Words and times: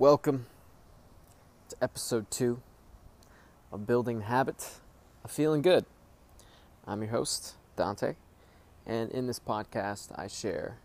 Welcome 0.00 0.46
to 1.68 1.76
episode 1.82 2.30
two 2.30 2.62
of 3.70 3.86
Building 3.86 4.22
Habit 4.22 4.80
of 5.22 5.30
Feeling 5.30 5.60
Good. 5.60 5.84
I'm 6.86 7.02
your 7.02 7.10
host, 7.10 7.56
Dante, 7.76 8.14
and 8.86 9.10
in 9.10 9.26
this 9.26 9.38
podcast, 9.38 10.18
I 10.18 10.26
share 10.26 10.78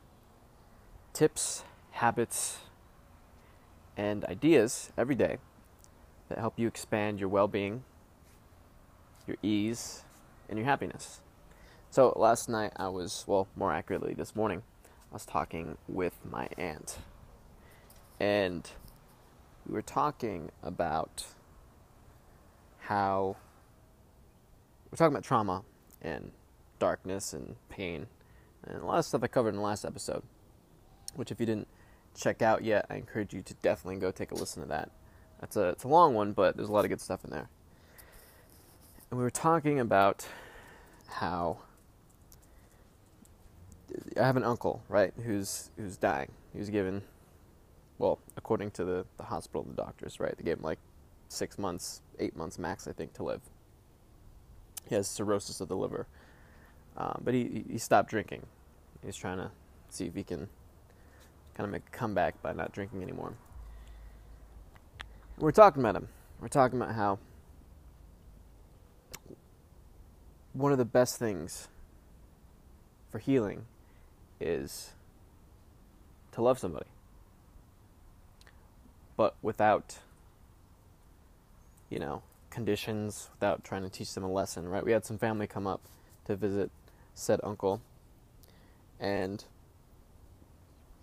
tips, 1.14 1.64
habits, 1.92 2.58
and 3.96 4.26
ideas 4.26 4.92
every 4.98 5.16
day 5.16 5.38
that 6.28 6.38
help 6.38 6.60
you 6.60 6.68
expand 6.68 7.22
your 7.22 7.30
well 7.30 7.48
being, 7.48 7.86
your 9.26 9.38
ease, 9.42 10.04
and 10.50 10.60
your 10.60 10.66
happiness. 10.66 11.22
So, 11.90 12.12
last 12.18 12.50
night 12.50 12.74
I 12.76 12.90
was, 12.90 13.24
well, 13.28 13.48
more 13.56 13.72
accurately, 13.72 14.14
this 14.14 14.36
morning, 14.36 14.64
I 15.10 15.14
was 15.14 15.26
talking 15.26 15.78
with 15.88 16.16
my 16.30 16.50
aunt. 16.58 16.98
And 18.20 18.70
we 19.68 19.74
were 19.74 19.82
talking 19.82 20.52
about 20.62 21.26
how 22.80 23.36
we're 24.92 24.98
talking 24.98 25.14
about 25.14 25.24
trauma 25.24 25.64
and 26.02 26.32
darkness 26.80 27.34
and 27.34 27.56
pain 27.70 28.08
and 28.68 28.82
a 28.82 28.86
lot 28.86 29.00
of 29.00 29.06
stuff 29.06 29.24
I 29.24 29.28
covered 29.28 29.50
in 29.50 29.56
the 29.56 29.62
last 29.62 29.86
episode. 29.86 30.24
Which, 31.16 31.32
if 31.32 31.40
you 31.40 31.46
didn't 31.46 31.68
check 32.18 32.42
out 32.42 32.64
yet, 32.64 32.86
I 32.90 32.96
encourage 32.96 33.34
you 33.34 33.42
to 33.42 33.54
definitely 33.56 34.00
go 34.00 34.12
take 34.12 34.32
a 34.32 34.36
listen 34.36 34.62
to 34.64 34.70
that. 34.70 34.90
That's 35.40 35.56
a 35.56 35.70
it's 35.70 35.84
a 35.84 35.88
long 35.88 36.14
one, 36.14 36.34
but 36.34 36.56
there's 36.56 36.70
a 36.70 36.74
lot 36.74 36.86
of 36.86 36.90
good 36.90 37.02
stuff 37.02 37.24
in 37.24 37.32
there. 37.32 37.50
And 39.10 39.18
we 39.18 39.24
were 39.24 39.32
talking 39.32 39.80
about 39.80 40.28
how 41.08 41.60
I 44.20 44.26
have 44.26 44.36
an 44.36 44.44
uncle, 44.44 44.84
right, 44.90 45.14
who's 45.24 45.70
who's 45.78 45.98
dying. 45.98 46.32
He 46.52 46.60
was 46.60 46.70
given 46.70 47.04
well, 47.98 48.20
according 48.36 48.72
to 48.72 48.86
the, 48.86 49.06
the 49.18 49.24
hospital 49.24 49.62
and 49.64 49.72
the 49.72 49.82
doctors, 49.82 50.20
right? 50.20 50.36
They 50.38 50.44
gave 50.44 50.58
him 50.58 50.64
like 50.64 50.80
six 51.30 51.58
months, 51.58 52.02
eight 52.20 52.36
months 52.36 52.60
max, 52.60 52.88
I 52.88 52.92
think, 52.92 53.14
to 53.14 53.24
live. 53.24 53.42
He 54.88 54.96
has 54.96 55.08
cirrhosis 55.08 55.62
of 55.62 55.68
the 55.68 55.78
liver. 55.78 56.08
Um, 56.98 57.22
but 57.24 57.34
he, 57.34 57.64
he 57.70 57.78
stopped 57.78 58.10
drinking. 58.10 58.46
He's 59.04 59.16
trying 59.16 59.38
to 59.38 59.52
see 59.90 60.06
if 60.06 60.16
he 60.16 60.24
can 60.24 60.48
kind 61.56 61.66
of 61.66 61.72
make 61.72 61.84
a 61.88 61.92
comeback 61.92 62.42
by 62.42 62.54
not 62.54 62.72
drinking 62.72 63.02
anymore. 63.02 63.34
We're 65.38 65.52
talking 65.52 65.82
about 65.82 65.96
him. 65.96 66.08
We're 66.40 66.48
talking 66.48 66.82
about 66.82 66.96
how 66.96 67.20
one 70.54 70.72
of 70.72 70.78
the 70.78 70.86
best 70.86 71.18
things 71.18 71.68
for 73.10 73.20
healing 73.20 73.66
is 74.40 74.92
to 76.32 76.42
love 76.42 76.60
somebody 76.60 76.86
but 79.18 79.36
without, 79.42 80.00
you 81.90 82.00
know, 82.00 82.24
conditions, 82.50 83.30
without 83.34 83.64
trying 83.64 83.84
to 83.84 83.90
teach 83.90 84.14
them 84.14 84.24
a 84.24 84.32
lesson, 84.32 84.68
right? 84.68 84.84
We 84.84 84.92
had 84.92 85.06
some 85.06 85.18
family 85.18 85.48
come 85.48 85.68
up 85.68 85.82
to 86.26 86.36
visit 86.36 86.72
said 87.16 87.40
uncle, 87.44 87.82
and 89.00 89.46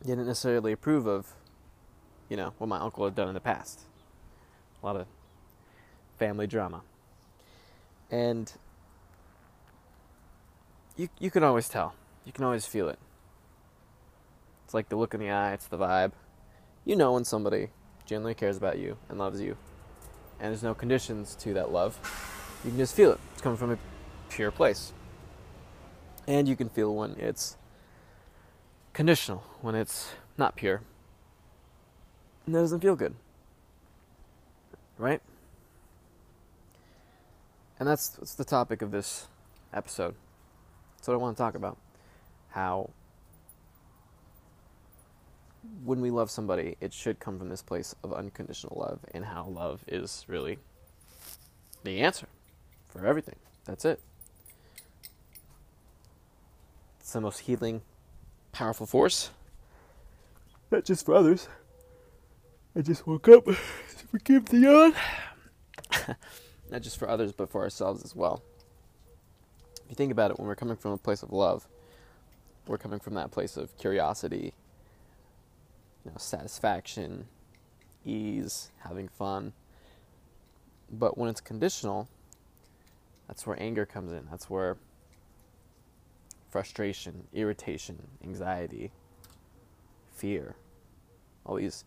didn't 0.05 0.27
necessarily 0.27 0.73
approve 0.73 1.07
of, 1.07 1.33
you 2.29 2.37
know, 2.37 2.53
what 2.59 2.67
my 2.67 2.79
uncle 2.79 3.05
had 3.05 3.15
done 3.15 3.29
in 3.29 3.35
the 3.35 3.41
past. 3.41 3.81
A 4.83 4.87
lot 4.87 4.97
of 4.97 5.07
family 6.19 6.47
drama. 6.47 6.83
And 8.11 8.53
you 10.97 11.09
you 11.19 11.31
can 11.31 11.43
always 11.43 11.69
tell. 11.69 11.95
You 12.27 12.33
can 12.33 12.45
always 12.45 12.67
feel 12.67 12.89
it. 12.89 12.99
It's 14.65 14.75
like 14.75 14.89
the 14.89 14.97
look 14.97 15.15
in 15.15 15.21
the 15.21 15.31
eye, 15.31 15.53
it's 15.55 15.67
the 15.67 15.79
vibe. 15.79 16.13
You 16.85 16.97
know 16.97 17.13
when 17.13 17.25
somebody 17.25 17.71
genuinely 18.07 18.35
cares 18.35 18.57
about 18.57 18.79
you 18.79 18.97
and 19.09 19.19
loves 19.19 19.41
you, 19.41 19.57
and 20.41 20.51
there's 20.51 20.63
no 20.63 20.75
conditions 20.75 21.35
to 21.37 21.55
that 21.55 21.71
love, 21.73 21.99
you 22.65 22.71
can 22.71 22.79
just 22.79 22.95
feel 22.95 23.13
it. 23.13 23.21
It's 23.33 23.43
coming 23.43 23.59
from 23.59 23.73
a 23.73 23.79
pure 24.29 24.51
place. 24.51 24.93
And 26.27 26.49
you 26.49 26.57
can 26.57 26.69
feel 26.69 26.95
when 26.95 27.13
it's 27.13 27.57
conditional, 28.93 29.45
when 29.61 29.75
it's 29.75 30.13
not 30.37 30.57
pure. 30.57 30.83
And 32.47 32.55
that 32.55 32.61
doesn't 32.61 32.81
feel 32.81 32.97
good. 32.97 33.15
Right? 34.99 35.21
And 37.79 37.89
that's, 37.89 38.11
that's 38.11 38.35
the 38.35 38.45
topic 38.45 38.83
of 38.83 38.93
this 38.93 39.27
episode. 39.73 40.15
That's 40.97 41.09
what 41.09 41.15
I 41.15 41.17
want 41.17 41.37
to 41.37 41.43
talk 41.43 41.55
about. 41.55 41.79
How 42.51 42.91
when 45.85 46.01
we 46.01 46.11
love 46.11 46.31
somebody, 46.31 46.77
it 46.81 46.93
should 46.93 47.19
come 47.19 47.39
from 47.39 47.49
this 47.49 47.63
place 47.63 47.95
of 48.05 48.13
unconditional 48.13 48.77
love 48.79 49.01
and 49.13 49.25
how 49.25 49.47
love 49.47 49.85
is 49.89 50.25
really 50.29 50.59
the 51.85 52.01
answer 52.01 52.27
for 52.89 53.07
everything. 53.07 53.37
That's 53.65 53.85
it. 53.85 54.01
It's 57.01 57.13
the 57.13 57.21
most 57.21 57.41
healing, 57.41 57.83
powerful 58.53 58.87
force. 58.87 59.31
Not 60.71 60.85
just 60.85 61.05
for 61.05 61.15
others. 61.15 61.49
I 62.77 62.81
just 62.83 63.07
woke 63.07 63.29
up 63.29 63.45
to 63.47 63.55
forgive 64.11 64.47
the 64.47 64.59
yawn. 64.59 64.95
Not 66.71 66.83
just 66.83 66.99
for 66.99 67.09
others, 67.09 67.33
but 67.33 67.51
for 67.51 67.63
ourselves 67.63 68.03
as 68.05 68.15
well. 68.15 68.43
If 69.85 69.91
you 69.91 69.97
think 69.97 70.13
about 70.13 70.31
it, 70.31 70.39
when 70.39 70.49
we're 70.49 70.55
coming 70.55 70.77
from 70.77 70.93
a 70.93 70.99
place 70.99 71.23
of 71.23 71.33
love, 71.33 71.67
we're 72.67 72.79
coming 72.79 73.01
from 73.01 73.15
that 73.15 73.31
place 73.31 73.57
of 73.57 73.77
curiosity 73.77 74.55
you 76.05 76.11
know, 76.11 76.17
satisfaction, 76.19 77.27
ease, 78.05 78.71
having 78.81 79.09
fun. 79.09 79.53
But 80.91 81.17
when 81.17 81.29
it's 81.29 81.41
conditional, 81.41 82.09
that's 83.29 83.47
where 83.47 83.61
anger 83.61 83.87
comes 83.87 84.13
in. 84.13 84.27
That's 84.31 84.51
where 84.51 84.77
frustration, 86.51 87.27
irritation, 87.33 88.09
anxiety, 88.23 88.93
fear, 90.15 90.55
all 91.47 91.57
these, 91.57 91.85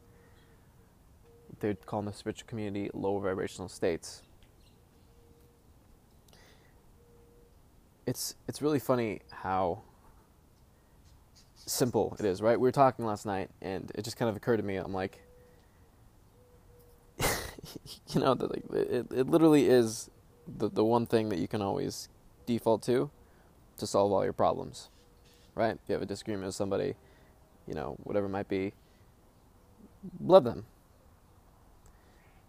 they'd 1.59 1.85
call 1.85 1.99
in 1.99 2.05
the 2.05 2.13
spiritual 2.13 2.47
community 2.47 2.89
low 2.93 3.19
vibrational 3.19 3.69
states. 3.69 4.23
It's 8.07 8.35
it's 8.47 8.61
really 8.61 8.79
funny 8.79 9.21
how 9.31 9.81
simple 11.65 12.15
it 12.19 12.25
is, 12.25 12.41
right? 12.41 12.59
We 12.59 12.67
were 12.67 12.71
talking 12.71 13.05
last 13.05 13.25
night, 13.25 13.49
and 13.61 13.91
it 13.95 14.03
just 14.03 14.17
kind 14.17 14.29
of 14.29 14.35
occurred 14.35 14.57
to 14.57 14.63
me. 14.63 14.77
I'm 14.77 14.93
like, 14.93 15.21
you 17.19 18.19
know, 18.19 18.33
the, 18.33 18.47
like, 18.47 18.63
it 18.71 19.07
it 19.11 19.27
literally 19.27 19.67
is 19.67 20.09
the 20.47 20.69
the 20.69 20.83
one 20.83 21.05
thing 21.05 21.29
that 21.29 21.39
you 21.39 21.47
can 21.47 21.61
always 21.61 22.09
default 22.45 22.83
to 22.83 23.09
to 23.77 23.87
solve 23.87 24.11
all 24.11 24.23
your 24.23 24.33
problems, 24.33 24.89
right? 25.55 25.71
If 25.71 25.89
you 25.89 25.93
have 25.93 26.01
a 26.01 26.05
disagreement 26.05 26.45
with 26.45 26.55
somebody, 26.55 26.95
you 27.67 27.73
know, 27.73 27.97
whatever 28.03 28.27
it 28.27 28.29
might 28.29 28.47
be, 28.47 28.73
love 30.23 30.43
them. 30.43 30.65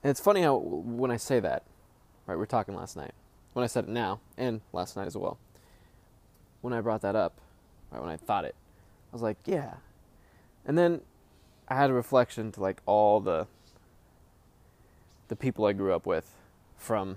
And 0.03 0.11
it's 0.11 0.21
funny 0.21 0.43
how 0.43 0.57
when 0.57 1.11
I 1.11 1.17
say 1.17 1.41
that, 1.41 1.65
right? 2.27 2.35
We 2.35 2.41
we're 2.41 2.47
talking 2.47 2.75
last 2.75 2.97
night. 2.97 3.13
When 3.55 3.65
I 3.65 3.67
said 3.67 3.85
it 3.85 3.91
now, 3.91 4.21
and 4.37 4.61
last 4.73 4.97
night 4.97 5.07
as 5.07 5.17
well. 5.17 5.39
When 6.61 6.73
I 6.73 6.81
brought 6.81 7.01
that 7.03 7.17
up, 7.17 7.41
right? 7.91 8.01
When 8.01 8.11
I 8.11 8.17
thought 8.17 8.45
it, 8.45 8.55
was 9.17 9.23
like, 9.23 9.39
yeah. 9.47 9.75
And 10.67 10.77
then 10.77 11.01
I 11.69 11.75
had 11.75 11.91
a 11.91 11.95
reflection 11.95 12.53
to 12.53 12.61
like 12.61 12.83
all 12.87 13.21
the 13.21 13.47
the 15.29 15.37
people 15.37 15.65
I 15.65 15.73
grew 15.73 15.93
up 15.93 16.07
with 16.07 16.37
from 16.77 17.17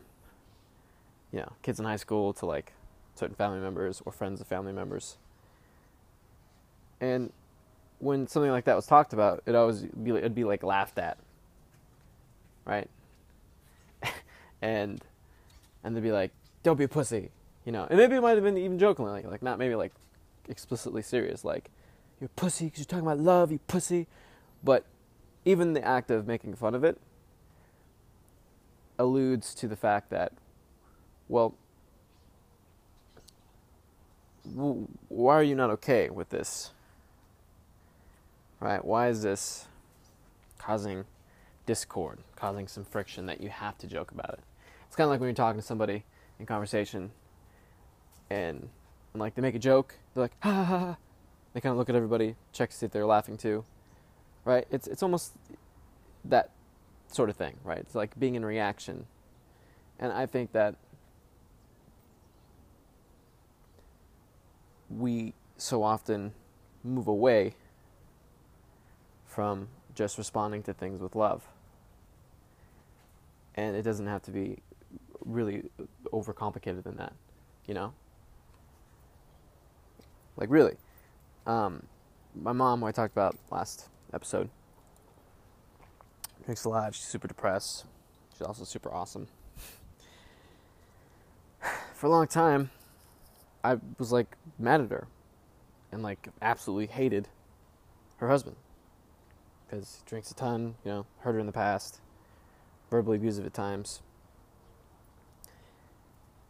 you 1.32 1.40
know, 1.40 1.52
kids 1.62 1.80
in 1.80 1.86
high 1.86 1.96
school 1.96 2.34
to 2.34 2.46
like 2.46 2.74
certain 3.16 3.36
family 3.36 3.60
members 3.60 4.02
or 4.06 4.12
friends 4.12 4.42
of 4.42 4.48
family 4.48 4.72
members. 4.72 5.18
And 7.00 7.32
when 8.00 8.28
something 8.28 8.52
like 8.52 8.66
that 8.66 8.76
was 8.76 8.86
talked 8.86 9.14
about, 9.14 9.44
it 9.46 9.56
always 9.56 9.82
be 9.82 10.12
it'd 10.12 10.36
be 10.36 10.44
like 10.44 10.64
laughed 10.64 10.98
at. 10.98 11.18
Right? 12.66 12.90
and 14.62 15.04
and 15.84 15.96
they'd 15.96 16.04
be 16.04 16.12
like, 16.12 16.32
"Don't 16.64 16.78
be 16.78 16.84
a 16.86 16.90
pussy," 16.90 17.30
you 17.66 17.72
know. 17.72 17.86
And 17.90 17.98
maybe 17.98 18.16
it 18.16 18.22
might 18.22 18.36
have 18.36 18.44
been 18.44 18.58
even 18.58 18.80
jokingly, 18.80 19.12
like, 19.12 19.26
like 19.26 19.44
not 19.44 19.60
maybe 19.60 19.76
like 19.76 19.94
explicitly 20.48 21.02
serious, 21.02 21.46
like, 21.46 21.70
you're 22.20 22.30
pussy 22.36 22.66
because 22.66 22.80
you're 22.80 22.86
talking 22.86 23.06
about 23.06 23.20
love, 23.20 23.52
you 23.52 23.60
pussy. 23.68 24.08
But 24.64 24.86
even 25.46 25.74
the 25.74 25.84
act 25.84 26.12
of 26.12 26.28
making 26.28 26.56
fun 26.56 26.76
of 26.76 26.84
it 26.84 27.00
alludes 28.98 29.54
to 29.56 29.68
the 29.68 29.76
fact 29.76 30.10
that, 30.10 30.34
well, 31.28 31.56
why 35.08 35.36
are 35.36 35.44
you 35.44 35.56
not 35.56 35.70
okay 35.70 36.10
with 36.10 36.30
this? 36.30 36.72
Right? 38.60 38.84
Why 38.84 39.08
is 39.08 39.22
this 39.22 39.68
causing 40.58 41.06
discord, 41.66 42.20
causing 42.36 42.68
some 42.68 42.84
friction 42.84 43.26
that 43.28 43.42
you 43.42 43.50
have 43.50 43.78
to 43.78 43.88
joke 43.88 44.12
about 44.12 44.34
it? 44.34 44.40
It's 44.88 44.96
kind 44.96 45.06
of 45.06 45.12
like 45.12 45.20
when 45.20 45.28
you're 45.28 45.36
talking 45.36 45.62
to 45.62 45.66
somebody 45.66 46.04
in 46.40 46.46
conversation 46.46 47.12
and, 48.30 48.68
and 49.14 49.22
like 49.22 49.36
they 49.36 49.42
make 49.42 49.56
a 49.56 49.60
joke, 49.60 49.96
they're 50.14 50.24
like, 50.24 50.34
ha 50.42 50.52
ha 50.52 50.66
ha, 50.66 50.98
they 51.54 51.62
kind 51.62 51.72
of 51.72 51.78
look 51.78 51.90
at 51.90 51.96
everybody, 51.96 52.36
check 52.54 52.70
to 52.70 52.76
see 52.76 52.86
if 52.86 52.92
they're 52.92 53.06
laughing 53.06 53.38
too, 53.38 53.64
right? 54.46 54.68
It's 54.72 54.88
it's 54.88 55.04
almost 55.04 55.34
that 56.26 56.52
sort 57.08 57.30
of 57.30 57.36
thing, 57.36 57.58
right? 57.64 57.80
It's 57.80 57.96
like 57.96 58.20
being 58.20 58.36
in 58.36 58.46
reaction. 58.46 59.08
And 60.00 60.14
I 60.14 60.26
think 60.26 60.54
that 60.54 60.76
we 64.90 65.34
so 65.58 65.84
often 65.84 66.34
move 66.84 67.08
away 67.08 67.54
from 69.26 69.68
just 69.94 70.18
responding 70.18 70.64
to 70.64 70.74
things 70.74 71.02
with 71.02 71.16
love. 71.16 71.44
And 73.56 73.76
it 73.76 73.82
doesn't 73.82 74.08
have 74.08 74.22
to 74.24 74.32
be 74.32 74.60
really 75.26 75.70
overcomplicated 76.14 76.84
than 76.84 76.96
that, 76.98 77.14
you 77.68 77.74
know? 77.74 77.94
Like, 80.38 80.50
really. 80.50 80.78
Um, 81.50 81.82
my 82.36 82.52
mom, 82.52 82.82
who 82.82 82.86
I 82.86 82.92
talked 82.92 83.12
about 83.12 83.36
last 83.50 83.90
episode, 84.14 84.52
drinks 86.46 86.64
a 86.64 86.70
lot. 86.70 86.94
She's 86.94 87.06
super 87.06 87.28
depressed. 87.28 87.86
She's 88.34 88.46
also 88.46 88.66
super 88.66 88.94
awesome. 88.94 89.28
For 91.96 92.06
a 92.06 92.10
long 92.10 92.28
time, 92.28 92.70
I 93.64 93.78
was 93.98 94.12
like 94.12 94.38
mad 94.60 94.82
at 94.82 94.92
her 94.92 95.08
and 95.92 96.04
like 96.04 96.28
absolutely 96.40 96.86
hated 96.86 97.30
her 98.18 98.30
husband 98.30 98.56
because 99.66 100.04
he 100.04 100.08
drinks 100.08 100.30
a 100.30 100.36
ton, 100.36 100.76
you 100.86 100.92
know, 100.92 101.06
hurt 101.22 101.34
her 101.34 101.40
in 101.40 101.48
the 101.48 101.52
past, 101.52 102.00
verbally 102.92 103.18
abusive 103.18 103.48
at 103.48 103.56
times. 103.56 104.04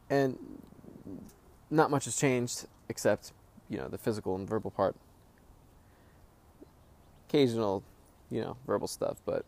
And 0.10 0.38
not 1.70 1.90
much 1.90 2.04
has 2.04 2.18
changed 2.18 2.66
except, 2.90 3.32
you 3.70 3.78
know, 3.78 3.88
the 3.88 3.98
physical 3.98 4.36
and 4.36 4.48
verbal 4.48 4.72
part. 4.72 4.96
Occasional, 7.28 7.84
you 8.32 8.42
know, 8.42 8.58
verbal 8.66 8.88
stuff, 8.88 9.22
but 9.26 9.46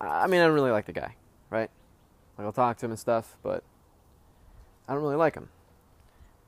I 0.00 0.26
mean, 0.26 0.40
I 0.40 0.46
don't 0.46 0.54
really 0.54 0.72
like 0.72 0.86
the 0.86 0.92
guy, 0.92 1.14
right? 1.48 1.70
Like, 2.36 2.44
I'll 2.44 2.52
talk 2.52 2.78
to 2.78 2.86
him 2.86 2.92
and 2.92 2.98
stuff, 2.98 3.36
but 3.42 3.62
I 4.88 4.94
don't 4.94 5.02
really 5.02 5.16
like 5.16 5.34
him. 5.34 5.48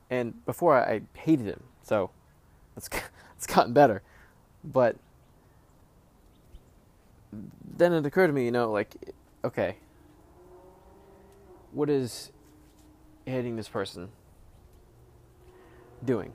And 0.09 0.45
before 0.45 0.77
I 0.77 1.01
hated 1.13 1.45
him, 1.45 1.63
so 1.81 2.11
it's 2.75 2.89
it's 3.37 3.47
gotten 3.47 3.73
better. 3.73 4.01
But 4.63 4.97
then 7.31 7.93
it 7.93 8.05
occurred 8.05 8.27
to 8.27 8.33
me, 8.33 8.45
you 8.45 8.51
know, 8.51 8.71
like, 8.71 8.95
okay, 9.43 9.77
what 11.71 11.89
is 11.89 12.31
hating 13.25 13.55
this 13.55 13.67
person 13.67 14.09
doing? 16.05 16.33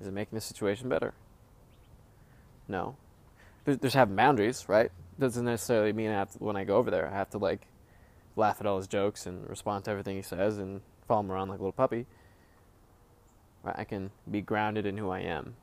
Is 0.00 0.06
it 0.06 0.12
making 0.12 0.36
the 0.36 0.40
situation 0.40 0.88
better? 0.88 1.14
No. 2.68 2.96
There's 3.64 3.94
having 3.94 4.16
boundaries, 4.16 4.64
right? 4.68 4.90
Doesn't 5.18 5.44
necessarily 5.44 5.92
mean 5.92 6.10
I 6.10 6.14
have 6.14 6.32
to, 6.32 6.38
when 6.38 6.56
I 6.56 6.64
go 6.64 6.76
over 6.76 6.90
there, 6.90 7.06
I 7.08 7.14
have 7.14 7.30
to 7.30 7.38
like 7.38 7.66
laugh 8.36 8.60
at 8.60 8.66
all 8.66 8.78
his 8.78 8.86
jokes 8.86 9.26
and 9.26 9.48
respond 9.48 9.84
to 9.84 9.90
everything 9.90 10.16
he 10.16 10.22
says 10.22 10.58
and 10.58 10.80
follow 11.06 11.20
him 11.20 11.32
around 11.32 11.48
like 11.48 11.58
a 11.58 11.62
little 11.62 11.72
puppy. 11.72 12.06
Right? 13.62 13.76
I 13.78 13.84
can 13.84 14.10
be 14.30 14.40
grounded 14.40 14.86
in 14.86 14.98
who 14.98 15.10
I 15.10 15.20
am 15.20 15.54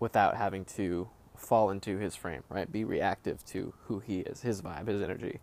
without 0.00 0.36
having 0.36 0.64
to 0.64 1.08
fall 1.36 1.70
into 1.70 1.98
his 1.98 2.16
frame, 2.16 2.42
right? 2.48 2.70
Be 2.70 2.84
reactive 2.84 3.44
to 3.46 3.72
who 3.84 4.00
he 4.00 4.20
is, 4.20 4.42
his 4.42 4.62
vibe, 4.62 4.88
his 4.88 5.02
energy, 5.02 5.38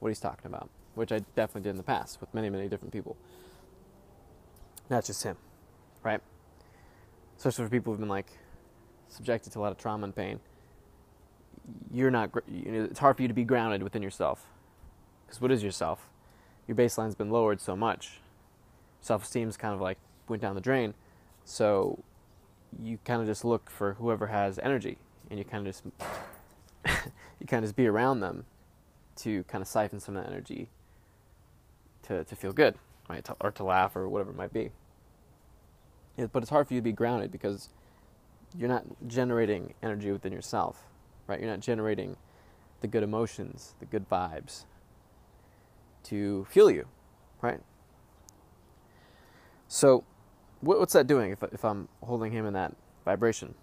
what 0.00 0.08
he's 0.08 0.18
talking 0.20 0.46
about, 0.46 0.68
which 0.94 1.12
I 1.12 1.20
definitely 1.36 1.62
did 1.62 1.70
in 1.70 1.76
the 1.76 1.82
past 1.82 2.20
with 2.20 2.32
many, 2.34 2.50
many 2.50 2.68
different 2.68 2.92
people. 2.92 3.16
Not 4.90 5.04
just 5.04 5.22
him, 5.22 5.36
right? 6.02 6.20
Especially 7.38 7.64
for 7.64 7.70
people 7.70 7.92
who've 7.92 8.00
been 8.00 8.08
like 8.08 8.32
subjected 9.08 9.52
to 9.52 9.58
a 9.58 9.62
lot 9.62 9.72
of 9.72 9.78
trauma 9.78 10.04
and 10.04 10.14
pain. 10.14 10.40
You're 11.92 12.10
not. 12.10 12.30
It's 12.48 12.98
hard 12.98 13.16
for 13.16 13.22
you 13.22 13.28
to 13.28 13.34
be 13.34 13.44
grounded 13.44 13.82
within 13.82 14.02
yourself, 14.02 14.46
because 15.26 15.40
what 15.40 15.52
is 15.52 15.62
yourself? 15.62 16.10
Your 16.66 16.74
baseline's 16.74 17.14
been 17.14 17.30
lowered 17.30 17.60
so 17.60 17.76
much. 17.76 18.20
Self-esteem's 19.00 19.56
kind 19.56 19.74
of 19.74 19.80
like 19.80 19.98
went 20.28 20.42
down 20.42 20.54
the 20.54 20.60
drain, 20.60 20.94
so 21.44 22.02
you 22.82 22.98
kind 23.04 23.20
of 23.20 23.26
just 23.26 23.44
look 23.44 23.70
for 23.70 23.94
whoever 23.94 24.28
has 24.28 24.58
energy 24.60 24.98
and 25.30 25.38
you 25.38 25.44
kind 25.44 25.66
of 25.66 25.72
just 25.72 25.84
you 27.40 27.46
kind 27.46 27.64
of 27.64 27.68
just 27.68 27.76
be 27.76 27.86
around 27.86 28.20
them 28.20 28.44
to 29.16 29.44
kind 29.44 29.62
of 29.62 29.68
siphon 29.68 30.00
some 30.00 30.16
of 30.16 30.24
that 30.24 30.30
energy 30.30 30.68
to 32.02 32.24
to 32.24 32.36
feel 32.36 32.52
good, 32.52 32.74
right? 33.10 33.28
Or 33.40 33.50
to 33.50 33.64
laugh 33.64 33.96
or 33.96 34.08
whatever 34.08 34.30
it 34.30 34.36
might 34.36 34.52
be. 34.52 34.70
but 36.16 36.42
it's 36.42 36.50
hard 36.50 36.68
for 36.68 36.74
you 36.74 36.80
to 36.80 36.84
be 36.84 36.92
grounded 36.92 37.32
because 37.32 37.70
you're 38.56 38.68
not 38.68 38.84
generating 39.06 39.74
energy 39.82 40.10
within 40.12 40.32
yourself, 40.32 40.84
right? 41.26 41.40
You're 41.40 41.50
not 41.50 41.60
generating 41.60 42.16
the 42.80 42.86
good 42.86 43.02
emotions, 43.02 43.74
the 43.80 43.86
good 43.86 44.08
vibes 44.08 44.64
to 46.04 46.46
fuel 46.50 46.70
you, 46.70 46.86
right? 47.42 47.60
So, 49.68 50.04
what's 50.60 50.92
that 50.92 51.06
doing 51.06 51.32
if, 51.32 51.42
if 51.52 51.64
I'm 51.64 51.88
holding 52.02 52.32
him 52.32 52.46
in 52.46 52.54
that 52.54 52.74
vibration? 53.04 53.54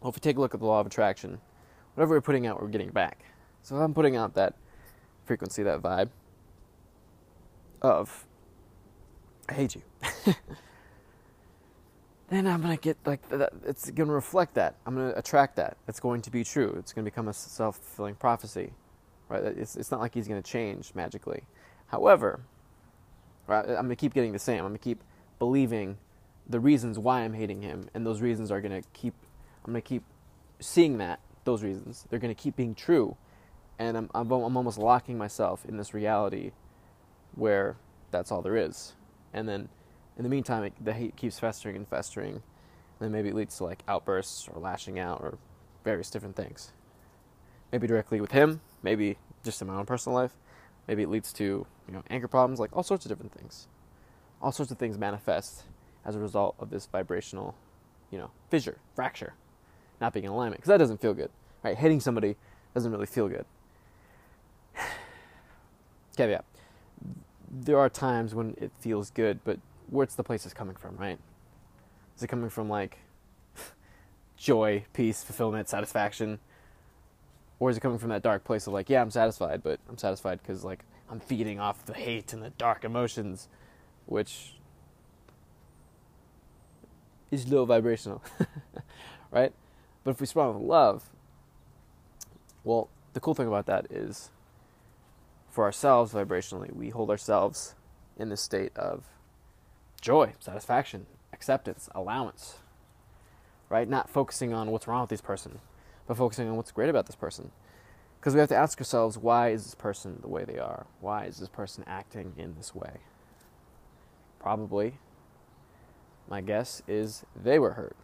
Well, 0.00 0.10
if 0.10 0.16
we 0.16 0.20
take 0.20 0.36
a 0.36 0.40
look 0.40 0.54
at 0.54 0.60
the 0.60 0.66
law 0.66 0.80
of 0.80 0.86
attraction, 0.86 1.40
whatever 1.94 2.14
we're 2.14 2.20
putting 2.20 2.46
out, 2.46 2.60
we're 2.60 2.68
getting 2.68 2.90
back. 2.90 3.24
So 3.62 3.76
if 3.76 3.82
I'm 3.82 3.94
putting 3.94 4.16
out 4.16 4.34
that 4.34 4.54
frequency, 5.24 5.62
that 5.62 5.80
vibe 5.80 6.10
of 7.84 8.26
I 9.48 9.54
hate 9.54 9.76
you, 9.76 9.82
then 12.30 12.46
I'm 12.46 12.62
gonna 12.62 12.78
get 12.78 12.96
like. 13.04 13.20
It's 13.66 13.90
gonna 13.90 14.12
reflect 14.12 14.54
that. 14.54 14.76
I'm 14.86 14.96
gonna 14.96 15.12
attract 15.16 15.56
that. 15.56 15.76
It's 15.88 16.00
going 16.00 16.22
to 16.22 16.30
be 16.30 16.44
true. 16.44 16.74
It's 16.78 16.92
gonna 16.92 17.04
become 17.04 17.28
a 17.28 17.34
self 17.34 17.76
fulfilling 17.76 18.16
prophecy, 18.16 18.72
right? 19.28 19.44
It's 19.44 19.76
it's 19.76 19.90
not 19.90 20.00
like 20.00 20.14
he's 20.14 20.28
gonna 20.28 20.42
change 20.42 20.92
magically. 20.94 21.44
However, 21.88 22.40
right, 23.46 23.68
I'm 23.68 23.84
gonna 23.84 23.96
keep 23.96 24.14
getting 24.14 24.32
the 24.32 24.38
same. 24.38 24.60
I'm 24.60 24.68
gonna 24.70 24.78
keep 24.78 25.02
believing 25.38 25.98
the 26.48 26.60
reasons 26.60 26.98
why 26.98 27.20
I'm 27.22 27.34
hating 27.34 27.62
him, 27.62 27.88
and 27.94 28.06
those 28.06 28.22
reasons 28.22 28.50
are 28.50 28.62
gonna 28.62 28.82
keep 28.94 29.14
I'm 29.64 29.72
going 29.72 29.82
to 29.82 29.88
keep 29.88 30.02
seeing 30.60 30.98
that, 30.98 31.20
those 31.44 31.62
reasons. 31.62 32.06
They're 32.10 32.18
going 32.18 32.34
to 32.34 32.40
keep 32.40 32.56
being 32.56 32.74
true. 32.74 33.16
And 33.78 33.96
I'm, 33.96 34.10
I'm, 34.14 34.30
I'm 34.30 34.56
almost 34.56 34.78
locking 34.78 35.18
myself 35.18 35.64
in 35.66 35.76
this 35.78 35.94
reality 35.94 36.52
where 37.36 37.76
that's 38.10 38.30
all 38.30 38.42
there 38.42 38.56
is. 38.56 38.94
And 39.32 39.48
then 39.48 39.68
in 40.16 40.22
the 40.22 40.28
meantime, 40.28 40.64
it, 40.64 40.72
the 40.82 40.92
hate 40.92 41.16
keeps 41.16 41.38
festering 41.38 41.76
and 41.76 41.88
festering. 41.88 42.34
And 42.34 42.42
then 43.00 43.12
maybe 43.12 43.28
it 43.28 43.34
leads 43.34 43.56
to 43.58 43.64
like 43.64 43.82
outbursts 43.88 44.48
or 44.48 44.60
lashing 44.60 44.98
out 44.98 45.20
or 45.20 45.38
various 45.84 46.10
different 46.10 46.36
things. 46.36 46.72
Maybe 47.72 47.86
directly 47.86 48.20
with 48.20 48.32
him, 48.32 48.60
maybe 48.82 49.18
just 49.42 49.60
in 49.60 49.68
my 49.68 49.74
own 49.74 49.86
personal 49.86 50.16
life. 50.16 50.36
Maybe 50.86 51.02
it 51.02 51.08
leads 51.08 51.32
to, 51.34 51.44
you 51.44 51.92
know, 51.92 52.02
anger 52.10 52.28
problems, 52.28 52.60
like 52.60 52.76
all 52.76 52.82
sorts 52.82 53.04
of 53.04 53.08
different 53.08 53.32
things. 53.32 53.66
All 54.40 54.52
sorts 54.52 54.70
of 54.70 54.78
things 54.78 54.98
manifest 54.98 55.64
as 56.04 56.14
a 56.14 56.20
result 56.20 56.54
of 56.58 56.70
this 56.70 56.86
vibrational, 56.86 57.56
you 58.10 58.18
know, 58.18 58.30
fissure, 58.50 58.78
fracture 58.94 59.34
not 60.00 60.12
being 60.12 60.24
in 60.24 60.30
alignment 60.30 60.60
because 60.60 60.68
that 60.68 60.78
doesn't 60.78 61.00
feel 61.00 61.14
good. 61.14 61.30
Right? 61.62 61.76
Hitting 61.76 62.00
somebody 62.00 62.36
doesn't 62.74 62.90
really 62.90 63.06
feel 63.06 63.28
good. 63.28 63.44
Caveat. 66.16 66.44
There 67.56 67.78
are 67.78 67.88
times 67.88 68.34
when 68.34 68.56
it 68.60 68.72
feels 68.80 69.10
good, 69.10 69.38
but 69.44 69.60
where's 69.88 70.16
the 70.16 70.24
place 70.24 70.44
it's 70.44 70.54
coming 70.54 70.74
from, 70.74 70.96
right? 70.96 71.18
Is 72.16 72.22
it 72.22 72.26
coming 72.26 72.50
from 72.50 72.68
like 72.68 72.98
joy, 74.36 74.84
peace, 74.92 75.22
fulfillment, 75.22 75.68
satisfaction? 75.68 76.40
Or 77.60 77.70
is 77.70 77.76
it 77.76 77.80
coming 77.80 77.98
from 77.98 78.08
that 78.08 78.22
dark 78.22 78.42
place 78.42 78.66
of 78.66 78.72
like, 78.72 78.90
yeah, 78.90 79.00
I'm 79.00 79.10
satisfied, 79.10 79.62
but 79.62 79.78
I'm 79.88 79.96
satisfied 79.98 80.40
because 80.42 80.64
like 80.64 80.84
I'm 81.08 81.20
feeding 81.20 81.60
off 81.60 81.86
the 81.86 81.94
hate 81.94 82.32
and 82.32 82.42
the 82.42 82.50
dark 82.50 82.84
emotions, 82.84 83.48
which 84.06 84.56
is 87.30 87.48
low 87.48 87.64
vibrational, 87.64 88.22
right? 89.30 89.52
But 90.02 90.10
if 90.12 90.20
we 90.20 90.24
respond 90.24 90.56
with 90.56 90.64
love, 90.64 91.10
well, 92.64 92.88
the 93.12 93.20
cool 93.20 93.34
thing 93.34 93.46
about 93.46 93.66
that 93.66 93.86
is 93.90 94.30
for 95.54 95.62
ourselves 95.62 96.12
vibrationally, 96.12 96.74
we 96.74 96.88
hold 96.88 97.10
ourselves 97.10 97.76
in 98.18 98.28
this 98.28 98.40
state 98.40 98.76
of 98.76 99.04
joy, 100.00 100.32
satisfaction, 100.40 101.06
acceptance, 101.32 101.88
allowance, 101.94 102.56
right? 103.68 103.88
Not 103.88 104.10
focusing 104.10 104.52
on 104.52 104.72
what's 104.72 104.88
wrong 104.88 105.02
with 105.02 105.10
this 105.10 105.20
person, 105.20 105.60
but 106.08 106.16
focusing 106.16 106.48
on 106.48 106.56
what's 106.56 106.72
great 106.72 106.88
about 106.90 107.06
this 107.06 107.14
person. 107.14 107.52
Because 108.18 108.34
we 108.34 108.40
have 108.40 108.48
to 108.48 108.56
ask 108.56 108.80
ourselves, 108.80 109.16
why 109.16 109.50
is 109.50 109.62
this 109.62 109.76
person 109.76 110.18
the 110.22 110.28
way 110.28 110.44
they 110.44 110.58
are? 110.58 110.86
Why 111.00 111.26
is 111.26 111.36
this 111.36 111.48
person 111.48 111.84
acting 111.86 112.32
in 112.36 112.56
this 112.56 112.74
way? 112.74 112.96
Probably, 114.40 114.94
my 116.28 116.40
guess 116.40 116.82
is 116.88 117.24
they 117.40 117.60
were 117.60 117.74
hurt. 117.74 117.96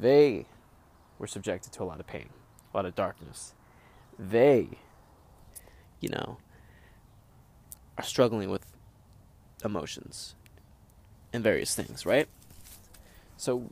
They 0.00 0.46
were 1.18 1.26
subjected 1.26 1.72
to 1.72 1.82
a 1.82 1.84
lot 1.84 1.98
of 1.98 2.06
pain, 2.06 2.28
a 2.72 2.76
lot 2.76 2.86
of 2.86 2.94
darkness. 2.94 3.54
They, 4.16 4.78
you 6.02 6.10
know, 6.10 6.36
are 7.96 8.04
struggling 8.04 8.50
with 8.50 8.66
emotions 9.64 10.34
and 11.32 11.42
various 11.42 11.74
things, 11.74 12.04
right? 12.04 12.28
So 13.38 13.70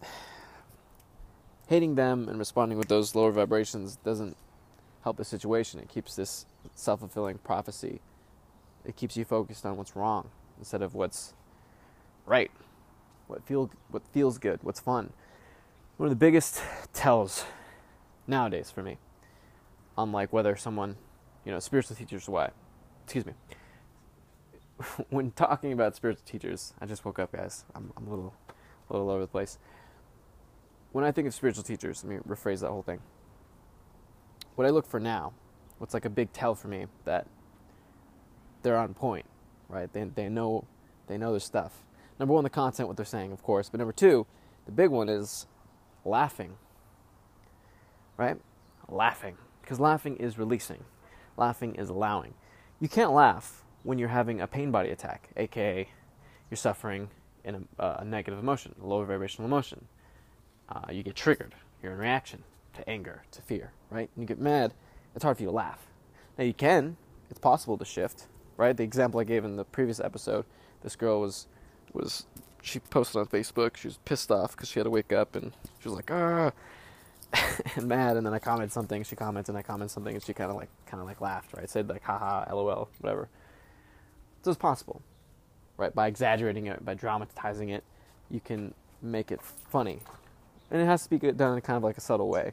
hating 1.66 1.96
them 1.96 2.28
and 2.28 2.38
responding 2.38 2.78
with 2.78 2.88
those 2.88 3.16
lower 3.16 3.32
vibrations 3.32 3.96
doesn't 4.04 4.36
help 5.02 5.16
the 5.16 5.24
situation. 5.24 5.80
It 5.80 5.88
keeps 5.88 6.14
this 6.14 6.46
self 6.74 7.00
fulfilling 7.00 7.38
prophecy. 7.38 8.00
It 8.84 8.94
keeps 8.96 9.16
you 9.16 9.24
focused 9.24 9.64
on 9.64 9.76
what's 9.76 9.96
wrong 9.96 10.28
instead 10.58 10.82
of 10.82 10.94
what's 10.94 11.32
right, 12.26 12.50
what 13.26 13.42
feel 13.46 13.70
what 13.90 14.02
feels 14.12 14.38
good, 14.38 14.60
what's 14.62 14.80
fun. 14.80 15.14
One 15.96 16.06
of 16.06 16.10
the 16.10 16.16
biggest 16.16 16.60
tells 16.92 17.44
nowadays 18.26 18.70
for 18.70 18.82
me 18.82 18.98
on 19.96 20.12
like 20.12 20.32
whether 20.32 20.56
someone, 20.56 20.96
you 21.44 21.52
know, 21.52 21.58
spiritual 21.58 21.96
teachers 21.96 22.28
why. 22.28 22.50
Excuse 23.04 23.26
me. 23.26 23.32
when 25.10 25.30
talking 25.32 25.72
about 25.72 25.94
spiritual 25.94 26.24
teachers, 26.26 26.74
I 26.80 26.86
just 26.86 27.04
woke 27.04 27.18
up, 27.18 27.32
guys. 27.32 27.64
I'm, 27.74 27.92
I'm 27.96 28.06
a 28.06 28.10
little, 28.10 28.34
a 28.88 28.92
little 28.92 29.10
over 29.10 29.20
the 29.20 29.28
place. 29.28 29.58
When 30.92 31.04
I 31.04 31.12
think 31.12 31.26
of 31.26 31.34
spiritual 31.34 31.64
teachers, 31.64 32.04
let 32.04 32.12
me 32.12 32.20
rephrase 32.28 32.60
that 32.60 32.70
whole 32.70 32.82
thing. 32.82 33.00
What 34.54 34.66
I 34.66 34.70
look 34.70 34.86
for 34.86 35.00
now, 35.00 35.32
what's 35.78 35.94
like 35.94 36.04
a 36.04 36.10
big 36.10 36.32
tell 36.32 36.54
for 36.54 36.68
me 36.68 36.86
that 37.04 37.26
they're 38.62 38.76
on 38.76 38.94
point, 38.94 39.26
right? 39.68 39.92
They 39.92 40.04
they 40.04 40.28
know 40.28 40.64
they 41.08 41.18
know 41.18 41.32
their 41.32 41.40
stuff. 41.40 41.82
Number 42.18 42.34
one, 42.34 42.44
the 42.44 42.50
content, 42.50 42.88
what 42.88 42.96
they're 42.96 43.06
saying, 43.06 43.32
of 43.32 43.42
course. 43.42 43.68
But 43.68 43.78
number 43.78 43.92
two, 43.92 44.26
the 44.66 44.72
big 44.72 44.90
one 44.90 45.08
is 45.08 45.46
laughing, 46.04 46.56
right? 48.16 48.36
Laughing, 48.88 49.36
because 49.64 49.80
laughing 49.80 50.16
is 50.16 50.38
releasing, 50.38 50.84
laughing 51.38 51.74
is 51.76 51.88
allowing. 51.88 52.34
You 52.80 52.88
can't 52.88 53.12
laugh 53.12 53.64
when 53.82 53.98
you're 53.98 54.10
having 54.10 54.40
a 54.40 54.46
pain 54.46 54.70
body 54.70 54.90
attack, 54.90 55.30
aka 55.38 55.88
you're 56.50 56.56
suffering 56.56 57.08
in 57.44 57.66
a, 57.78 57.82
uh, 57.82 57.96
a 58.00 58.04
negative 58.04 58.38
emotion, 58.38 58.74
a 58.82 58.86
lower 58.86 59.06
vibrational 59.06 59.46
emotion. 59.46 59.86
Uh, 60.68 60.92
you 60.92 61.02
get 61.02 61.16
triggered, 61.16 61.54
you're 61.82 61.92
in 61.92 61.98
reaction 61.98 62.42
to 62.74 62.88
anger, 62.88 63.22
to 63.30 63.40
fear, 63.40 63.72
right? 63.90 64.10
And 64.14 64.22
you 64.22 64.26
get 64.26 64.38
mad, 64.38 64.74
it's 65.14 65.24
hard 65.24 65.38
for 65.38 65.42
you 65.42 65.48
to 65.48 65.54
laugh. 65.54 65.86
Now 66.36 66.44
you 66.44 66.54
can, 66.54 66.98
it's 67.30 67.40
possible 67.40 67.78
to 67.78 67.84
shift, 67.86 68.26
right? 68.58 68.76
The 68.76 68.82
example 68.82 69.18
I 69.18 69.24
gave 69.24 69.46
in 69.46 69.56
the 69.56 69.64
previous 69.64 69.98
episode, 69.98 70.44
this 70.82 70.94
girl 70.94 71.20
was 71.20 71.46
was 71.94 72.26
she 72.60 72.80
posted 72.80 73.20
on 73.20 73.26
Facebook. 73.26 73.76
She 73.76 73.88
was 73.88 73.98
pissed 74.04 74.30
off 74.30 74.52
because 74.52 74.68
she 74.68 74.78
had 74.78 74.84
to 74.84 74.90
wake 74.90 75.12
up 75.12 75.36
and 75.36 75.52
she 75.78 75.88
was 75.88 75.96
like 75.96 76.10
ah 76.10 76.52
mad. 77.82 78.16
And 78.16 78.26
then 78.26 78.34
I 78.34 78.38
commented 78.38 78.72
something. 78.72 79.02
She 79.04 79.16
commented 79.16 79.50
and 79.50 79.58
I 79.58 79.62
commented 79.62 79.90
something 79.90 80.14
and 80.14 80.22
she 80.22 80.32
kind 80.32 80.50
of 80.50 80.56
like 80.56 80.68
kind 80.86 81.00
of 81.00 81.06
like 81.06 81.20
laughed. 81.20 81.54
Right, 81.54 81.68
said 81.68 81.88
like 81.88 82.02
haha, 82.02 82.52
lol, 82.54 82.88
whatever. 83.00 83.28
So 84.42 84.50
it's 84.50 84.58
possible, 84.58 85.00
right? 85.76 85.94
By 85.94 86.06
exaggerating 86.06 86.66
it, 86.66 86.84
by 86.84 86.94
dramatizing 86.94 87.70
it, 87.70 87.82
you 88.30 88.40
can 88.40 88.74
make 89.00 89.30
it 89.30 89.40
funny. 89.42 90.00
And 90.70 90.82
it 90.82 90.86
has 90.86 91.04
to 91.06 91.10
be 91.10 91.18
done 91.32 91.54
in 91.54 91.60
kind 91.60 91.76
of 91.76 91.82
like 91.82 91.96
a 91.96 92.00
subtle 92.00 92.28
way 92.28 92.52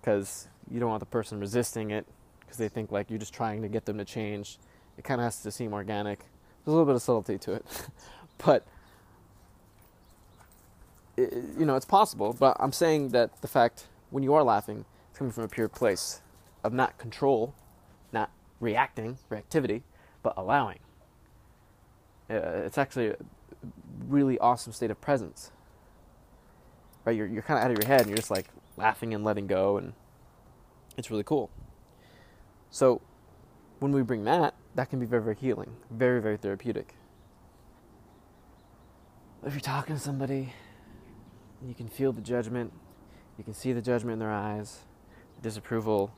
because 0.00 0.48
you 0.70 0.80
don't 0.80 0.88
want 0.88 1.00
the 1.00 1.06
person 1.06 1.38
resisting 1.40 1.90
it 1.90 2.06
because 2.40 2.56
they 2.56 2.68
think 2.68 2.90
like 2.90 3.10
you're 3.10 3.18
just 3.18 3.34
trying 3.34 3.62
to 3.62 3.68
get 3.68 3.84
them 3.84 3.98
to 3.98 4.04
change. 4.04 4.58
It 4.96 5.04
kind 5.04 5.20
of 5.20 5.24
has 5.24 5.40
to 5.42 5.50
seem 5.50 5.72
organic. 5.72 6.18
There's 6.18 6.68
a 6.68 6.70
little 6.70 6.86
bit 6.86 6.94
of 6.94 7.02
subtlety 7.02 7.38
to 7.38 7.52
it, 7.52 7.64
but 8.44 8.66
it, 11.18 11.34
you 11.58 11.66
know 11.66 11.76
it's 11.76 11.84
possible. 11.84 12.36
But 12.38 12.56
I'm 12.60 12.72
saying 12.72 13.10
that 13.10 13.40
the 13.42 13.48
fact 13.48 13.86
when 14.10 14.22
you 14.22 14.34
are 14.34 14.42
laughing, 14.42 14.84
it's 15.10 15.18
coming 15.18 15.32
from 15.32 15.44
a 15.44 15.48
pure 15.48 15.68
place 15.68 16.20
of 16.64 16.72
not 16.72 16.98
control, 16.98 17.54
not 18.12 18.30
reacting, 18.60 19.18
reactivity, 19.30 19.82
but 20.22 20.34
allowing. 20.36 20.78
Uh, 22.30 22.64
it's 22.64 22.78
actually 22.78 23.08
a 23.08 23.16
really 24.06 24.38
awesome 24.38 24.72
state 24.72 24.90
of 24.90 25.00
presence. 25.00 25.50
Right, 27.04 27.16
you're 27.16 27.26
you're 27.26 27.42
kind 27.42 27.58
of 27.58 27.64
out 27.64 27.70
of 27.70 27.78
your 27.78 27.88
head, 27.88 28.02
and 28.02 28.10
you're 28.10 28.16
just 28.16 28.30
like 28.30 28.46
laughing 28.76 29.14
and 29.14 29.24
letting 29.24 29.46
go, 29.46 29.78
and 29.78 29.92
it's 30.96 31.10
really 31.10 31.24
cool. 31.24 31.50
So, 32.70 33.00
when 33.78 33.92
we 33.92 34.02
bring 34.02 34.24
that, 34.24 34.54
that 34.74 34.90
can 34.90 35.00
be 35.00 35.06
very 35.06 35.22
very 35.22 35.36
healing, 35.36 35.76
very 35.90 36.20
very 36.20 36.36
therapeutic. 36.36 36.94
If 39.46 39.54
you're 39.54 39.60
talking 39.60 39.94
to 39.94 40.00
somebody, 40.00 40.52
you 41.66 41.74
can 41.74 41.88
feel 41.88 42.12
the 42.12 42.20
judgment, 42.20 42.72
you 43.36 43.44
can 43.44 43.54
see 43.54 43.72
the 43.72 43.82
judgment 43.82 44.14
in 44.14 44.18
their 44.18 44.32
eyes, 44.32 44.80
disapproval. 45.42 46.12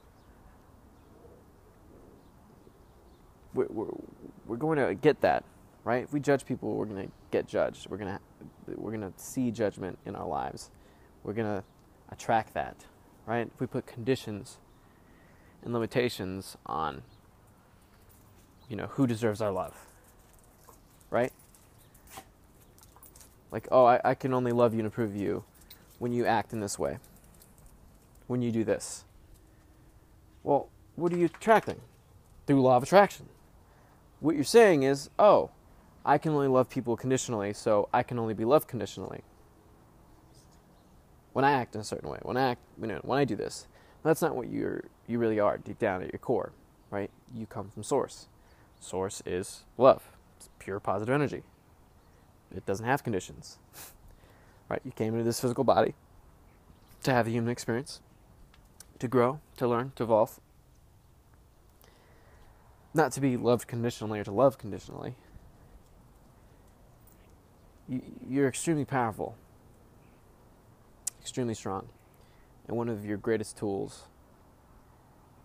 We're, 3.53 3.67
we're, 3.69 3.87
we're 4.47 4.57
going 4.57 4.79
to 4.79 4.95
get 4.95 5.21
that 5.23 5.45
right? 5.85 6.05
If 6.05 6.13
we 6.13 6.21
judge 6.21 6.45
people, 6.45 6.75
we're 6.75 6.87
going 6.87 7.07
to 7.07 7.13
get 7.31 7.47
judged. 7.47 7.89
We're 7.89 7.97
going 7.97 8.15
to 8.15 8.21
we're 8.77 8.97
going 8.97 9.13
to 9.13 9.13
see 9.17 9.51
judgment 9.51 9.99
in 10.07 10.15
our 10.15 10.27
lives. 10.27 10.71
We're 11.25 11.33
going 11.33 11.49
to 11.49 11.65
attract 12.11 12.55
that, 12.55 12.77
right? 13.27 13.49
If 13.53 13.61
we 13.61 13.67
put 13.67 13.87
conditions 13.87 14.59
and 15.63 15.73
limitations 15.73 16.57
on 16.67 17.03
you 18.69 18.77
know, 18.77 18.87
who 18.87 19.07
deserves 19.07 19.41
our 19.41 19.51
love. 19.51 19.87
Right? 21.11 21.33
Like, 23.51 23.69
oh, 23.71 23.85
I, 23.85 24.01
I 24.05 24.15
can 24.15 24.33
only 24.33 24.53
love 24.53 24.73
you 24.75 24.81
and 24.81 24.87
approve 24.87 25.17
you 25.17 25.45
when 25.99 26.13
you 26.13 26.27
act 26.27 26.53
in 26.53 26.61
this 26.61 26.79
way. 26.79 26.99
When 28.27 28.43
you 28.43 28.53
do 28.53 28.65
this. 28.65 29.05
Well, 30.43 30.69
what 30.97 31.13
are 31.13 31.17
you 31.17 31.27
attracting? 31.27 31.81
Through 32.47 32.63
law 32.63 32.77
of 32.77 32.83
attraction. 32.83 33.29
What 34.21 34.35
you're 34.35 34.45
saying 34.45 34.83
is, 34.83 35.11
oh, 35.19 35.51
I 36.05 36.19
can 36.19 36.33
only 36.33 36.49
love 36.49 36.71
people 36.71 36.97
conditionally, 36.97 37.53
so 37.53 37.89
I 37.93 38.03
can 38.03 38.19
only 38.19 38.35
be 38.35 38.45
loved 38.45 38.69
conditionally. 38.69 39.23
When 41.33 41.45
I 41.45 41.53
act 41.53 41.75
in 41.75 41.81
a 41.81 41.85
certain 41.85 42.09
way, 42.09 42.19
when 42.23 42.37
I 42.37 42.51
act, 42.51 42.61
you 42.81 42.87
know, 42.87 43.01
when 43.03 43.19
I 43.19 43.25
do 43.25 43.37
this, 43.37 43.67
that's 44.03 44.23
not 44.23 44.35
what 44.35 44.51
you're 44.51 44.85
you 45.07 45.19
really 45.19 45.41
are 45.41 45.59
deep 45.59 45.79
down 45.79 46.03
at 46.03 46.13
your 46.13 46.19
core, 46.19 46.53
right? 46.91 47.11
You 47.35 47.47
come 47.47 47.71
from 47.71 47.83
source. 47.83 48.29
Source 48.79 49.23
is 49.27 49.65
love. 49.77 50.09
It's 50.37 50.49
pure 50.59 50.81
positive 50.81 51.13
energy. 51.13 51.43
It 52.55 52.67
doesn't 52.67 52.87
have 52.87 53.05
conditions. 53.05 53.59
right? 54.69 54.81
You 54.85 54.93
came 54.93 55.15
into 55.15 55.25
this 55.25 55.41
physical 55.41 55.65
body 55.65 55.95
to 57.03 57.13
have 57.13 57.27
a 57.27 57.31
human 57.31 57.51
experience, 57.51 58.01
to 58.99 59.09
grow, 59.09 59.41
to 59.57 59.69
learn, 59.69 59.93
to 59.97 60.05
evolve. 60.05 60.41
Not 62.93 63.13
to 63.13 63.21
be 63.21 63.37
loved 63.37 63.67
conditionally 63.69 64.19
or 64.21 64.25
to 64.25 64.33
love 64.33 64.59
conditionally, 64.59 65.15
you're 68.29 68.49
extremely 68.49 68.85
powerful, 68.85 69.37
extremely 71.21 71.55
strong. 71.55 71.89
And 72.69 72.77
one 72.77 72.89
of 72.89 73.05
your 73.05 73.17
greatest 73.17 73.57
tools 73.57 74.05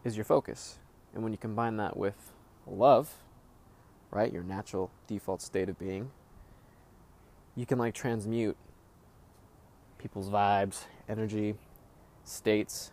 is 0.04 0.16
your 0.16 0.26
focus. 0.26 0.78
And 1.14 1.24
when 1.24 1.32
you 1.32 1.38
combine 1.38 1.78
that 1.78 1.98
with 1.98 2.32
love, 2.68 3.16
right, 4.12 4.32
your 4.32 4.44
natural 4.44 4.92
default 5.08 5.42
state 5.42 5.70
of 5.70 5.80
being, 5.80 6.12
you 7.56 7.66
can 7.66 7.78
like 7.78 7.94
transmute 7.94 8.58
people's 9.98 10.30
vibes, 10.30 10.84
energy, 11.10 11.56
states 12.24 12.92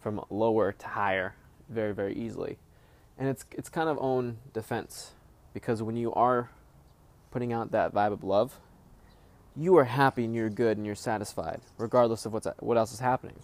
from 0.00 0.24
lower 0.30 0.72
to 0.72 0.86
higher 0.86 1.34
very, 1.68 1.94
very 1.94 2.14
easily. 2.14 2.58
And 3.18 3.28
it's 3.28 3.44
it's 3.52 3.68
kind 3.68 3.88
of 3.88 3.96
own 4.00 4.38
defense 4.52 5.12
because 5.54 5.82
when 5.82 5.96
you 5.96 6.12
are 6.12 6.50
putting 7.30 7.52
out 7.52 7.72
that 7.72 7.94
vibe 7.94 8.12
of 8.12 8.22
love, 8.22 8.58
you 9.56 9.76
are 9.78 9.84
happy 9.84 10.24
and 10.24 10.34
you're 10.34 10.50
good 10.50 10.76
and 10.76 10.84
you're 10.84 10.94
satisfied, 10.94 11.60
regardless 11.78 12.26
of 12.26 12.32
what's 12.32 12.46
what 12.58 12.76
else 12.76 12.92
is 12.92 13.00
happening. 13.00 13.36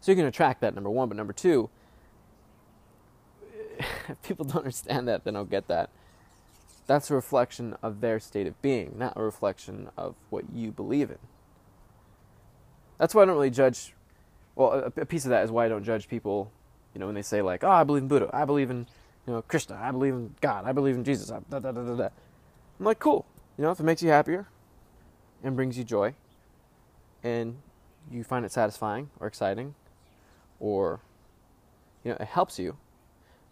So 0.00 0.12
you 0.12 0.16
can 0.16 0.26
attract 0.26 0.60
that 0.62 0.74
number 0.74 0.90
one, 0.90 1.08
but 1.08 1.16
number 1.16 1.32
two, 1.32 1.70
if 3.78 4.22
people 4.22 4.44
don't 4.44 4.58
understand 4.58 5.06
that, 5.08 5.24
they 5.24 5.30
don't 5.30 5.50
get 5.50 5.68
that. 5.68 5.90
That's 6.88 7.10
a 7.10 7.14
reflection 7.14 7.76
of 7.82 8.00
their 8.00 8.18
state 8.18 8.46
of 8.46 8.60
being, 8.62 8.94
not 8.96 9.12
a 9.14 9.22
reflection 9.22 9.90
of 9.96 10.16
what 10.30 10.46
you 10.52 10.72
believe 10.72 11.10
in. 11.10 11.18
That's 12.96 13.14
why 13.14 13.22
I 13.22 13.24
don't 13.26 13.36
really 13.36 13.50
judge. 13.50 13.94
Well, 14.56 14.90
a, 14.96 15.06
piece 15.06 15.24
of 15.24 15.30
that 15.30 15.44
is 15.44 15.52
why 15.52 15.66
I 15.66 15.68
don't 15.68 15.84
judge 15.84 16.08
people. 16.08 16.50
You 16.94 16.98
know, 16.98 17.06
when 17.06 17.14
they 17.14 17.22
say 17.22 17.42
like, 17.42 17.62
"Oh, 17.62 17.70
I 17.70 17.84
believe 17.84 18.02
in 18.02 18.08
Buddha. 18.08 18.30
I 18.32 18.46
believe 18.46 18.70
in, 18.70 18.86
you 19.26 19.34
know, 19.34 19.42
Krishna. 19.42 19.78
I 19.80 19.92
believe 19.92 20.14
in 20.14 20.34
God. 20.40 20.64
I 20.64 20.72
believe 20.72 20.96
in 20.96 21.04
Jesus." 21.04 21.28
Da, 21.28 21.58
da, 21.60 21.70
da, 21.70 22.08
I'm 22.78 22.84
like, 22.86 22.98
cool. 22.98 23.26
You 23.56 23.64
know, 23.64 23.70
if 23.70 23.80
it 23.80 23.82
makes 23.82 24.02
you 24.02 24.08
happier 24.08 24.48
and 25.44 25.56
brings 25.56 25.76
you 25.76 25.84
joy 25.84 26.14
and 27.22 27.58
you 28.10 28.24
find 28.24 28.44
it 28.44 28.52
satisfying 28.52 29.10
or 29.20 29.26
exciting 29.26 29.74
or, 30.60 31.00
you 32.04 32.12
know, 32.12 32.16
it 32.18 32.28
helps 32.28 32.58
you, 32.58 32.76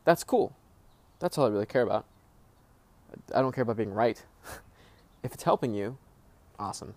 that's 0.05 0.25
cool. 0.25 0.57
That's 1.19 1.37
all 1.37 1.47
I 1.47 1.51
really 1.51 1.67
care 1.67 1.83
about. 1.83 2.07
I 3.35 3.41
don't 3.41 3.53
care 3.53 3.63
about 3.63 3.77
being 3.77 3.93
right. 3.93 4.23
if 5.23 5.33
it's 5.33 5.43
helping 5.43 5.75
you, 5.75 5.99
awesome. 6.59 6.95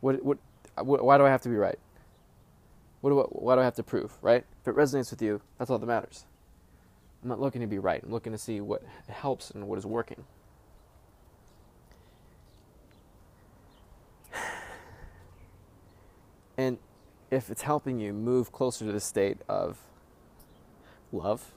What, 0.00 0.24
what, 0.24 0.38
uh, 0.76 0.84
what, 0.84 1.04
why 1.04 1.18
do 1.18 1.24
I 1.24 1.30
have 1.30 1.42
to 1.42 1.48
be 1.48 1.56
right? 1.56 1.78
What 3.00 3.10
do 3.10 3.20
I, 3.20 3.24
why 3.24 3.54
do 3.56 3.60
I 3.60 3.64
have 3.64 3.74
to 3.76 3.82
prove, 3.82 4.12
right? 4.22 4.44
If 4.60 4.68
it 4.68 4.76
resonates 4.76 5.10
with 5.10 5.22
you, 5.22 5.40
that's 5.58 5.70
all 5.70 5.78
that 5.78 5.86
matters. 5.86 6.24
I'm 7.22 7.28
not 7.28 7.40
looking 7.40 7.60
to 7.60 7.66
be 7.66 7.78
right. 7.78 8.02
I'm 8.02 8.10
looking 8.10 8.32
to 8.32 8.38
see 8.38 8.60
what 8.60 8.82
helps 9.08 9.50
and 9.50 9.68
what 9.68 9.78
is 9.78 9.86
working. 9.86 10.24
And 16.58 16.78
if 17.30 17.50
it's 17.50 17.62
helping 17.62 17.98
you 17.98 18.12
move 18.12 18.52
closer 18.52 18.84
to 18.84 18.92
the 18.92 19.00
state 19.00 19.38
of 19.48 19.78
love, 21.10 21.54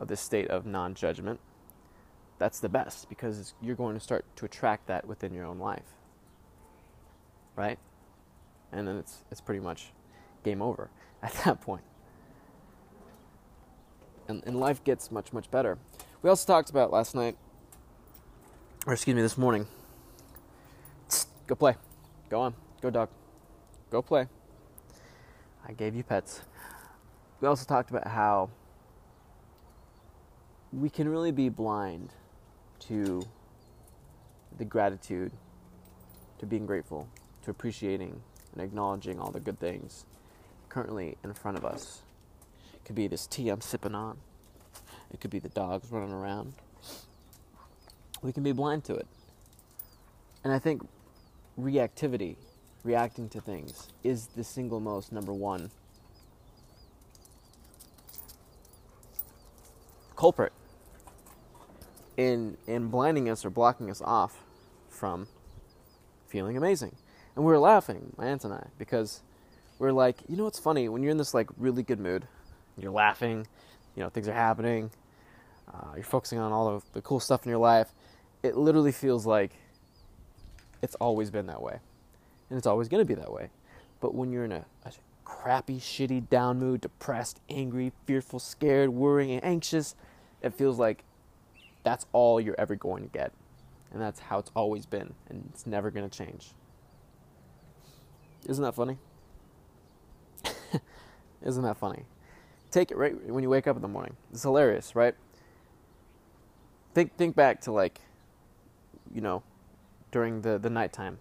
of 0.00 0.08
the 0.08 0.16
state 0.16 0.48
of 0.48 0.66
non 0.66 0.94
judgment, 0.94 1.38
that's 2.38 2.60
the 2.60 2.68
best 2.68 3.08
because 3.08 3.54
you're 3.62 3.76
going 3.76 3.94
to 3.94 4.00
start 4.00 4.24
to 4.36 4.44
attract 4.44 4.86
that 4.88 5.06
within 5.06 5.32
your 5.32 5.44
own 5.44 5.58
life. 5.58 5.94
Right? 7.54 7.78
And 8.72 8.86
then 8.86 8.96
it's, 8.96 9.24
it's 9.30 9.40
pretty 9.40 9.60
much 9.60 9.92
game 10.44 10.60
over 10.60 10.90
at 11.22 11.32
that 11.44 11.60
point. 11.60 11.84
And, 14.28 14.42
and 14.46 14.58
life 14.58 14.82
gets 14.82 15.10
much, 15.10 15.32
much 15.32 15.50
better. 15.50 15.78
We 16.22 16.30
also 16.30 16.46
talked 16.46 16.70
about 16.70 16.92
last 16.92 17.14
night, 17.14 17.36
or 18.86 18.92
excuse 18.92 19.14
me, 19.14 19.22
this 19.22 19.38
morning. 19.38 19.66
Go 21.46 21.54
play. 21.54 21.76
Go 22.28 22.40
on. 22.40 22.54
Go, 22.82 22.90
dog. 22.90 23.08
Go 23.90 24.02
play. 24.02 24.26
I 25.66 25.72
gave 25.72 25.94
you 25.94 26.02
pets. 26.02 26.40
We 27.40 27.46
also 27.46 27.64
talked 27.64 27.90
about 27.90 28.08
how 28.08 28.50
we 30.72 30.90
can 30.90 31.08
really 31.08 31.30
be 31.30 31.48
blind 31.48 32.12
to 32.80 33.26
the 34.58 34.64
gratitude, 34.64 35.32
to 36.38 36.46
being 36.46 36.66
grateful, 36.66 37.08
to 37.42 37.50
appreciating 37.50 38.20
and 38.52 38.62
acknowledging 38.62 39.20
all 39.20 39.30
the 39.30 39.40
good 39.40 39.58
things 39.58 40.04
currently 40.68 41.16
in 41.24 41.34
front 41.34 41.56
of 41.56 41.64
us. 41.64 42.02
It 42.74 42.84
could 42.84 42.96
be 42.96 43.06
this 43.06 43.26
tea 43.26 43.48
I'm 43.48 43.60
sipping 43.60 43.94
on, 43.94 44.18
it 45.12 45.20
could 45.20 45.30
be 45.30 45.38
the 45.38 45.48
dogs 45.48 45.90
running 45.90 46.12
around. 46.12 46.54
We 48.22 48.32
can 48.32 48.42
be 48.42 48.52
blind 48.52 48.84
to 48.84 48.94
it. 48.94 49.06
And 50.42 50.52
I 50.52 50.58
think 50.58 50.86
reactivity, 51.58 52.36
reacting 52.82 53.28
to 53.30 53.40
things, 53.40 53.88
is 54.02 54.26
the 54.28 54.44
single 54.44 54.80
most 54.80 55.12
number 55.12 55.32
one 55.32 55.70
culprit 60.16 60.52
in 62.16 62.56
in 62.66 62.88
blinding 62.88 63.28
us 63.28 63.44
or 63.44 63.50
blocking 63.50 63.90
us 63.90 64.00
off 64.02 64.42
from 64.88 65.28
feeling 66.28 66.56
amazing. 66.56 66.96
And 67.34 67.44
we 67.44 67.52
were 67.52 67.58
laughing, 67.58 68.12
my 68.16 68.26
aunt 68.26 68.44
and 68.44 68.54
I, 68.54 68.68
because 68.78 69.22
we 69.78 69.86
are 69.86 69.92
like, 69.92 70.16
you 70.28 70.36
know 70.36 70.44
what's 70.44 70.58
funny? 70.58 70.88
When 70.88 71.02
you're 71.02 71.10
in 71.10 71.18
this 71.18 71.34
like 71.34 71.48
really 71.58 71.82
good 71.82 72.00
mood, 72.00 72.26
you're 72.78 72.90
laughing, 72.90 73.46
you 73.94 74.02
know, 74.02 74.08
things 74.08 74.26
are 74.26 74.32
happening, 74.32 74.90
uh, 75.72 75.92
you're 75.94 76.04
focusing 76.04 76.38
on 76.38 76.52
all 76.52 76.68
of 76.68 76.84
the 76.92 77.02
cool 77.02 77.20
stuff 77.20 77.44
in 77.44 77.50
your 77.50 77.58
life, 77.58 77.92
it 78.42 78.56
literally 78.56 78.92
feels 78.92 79.26
like 79.26 79.52
it's 80.82 80.94
always 80.96 81.30
been 81.30 81.46
that 81.46 81.60
way. 81.60 81.78
And 82.48 82.56
it's 82.56 82.66
always 82.66 82.88
to 82.88 83.04
be 83.04 83.14
that 83.14 83.32
way. 83.32 83.50
But 84.00 84.14
when 84.14 84.30
you're 84.30 84.44
in 84.44 84.52
a, 84.52 84.64
a 84.84 84.92
crappy, 85.24 85.78
shitty, 85.78 86.28
down 86.28 86.58
mood, 86.58 86.80
depressed, 86.80 87.40
angry, 87.50 87.92
fearful, 88.06 88.38
scared, 88.38 88.90
worrying, 88.90 89.32
and 89.32 89.44
anxious, 89.44 89.94
it 90.42 90.54
feels 90.54 90.78
like 90.78 91.02
that's 91.86 92.04
all 92.12 92.40
you're 92.40 92.58
ever 92.58 92.74
going 92.74 93.04
to 93.04 93.08
get. 93.08 93.32
And 93.92 94.02
that's 94.02 94.18
how 94.18 94.40
it's 94.40 94.50
always 94.56 94.86
been, 94.86 95.14
and 95.30 95.48
it's 95.52 95.68
never 95.68 95.92
going 95.92 96.08
to 96.08 96.18
change. 96.18 96.50
Isn't 98.44 98.64
that 98.64 98.74
funny? 98.74 98.98
Isn't 101.46 101.62
that 101.62 101.76
funny? 101.76 102.02
Take 102.72 102.90
it 102.90 102.96
right 102.96 103.14
when 103.30 103.44
you 103.44 103.48
wake 103.48 103.68
up 103.68 103.76
in 103.76 103.82
the 103.82 103.88
morning. 103.88 104.16
It's 104.32 104.42
hilarious, 104.42 104.96
right? 104.96 105.14
Think 106.92 107.16
think 107.16 107.36
back 107.36 107.60
to 107.62 107.72
like 107.72 108.00
you 109.14 109.20
know, 109.20 109.44
during 110.10 110.42
the 110.42 110.58
the 110.58 110.68
nighttime. 110.68 111.18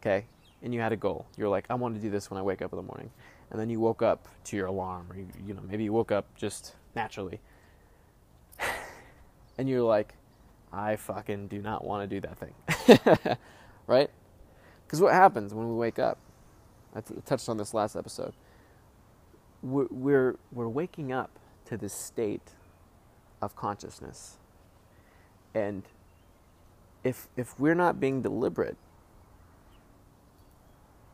Okay? 0.00 0.24
And 0.62 0.72
you 0.72 0.80
had 0.80 0.92
a 0.92 0.96
goal. 0.96 1.26
You're 1.36 1.50
like, 1.50 1.66
I 1.68 1.74
want 1.74 1.94
to 1.94 2.00
do 2.00 2.08
this 2.08 2.30
when 2.30 2.38
I 2.38 2.42
wake 2.42 2.62
up 2.62 2.72
in 2.72 2.78
the 2.78 2.82
morning. 2.82 3.10
And 3.50 3.60
then 3.60 3.68
you 3.68 3.80
woke 3.80 4.00
up 4.00 4.26
to 4.44 4.56
your 4.56 4.66
alarm 4.66 5.06
or 5.10 5.16
you, 5.16 5.28
you 5.46 5.52
know, 5.52 5.60
maybe 5.68 5.84
you 5.84 5.92
woke 5.92 6.10
up 6.10 6.34
just 6.34 6.74
naturally 6.94 7.38
and 9.58 9.68
you're 9.68 9.82
like, 9.82 10.14
I 10.72 10.96
fucking 10.96 11.48
do 11.48 11.62
not 11.62 11.84
want 11.84 12.08
to 12.08 12.20
do 12.20 12.26
that 12.26 12.38
thing. 12.38 13.36
right? 13.86 14.10
Because 14.86 15.00
what 15.00 15.12
happens 15.12 15.54
when 15.54 15.68
we 15.68 15.74
wake 15.74 15.98
up? 15.98 16.18
I 16.94 17.00
t- 17.00 17.14
touched 17.24 17.48
on 17.48 17.56
this 17.56 17.74
last 17.74 17.96
episode. 17.96 18.32
We're, 19.62 19.86
we're, 19.90 20.36
we're 20.52 20.68
waking 20.68 21.12
up 21.12 21.30
to 21.66 21.76
this 21.76 21.92
state 21.92 22.52
of 23.42 23.56
consciousness. 23.56 24.36
And 25.54 25.82
if, 27.04 27.28
if 27.36 27.58
we're 27.58 27.74
not 27.74 27.98
being 28.00 28.22
deliberate, 28.22 28.76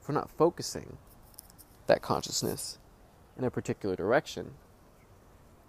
if 0.01 0.09
we're 0.09 0.15
not 0.15 0.31
focusing 0.31 0.97
that 1.87 2.03
consciousness 2.03 2.79
in 3.39 3.45
a 3.45 3.51
particular 3.51 3.97
direction, 3.97 4.53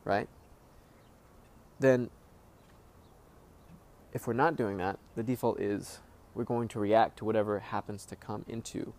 right? 0.03 0.27
Then 1.79 2.09
if 4.13 4.27
we're 4.27 4.33
not 4.33 4.55
doing 4.55 4.77
that, 4.77 4.99
the 5.15 5.23
default 5.23 5.59
is 5.59 5.99
we're 6.35 6.43
going 6.43 6.67
to 6.69 6.79
react 6.79 7.17
to 7.17 7.25
whatever 7.25 7.59
happens 7.59 8.05
to 8.05 8.15
come 8.15 8.45
into 8.47 8.93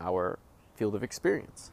our 0.00 0.38
field 0.74 0.94
of 0.94 1.02
experience. 1.02 1.70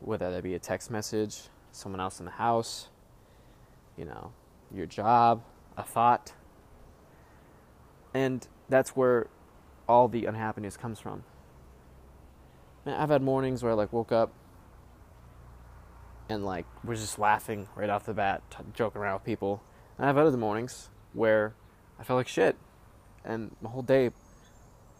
Whether 0.00 0.30
that 0.30 0.42
be 0.42 0.54
a 0.54 0.58
text 0.58 0.90
message, 0.90 1.42
someone 1.70 2.00
else 2.00 2.18
in 2.18 2.26
the 2.26 2.32
house, 2.32 2.88
you 3.96 4.04
know, 4.04 4.32
your 4.74 4.86
job, 4.86 5.42
a 5.76 5.84
thought. 5.84 6.32
And 8.12 8.46
that's 8.68 8.90
where 8.90 9.28
all 9.88 10.08
the 10.08 10.26
unhappiness 10.26 10.76
comes 10.76 10.98
from. 10.98 11.22
Man, 12.84 13.00
I've 13.00 13.08
had 13.08 13.22
mornings 13.22 13.62
where 13.62 13.72
I 13.72 13.74
like 13.76 13.92
woke 13.92 14.10
up 14.12 14.32
and 16.28 16.44
like 16.44 16.66
was 16.84 17.00
just 17.00 17.18
laughing 17.18 17.68
right 17.76 17.88
off 17.88 18.04
the 18.04 18.14
bat, 18.14 18.42
t- 18.50 18.58
joking 18.74 19.00
around 19.00 19.14
with 19.14 19.24
people. 19.24 19.62
And 19.96 20.06
I've 20.06 20.16
had 20.16 20.26
other 20.26 20.36
mornings 20.36 20.90
where 21.14 21.54
I 21.98 22.04
felt 22.04 22.18
like 22.18 22.28
shit. 22.28 22.56
And 23.24 23.56
my 23.62 23.70
whole 23.70 23.82
day 23.82 24.10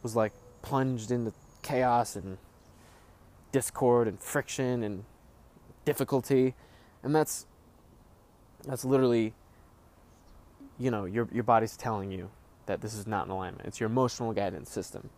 was 0.02 0.16
like 0.16 0.32
plunged 0.62 1.10
into 1.10 1.32
chaos 1.62 2.16
and 2.16 2.38
discord 3.52 4.08
and 4.08 4.18
friction 4.20 4.82
and 4.82 5.04
difficulty. 5.84 6.54
And 7.02 7.14
that's 7.14 7.46
that's 8.66 8.84
literally 8.84 9.34
you 10.78 10.90
know, 10.90 11.04
your 11.04 11.28
your 11.32 11.44
body's 11.44 11.76
telling 11.76 12.10
you 12.10 12.30
that 12.66 12.80
this 12.80 12.94
is 12.94 13.06
not 13.06 13.26
in 13.26 13.30
alignment. 13.30 13.66
It's 13.66 13.80
your 13.80 13.88
emotional 13.88 14.32
guidance 14.32 14.70
system. 14.70 15.10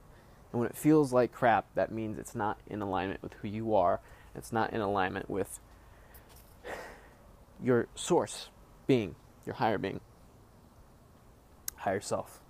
And 0.52 0.60
when 0.60 0.68
it 0.68 0.76
feels 0.76 1.12
like 1.12 1.32
crap, 1.32 1.66
that 1.74 1.92
means 1.92 2.18
it's 2.18 2.34
not 2.34 2.58
in 2.66 2.82
alignment 2.82 3.22
with 3.22 3.34
who 3.34 3.48
you 3.48 3.74
are. 3.74 4.00
It's 4.34 4.52
not 4.52 4.72
in 4.72 4.80
alignment 4.80 5.30
with 5.30 5.60
your 7.62 7.88
source 7.94 8.48
being, 8.86 9.16
your 9.44 9.54
higher 9.54 9.78
being 9.78 10.00
higher 11.86 12.00
self. 12.00 12.40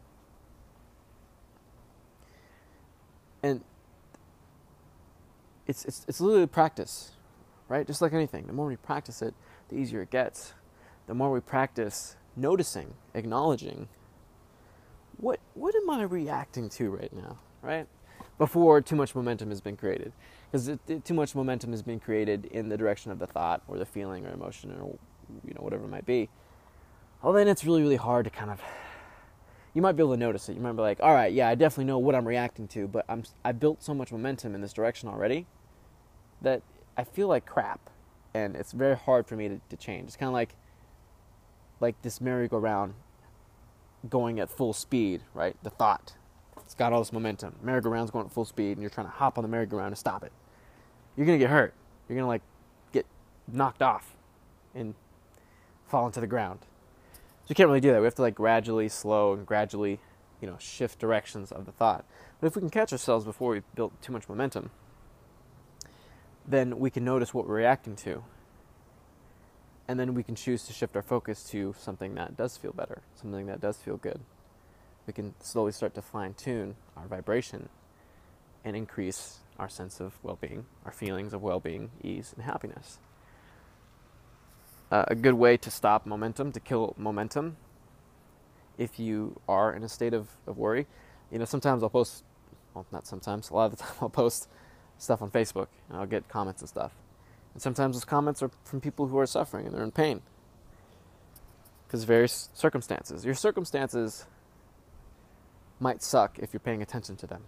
And 3.42 3.62
it's, 5.66 5.84
it's, 5.84 6.06
it's 6.08 6.22
literally 6.22 6.46
practice, 6.46 7.12
right? 7.68 7.86
Just 7.86 8.00
like 8.00 8.14
anything. 8.14 8.46
The 8.46 8.54
more 8.54 8.66
we 8.66 8.76
practice 8.76 9.20
it, 9.20 9.34
the 9.68 9.76
easier 9.76 10.00
it 10.00 10.10
gets. 10.10 10.54
The 11.06 11.12
more 11.12 11.30
we 11.30 11.40
practice 11.40 12.16
noticing, 12.34 12.94
acknowledging, 13.12 13.88
what, 15.18 15.38
what 15.52 15.74
am 15.74 15.90
I 15.90 16.04
reacting 16.04 16.70
to 16.70 16.88
right 16.88 17.12
now, 17.12 17.38
right? 17.60 17.86
Before 18.38 18.80
too 18.80 18.96
much 18.96 19.14
momentum 19.14 19.50
has 19.50 19.60
been 19.60 19.76
created. 19.76 20.12
Because 20.50 20.70
too 21.04 21.14
much 21.14 21.34
momentum 21.34 21.72
has 21.72 21.82
been 21.82 22.00
created 22.00 22.46
in 22.46 22.70
the 22.70 22.78
direction 22.78 23.12
of 23.12 23.18
the 23.18 23.26
thought 23.26 23.62
or 23.68 23.76
the 23.76 23.84
feeling 23.84 24.24
or 24.24 24.32
emotion 24.32 24.70
or 24.80 24.96
you 25.46 25.52
know 25.52 25.60
whatever 25.60 25.84
it 25.84 25.90
might 25.90 26.06
be. 26.06 26.30
Well, 27.22 27.34
then 27.34 27.48
it's 27.48 27.64
really, 27.64 27.82
really 27.82 27.96
hard 27.96 28.24
to 28.24 28.30
kind 28.30 28.50
of 28.50 28.62
you 29.76 29.82
might 29.82 29.92
be 29.92 30.02
able 30.02 30.14
to 30.14 30.18
notice 30.18 30.48
it. 30.48 30.54
You 30.54 30.62
might 30.62 30.72
be 30.72 30.80
like, 30.80 31.00
all 31.02 31.12
right, 31.12 31.30
yeah, 31.30 31.50
I 31.50 31.54
definitely 31.54 31.84
know 31.84 31.98
what 31.98 32.14
I'm 32.14 32.26
reacting 32.26 32.66
to, 32.68 32.88
but 32.88 33.04
I'm 33.10 33.24
I 33.44 33.52
built 33.52 33.82
so 33.82 33.92
much 33.92 34.10
momentum 34.10 34.54
in 34.54 34.62
this 34.62 34.72
direction 34.72 35.06
already 35.06 35.46
that 36.40 36.62
I 36.96 37.04
feel 37.04 37.28
like 37.28 37.44
crap, 37.44 37.90
and 38.32 38.56
it's 38.56 38.72
very 38.72 38.96
hard 38.96 39.26
for 39.26 39.36
me 39.36 39.48
to, 39.48 39.60
to 39.68 39.76
change. 39.76 40.06
It's 40.06 40.16
kind 40.16 40.28
of 40.28 40.32
like 40.32 40.56
like 41.78 42.00
this 42.00 42.22
merry-go-round 42.22 42.94
going 44.08 44.40
at 44.40 44.48
full 44.48 44.72
speed, 44.72 45.20
right? 45.34 45.58
The 45.62 45.68
thought, 45.68 46.14
it's 46.64 46.74
got 46.74 46.94
all 46.94 47.00
this 47.00 47.12
momentum. 47.12 47.56
Merry-go-round's 47.62 48.10
going 48.10 48.24
at 48.24 48.32
full 48.32 48.46
speed, 48.46 48.72
and 48.72 48.80
you're 48.80 48.88
trying 48.88 49.08
to 49.08 49.12
hop 49.12 49.36
on 49.36 49.42
the 49.42 49.48
merry-go-round 49.48 49.92
to 49.92 49.96
stop 50.00 50.24
it. 50.24 50.32
You're 51.18 51.26
gonna 51.26 51.36
get 51.36 51.50
hurt. 51.50 51.74
You're 52.08 52.16
gonna 52.16 52.28
like 52.28 52.42
get 52.92 53.04
knocked 53.46 53.82
off 53.82 54.16
and 54.74 54.94
fall 55.86 56.06
into 56.06 56.20
the 56.20 56.26
ground. 56.26 56.60
So 57.46 57.52
you 57.52 57.54
can't 57.54 57.68
really 57.68 57.80
do 57.80 57.92
that. 57.92 58.00
We 58.00 58.06
have 58.06 58.16
to 58.16 58.22
like 58.22 58.34
gradually 58.34 58.88
slow 58.88 59.32
and 59.32 59.46
gradually, 59.46 60.00
you 60.40 60.48
know, 60.48 60.56
shift 60.58 60.98
directions 60.98 61.52
of 61.52 61.64
the 61.64 61.70
thought. 61.70 62.04
But 62.40 62.48
if 62.48 62.56
we 62.56 62.60
can 62.60 62.70
catch 62.70 62.90
ourselves 62.90 63.24
before 63.24 63.52
we've 63.52 63.74
built 63.76 64.02
too 64.02 64.12
much 64.12 64.28
momentum, 64.28 64.70
then 66.44 66.80
we 66.80 66.90
can 66.90 67.04
notice 67.04 67.32
what 67.32 67.46
we're 67.46 67.54
reacting 67.54 67.94
to. 67.96 68.24
And 69.86 70.00
then 70.00 70.14
we 70.14 70.24
can 70.24 70.34
choose 70.34 70.64
to 70.64 70.72
shift 70.72 70.96
our 70.96 71.02
focus 71.02 71.44
to 71.50 71.72
something 71.78 72.16
that 72.16 72.36
does 72.36 72.56
feel 72.56 72.72
better, 72.72 73.02
something 73.14 73.46
that 73.46 73.60
does 73.60 73.76
feel 73.76 73.96
good. 73.96 74.20
We 75.06 75.12
can 75.12 75.36
slowly 75.38 75.70
start 75.70 75.94
to 75.94 76.02
fine 76.02 76.34
tune 76.34 76.74
our 76.96 77.06
vibration 77.06 77.68
and 78.64 78.74
increase 78.74 79.38
our 79.56 79.68
sense 79.68 80.00
of 80.00 80.18
well 80.24 80.36
being, 80.40 80.66
our 80.84 80.90
feelings 80.90 81.32
of 81.32 81.42
well 81.42 81.60
being, 81.60 81.92
ease, 82.02 82.32
and 82.34 82.44
happiness. 82.44 82.98
Uh, 84.90 85.04
a 85.08 85.14
good 85.14 85.34
way 85.34 85.56
to 85.56 85.70
stop 85.70 86.06
momentum, 86.06 86.52
to 86.52 86.60
kill 86.60 86.94
momentum, 86.96 87.56
if 88.78 88.98
you 88.98 89.40
are 89.48 89.74
in 89.74 89.82
a 89.82 89.88
state 89.88 90.14
of, 90.14 90.28
of 90.46 90.58
worry. 90.58 90.86
You 91.30 91.38
know, 91.38 91.44
sometimes 91.44 91.82
I'll 91.82 91.90
post, 91.90 92.22
well, 92.74 92.86
not 92.92 93.06
sometimes, 93.06 93.50
a 93.50 93.54
lot 93.54 93.72
of 93.72 93.72
the 93.72 93.76
time 93.84 93.94
I'll 94.00 94.08
post 94.08 94.48
stuff 94.98 95.22
on 95.22 95.30
Facebook 95.30 95.68
and 95.88 95.98
I'll 95.98 96.06
get 96.06 96.28
comments 96.28 96.62
and 96.62 96.68
stuff. 96.68 96.92
And 97.52 97.62
sometimes 97.62 97.96
those 97.96 98.04
comments 98.04 98.42
are 98.42 98.50
from 98.64 98.80
people 98.80 99.08
who 99.08 99.18
are 99.18 99.26
suffering 99.26 99.66
and 99.66 99.74
they're 99.74 99.82
in 99.82 99.90
pain 99.90 100.22
because 101.86 102.04
various 102.04 102.50
circumstances. 102.54 103.24
Your 103.24 103.34
circumstances 103.34 104.26
might 105.80 106.02
suck 106.02 106.38
if 106.38 106.52
you're 106.52 106.60
paying 106.60 106.82
attention 106.82 107.16
to 107.16 107.26
them 107.26 107.42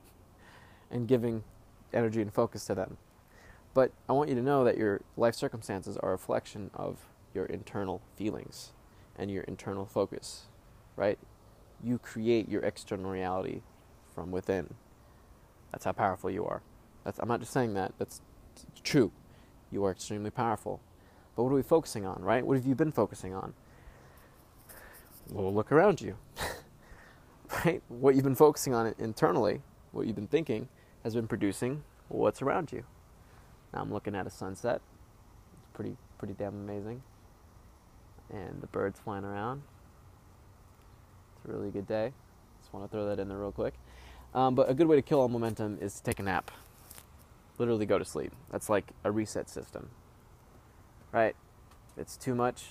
and 0.90 1.06
giving 1.06 1.44
energy 1.92 2.20
and 2.20 2.32
focus 2.32 2.64
to 2.66 2.74
them. 2.74 2.96
But 3.78 3.92
I 4.08 4.12
want 4.12 4.28
you 4.28 4.34
to 4.34 4.42
know 4.42 4.64
that 4.64 4.76
your 4.76 5.02
life 5.16 5.36
circumstances 5.36 5.96
are 5.98 6.08
a 6.08 6.10
reflection 6.10 6.72
of 6.74 6.98
your 7.32 7.44
internal 7.44 8.02
feelings 8.16 8.72
and 9.14 9.30
your 9.30 9.44
internal 9.44 9.86
focus, 9.86 10.46
right? 10.96 11.16
You 11.80 11.98
create 11.98 12.48
your 12.48 12.60
external 12.62 13.08
reality 13.08 13.60
from 14.12 14.32
within. 14.32 14.74
That's 15.70 15.84
how 15.84 15.92
powerful 15.92 16.28
you 16.28 16.44
are. 16.44 16.60
That's, 17.04 17.20
I'm 17.20 17.28
not 17.28 17.38
just 17.38 17.52
saying 17.52 17.74
that, 17.74 17.92
that's 18.00 18.20
true. 18.82 19.12
You 19.70 19.84
are 19.84 19.92
extremely 19.92 20.30
powerful. 20.30 20.80
But 21.36 21.44
what 21.44 21.52
are 21.52 21.54
we 21.54 21.62
focusing 21.62 22.04
on, 22.04 22.20
right? 22.20 22.44
What 22.44 22.56
have 22.56 22.66
you 22.66 22.74
been 22.74 22.90
focusing 22.90 23.32
on? 23.32 23.54
Well, 25.30 25.54
look 25.54 25.70
around 25.70 26.00
you. 26.00 26.16
right? 27.64 27.80
What 27.86 28.16
you've 28.16 28.24
been 28.24 28.34
focusing 28.34 28.74
on 28.74 28.92
internally, 28.98 29.62
what 29.92 30.08
you've 30.08 30.16
been 30.16 30.26
thinking, 30.26 30.66
has 31.04 31.14
been 31.14 31.28
producing 31.28 31.84
what's 32.08 32.42
around 32.42 32.72
you. 32.72 32.82
Now 33.72 33.80
I'm 33.80 33.92
looking 33.92 34.14
at 34.14 34.26
a 34.26 34.30
sunset. 34.30 34.80
It's 35.58 35.68
pretty, 35.74 35.96
pretty 36.18 36.34
damn 36.34 36.54
amazing. 36.54 37.02
And 38.30 38.60
the 38.60 38.66
birds 38.66 38.98
flying 39.00 39.24
around. 39.24 39.62
It's 41.36 41.48
a 41.48 41.52
really 41.56 41.70
good 41.70 41.86
day. 41.86 42.12
Just 42.60 42.72
want 42.72 42.84
to 42.84 42.90
throw 42.90 43.06
that 43.08 43.18
in 43.18 43.28
there 43.28 43.38
real 43.38 43.52
quick. 43.52 43.74
Um, 44.34 44.54
but 44.54 44.68
a 44.68 44.74
good 44.74 44.86
way 44.86 44.96
to 44.96 45.02
kill 45.02 45.20
all 45.20 45.28
momentum 45.28 45.78
is 45.80 45.94
to 45.94 46.02
take 46.02 46.18
a 46.18 46.22
nap. 46.22 46.50
Literally 47.58 47.86
go 47.86 47.98
to 47.98 48.04
sleep. 48.04 48.32
That's 48.50 48.68
like 48.68 48.92
a 49.04 49.10
reset 49.10 49.48
system. 49.48 49.88
Right? 51.12 51.34
It's 51.96 52.16
too 52.16 52.34
much, 52.34 52.66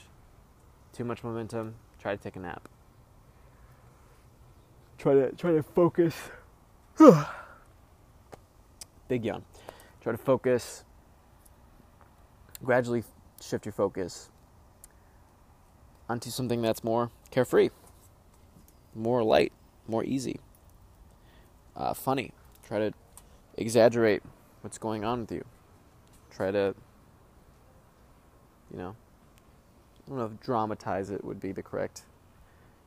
too 0.93 1.03
much 1.03 1.23
momentum. 1.23 1.75
Try 1.99 2.15
to 2.15 2.21
take 2.21 2.35
a 2.35 2.39
nap. 2.39 2.69
Try 4.97 5.13
to 5.13 5.31
try 5.33 5.51
to 5.51 5.63
focus. 5.63 6.15
Big 9.07 9.25
yawn. 9.25 9.43
Try 10.01 10.11
to 10.11 10.17
focus. 10.17 10.83
Gradually 12.63 13.03
shift 13.41 13.65
your 13.65 13.73
focus 13.73 14.29
onto 16.09 16.29
something 16.29 16.61
that's 16.61 16.83
more 16.83 17.11
carefree, 17.31 17.69
more 18.95 19.23
light, 19.23 19.51
more 19.87 20.03
easy 20.03 20.39
uh, 21.77 21.93
funny. 21.93 22.31
Try 22.67 22.79
to 22.79 22.93
exaggerate 23.55 24.23
what's 24.61 24.77
going 24.77 25.05
on 25.05 25.21
with 25.21 25.31
you. 25.31 25.45
Try 26.31 26.51
to, 26.51 26.75
you 28.71 28.77
know, 28.77 28.95
I 30.05 30.09
don't 30.09 30.17
know 30.17 30.25
if 30.25 30.39
dramatize 30.41 31.09
it 31.09 31.23
would 31.23 31.39
be 31.39 31.51
the 31.51 31.63
correct 31.63 32.01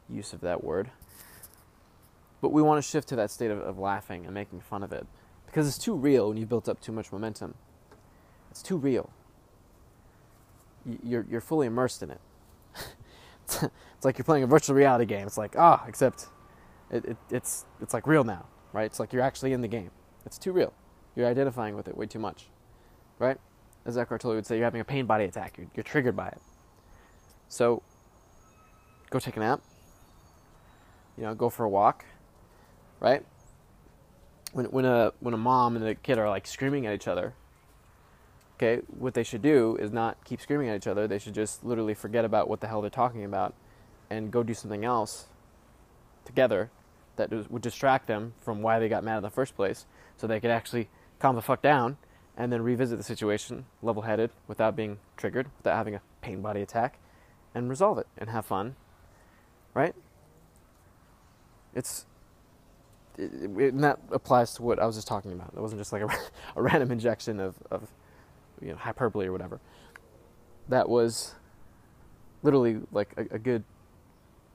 use 0.09 0.33
of 0.33 0.41
that 0.41 0.63
word. 0.63 0.91
But 2.43 2.53
we 2.53 2.63
want 2.63 2.83
to 2.83 2.89
shift 2.89 3.09
to 3.09 3.17
that 3.17 3.31
state 3.31 3.51
of, 3.51 3.61
of 3.61 3.79
laughing 3.79 4.25
and 4.25 4.35
making 4.35 4.61
fun 4.61 4.83
of 4.83 4.93
it 4.93 5.07
because 5.47 5.69
it's 5.69 5.79
too 5.79 5.95
real 5.95 6.29
when 6.29 6.37
you've 6.37 6.49
built 6.49 6.69
up 6.69 6.81
too 6.81 6.93
much 6.93 7.13
momentum. 7.13 7.55
It's 8.51 8.63
too 8.63 8.77
real. 8.77 9.11
You're, 11.05 11.27
you're 11.31 11.41
fully 11.41 11.67
immersed 11.67 12.03
in 12.03 12.11
it. 12.11 12.21
it's 13.45 14.05
like 14.05 14.19
you're 14.19 14.25
playing 14.25 14.45
a 14.45 14.47
virtual 14.47 14.77
reality 14.77 15.05
game. 15.05 15.27
It's 15.27 15.39
like, 15.39 15.55
ah, 15.59 15.83
oh, 15.83 15.89
except 15.89 16.29
it, 16.91 17.05
it, 17.05 17.17
it's, 17.31 17.67
it's 17.81 17.95
like 17.95 18.07
real 18.07 18.25
now 18.25 18.47
right? 18.73 18.87
It's 18.87 19.01
like 19.01 19.13
you're 19.13 19.23
actually 19.23 19.53
in 19.53 19.61
the 19.61 19.69
game. 19.69 19.91
It's 20.27 20.39
too 20.39 20.53
real. 20.53 20.73
You're 21.17 21.27
identifying 21.27 21.77
with 21.77 21.89
it 21.89 21.97
way 21.97 22.07
too 22.07 22.19
much, 22.19 22.47
right? 23.19 23.39
As 23.85 23.97
Eckhart 23.97 24.21
Tolle 24.21 24.35
would 24.35 24.47
say, 24.47 24.57
you're 24.57 24.65
having 24.65 24.81
a 24.81 24.85
pain 24.85 25.07
body 25.07 25.25
attack. 25.25 25.59
You're, 25.59 25.67
you're 25.75 25.85
triggered 25.85 26.17
by 26.17 26.29
it. 26.29 26.39
So, 27.49 27.83
go 29.11 29.19
take 29.19 29.37
a 29.37 29.41
nap. 29.41 29.61
You 31.17 31.25
know, 31.25 31.35
go 31.35 31.51
for 31.51 31.65
a 31.65 31.69
walk, 31.69 32.05
right? 33.01 33.25
When 34.53 34.67
when 34.67 34.85
a 34.85 35.13
when 35.21 35.35
a 35.35 35.39
mom 35.39 35.77
and 35.77 35.85
a 35.85 35.95
kid 35.95 36.19
are 36.19 36.29
like 36.29 36.47
screaming 36.47 36.87
at 36.87 36.95
each 36.95 37.09
other, 37.09 37.35
okay, 38.61 38.83
what 38.99 39.15
they 39.15 39.23
should 39.23 39.41
do 39.41 39.77
is 39.81 39.91
not 39.91 40.23
keep 40.25 40.41
screaming 40.41 40.69
at 40.69 40.77
each 40.77 40.87
other. 40.87 41.09
They 41.09 41.19
should 41.19 41.35
just 41.35 41.65
literally 41.65 41.95
forget 41.95 42.27
about 42.27 42.49
what 42.49 42.61
the 42.61 42.69
hell 42.69 42.83
they're 42.83 42.91
talking 42.91 43.25
about, 43.25 43.55
and 44.11 44.31
go 44.31 44.43
do 44.43 44.53
something 44.53 44.85
else 44.85 45.27
together 46.27 46.71
that 47.17 47.31
would 47.51 47.63
distract 47.63 48.07
them 48.07 48.35
from 48.41 48.61
why 48.61 48.79
they 48.79 48.89
got 48.89 49.03
mad 49.03 49.17
in 49.17 49.23
the 49.23 49.31
first 49.31 49.57
place 49.57 49.87
so 50.17 50.27
they 50.27 50.41
could 50.41 50.51
actually 50.51 50.89
calm 51.19 51.37
the 51.37 51.43
fuck 51.43 51.63
down 51.63 51.97
and 52.37 52.53
then 52.53 52.63
revisit 52.63 52.99
the 52.99 53.05
situation 53.05 53.65
level 53.83 54.03
headed 54.03 54.31
without 54.47 54.77
being 54.77 54.99
triggered, 55.17 55.47
without 55.59 55.77
having 55.77 55.95
a 55.95 56.01
pain 56.21 56.43
body 56.43 56.61
attack, 56.61 56.99
and 57.55 57.69
resolve 57.71 57.99
it 57.99 58.07
and 58.19 58.29
have 58.29 58.45
fun. 58.45 58.77
Right? 59.73 59.95
It's. 61.75 62.05
It, 63.17 63.33
it, 63.59 63.75
and 63.75 63.83
that 63.85 63.99
applies 64.13 64.55
to 64.55 64.63
what 64.63 64.79
I 64.79 64.87
was 64.87 64.97
just 64.97 65.09
talking 65.09 65.33
about. 65.33 65.53
It 65.57 65.61
wasn't 65.61 65.81
just 65.81 65.93
like 65.93 66.03
a, 66.03 66.09
a 66.57 66.63
random 66.63 66.91
injection 66.91 67.41
of, 67.41 67.57
of 67.71 67.89
you 68.61 68.69
know, 68.69 68.77
hyperbole 68.77 69.27
or 69.27 69.33
whatever. 69.33 69.61
That 70.69 70.89
was 70.89 71.35
literally 72.43 72.81
like 72.93 73.13
a, 73.17 73.35
a 73.35 73.39
good 73.39 73.65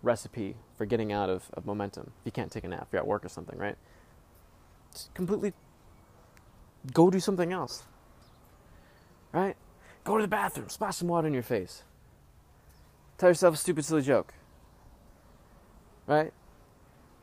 recipe 0.02 0.56
for 0.78 0.86
getting 0.86 1.12
out 1.12 1.30
of, 1.30 1.50
of 1.54 1.66
momentum. 1.66 2.12
If 2.20 2.26
you 2.26 2.32
can't 2.32 2.52
take 2.52 2.64
a 2.64 2.68
nap, 2.68 2.88
you're 2.92 3.02
at 3.02 3.08
work 3.08 3.26
or 3.26 3.30
something, 3.30 3.58
right? 3.58 3.76
Just 4.94 5.14
completely 5.14 5.54
go 6.94 7.10
do 7.10 7.20
something 7.20 7.52
else. 7.52 7.84
Right? 9.32 9.56
Go 10.04 10.18
to 10.18 10.22
the 10.22 10.28
bathroom, 10.28 10.70
splash 10.70 10.98
some 10.98 11.08
water 11.08 11.28
in 11.28 11.34
your 11.34 11.44
face. 11.44 11.84
Tell 13.18 13.30
yourself 13.30 13.56
a 13.56 13.58
stupid, 13.58 13.86
silly 13.86 14.02
joke. 14.02 14.34
Right? 16.08 16.32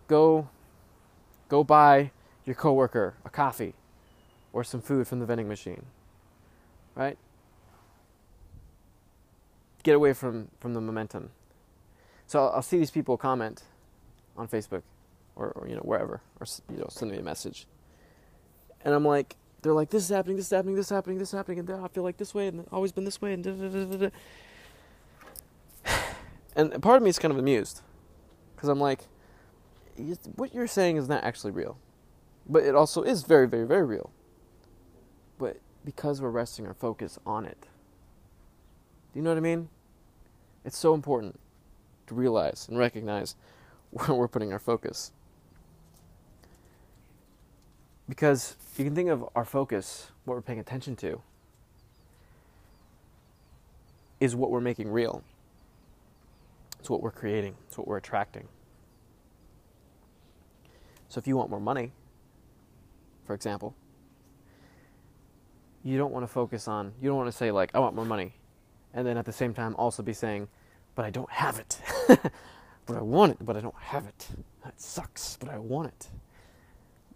Go 0.09 0.49
go 1.49 1.63
buy 1.63 2.11
your 2.45 2.55
coworker 2.55 3.15
a 3.25 3.31
coffee 3.31 3.75
or 4.53 4.65
some 4.65 4.81
food 4.81 5.07
from 5.07 5.21
the 5.21 5.27
vending 5.27 5.49
machine. 5.49 5.85
Right? 6.95 7.19
Get 9.83 9.95
away 9.95 10.13
from, 10.13 10.49
from 10.61 10.75
the 10.75 10.81
momentum. 10.81 11.31
So 12.27 12.41
I'll, 12.41 12.53
I'll 12.57 12.63
see 12.63 12.79
these 12.79 12.91
people 12.91 13.17
comment 13.17 13.63
on 14.37 14.49
Facebook 14.49 14.83
or, 15.37 15.49
or, 15.51 15.69
you 15.69 15.75
know 15.75 15.83
wherever 15.83 16.21
or 16.41 16.47
you 16.71 16.79
know 16.79 16.87
send 16.89 17.11
me 17.11 17.19
a 17.19 17.23
message, 17.23 17.67
and 18.85 18.95
I'm 18.95 19.05
like, 19.05 19.37
they're 19.61 19.73
like, 19.73 19.91
this 19.91 20.05
is 20.05 20.09
happening, 20.09 20.37
this 20.37 20.47
is 20.47 20.51
happening, 20.51 20.75
this 20.75 20.87
is 20.87 20.91
happening, 20.91 21.19
this 21.19 21.29
is 21.29 21.35
happening, 21.35 21.59
and 21.59 21.71
I 21.71 21.89
feel 21.89 22.03
like 22.03 22.17
this 22.17 22.35
way, 22.35 22.49
and 22.49 22.67
always 22.73 22.93
been 22.93 23.05
this 23.05 23.21
way, 23.21 23.35
and 23.35 23.45
da 23.45 23.53
da, 23.53 23.69
da, 23.69 24.09
da, 25.85 25.95
and 26.57 26.83
part 26.83 26.97
of 26.97 27.03
me 27.03 27.11
is 27.11 27.19
kind 27.19 27.33
of 27.33 27.39
amused 27.39 27.83
because 28.55 28.69
I'm 28.69 28.81
like, 28.81 29.01
what 30.37 30.55
you're 30.55 30.67
saying 30.67 30.97
is 30.97 31.09
not 31.09 31.25
actually 31.25 31.53
real, 31.53 31.77
but 32.49 32.63
it 32.63 32.75
also 32.75 33.03
is 33.03 33.25
very, 33.25 33.47
very, 33.47 33.67
very 33.67 33.85
real. 33.85 34.11
But 35.39 35.59
because 35.85 36.21
we're 36.21 36.31
resting 36.31 36.67
our 36.67 36.75
focus 36.75 37.19
on 37.27 37.45
it, 37.45 37.67
do 39.13 39.19
you 39.19 39.23
know 39.23 39.31
what 39.31 39.37
I 39.37 39.41
mean? 39.41 39.69
It's 40.65 40.79
so 40.79 40.95
important 40.95 41.39
to 42.07 42.15
realize 42.15 42.67
and 42.69 42.79
recognize 42.79 43.37
where 43.91 44.15
we're 44.15 44.29
putting 44.29 44.53
our 44.53 44.59
focus. 44.59 45.13
Because 48.09 48.57
you 48.77 48.85
can 48.85 48.95
think 48.95 49.11
of 49.11 49.25
our 49.35 49.45
focus, 49.45 50.11
what 50.25 50.35
we're 50.35 50.43
paying 50.43 50.59
attention 50.59 50.97
to, 50.97 51.21
is 54.21 54.37
what 54.37 54.51
we're 54.51 54.61
making 54.61 54.89
real. 54.89 55.23
It's 56.79 56.91
what 56.91 57.03
we're 57.03 57.11
creating, 57.11 57.55
it's 57.67 57.79
what 57.79 57.87
we're 57.87 57.97
attracting. 57.97 58.49
So 61.09 61.19
if 61.19 61.27
you 61.27 61.37
want 61.37 61.51
more 61.51 61.61
money, 61.61 61.93
for 63.27 63.35
example, 63.35 63.75
you 65.85 65.99
don't 65.99 66.13
want 66.13 66.25
to 66.25 66.33
focus 66.33 66.69
on, 66.69 66.93
you 67.01 67.09
don't 67.09 67.17
want 67.19 67.31
to 67.31 67.37
say, 67.37 67.51
like, 67.51 67.71
I 67.75 67.79
want 67.79 67.95
more 67.95 68.05
money, 68.05 68.35
and 68.95 69.07
then 69.07 69.17
at 69.17 69.25
the 69.25 69.33
same 69.33 69.55
time 69.55 69.75
also 69.77 70.03
be 70.03 70.13
saying, 70.13 70.49
but 70.95 71.05
I 71.05 71.11
don't 71.11 71.31
have 71.31 71.59
it. 71.59 71.81
but 72.87 72.97
I 72.97 73.03
want 73.03 73.33
it, 73.33 73.39
but 73.45 73.57
I 73.57 73.61
don't 73.61 73.75
have 73.79 74.07
it. 74.07 74.29
That 74.65 74.81
sucks, 74.81 75.37
but 75.41 75.49
I 75.49 75.59
want 75.59 75.89
it. 75.89 76.09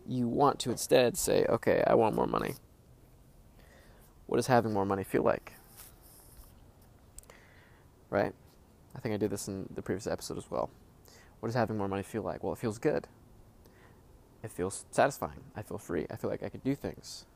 You 0.08 0.28
want 0.28 0.58
to 0.60 0.70
instead 0.70 1.16
say, 1.16 1.44
okay, 1.48 1.82
I 1.86 1.94
want 1.94 2.14
more 2.14 2.26
money. 2.26 2.54
What 4.26 4.36
does 4.38 4.46
having 4.48 4.72
more 4.72 4.86
money 4.86 5.04
feel 5.04 5.22
like? 5.22 5.54
Right? 8.10 8.32
I 8.94 9.00
think 9.00 9.14
I 9.14 9.18
did 9.18 9.30
this 9.30 9.48
in 9.48 9.68
the 9.74 9.82
previous 9.82 10.06
episode 10.06 10.38
as 10.38 10.50
well. 10.50 10.70
What 11.40 11.48
does 11.48 11.56
having 11.56 11.76
more 11.76 11.88
money 11.88 12.02
feel 12.02 12.22
like? 12.22 12.42
Well, 12.42 12.52
it 12.52 12.58
feels 12.58 12.78
good. 12.78 13.06
it 14.42 14.50
feels 14.50 14.84
satisfying. 14.90 15.40
I 15.56 15.62
feel 15.62 15.78
free. 15.78 16.06
I 16.10 16.16
feel 16.16 16.30
like 16.30 16.42
I 16.42 16.48
could 16.48 16.64
do 16.64 16.74
things. 16.74 17.26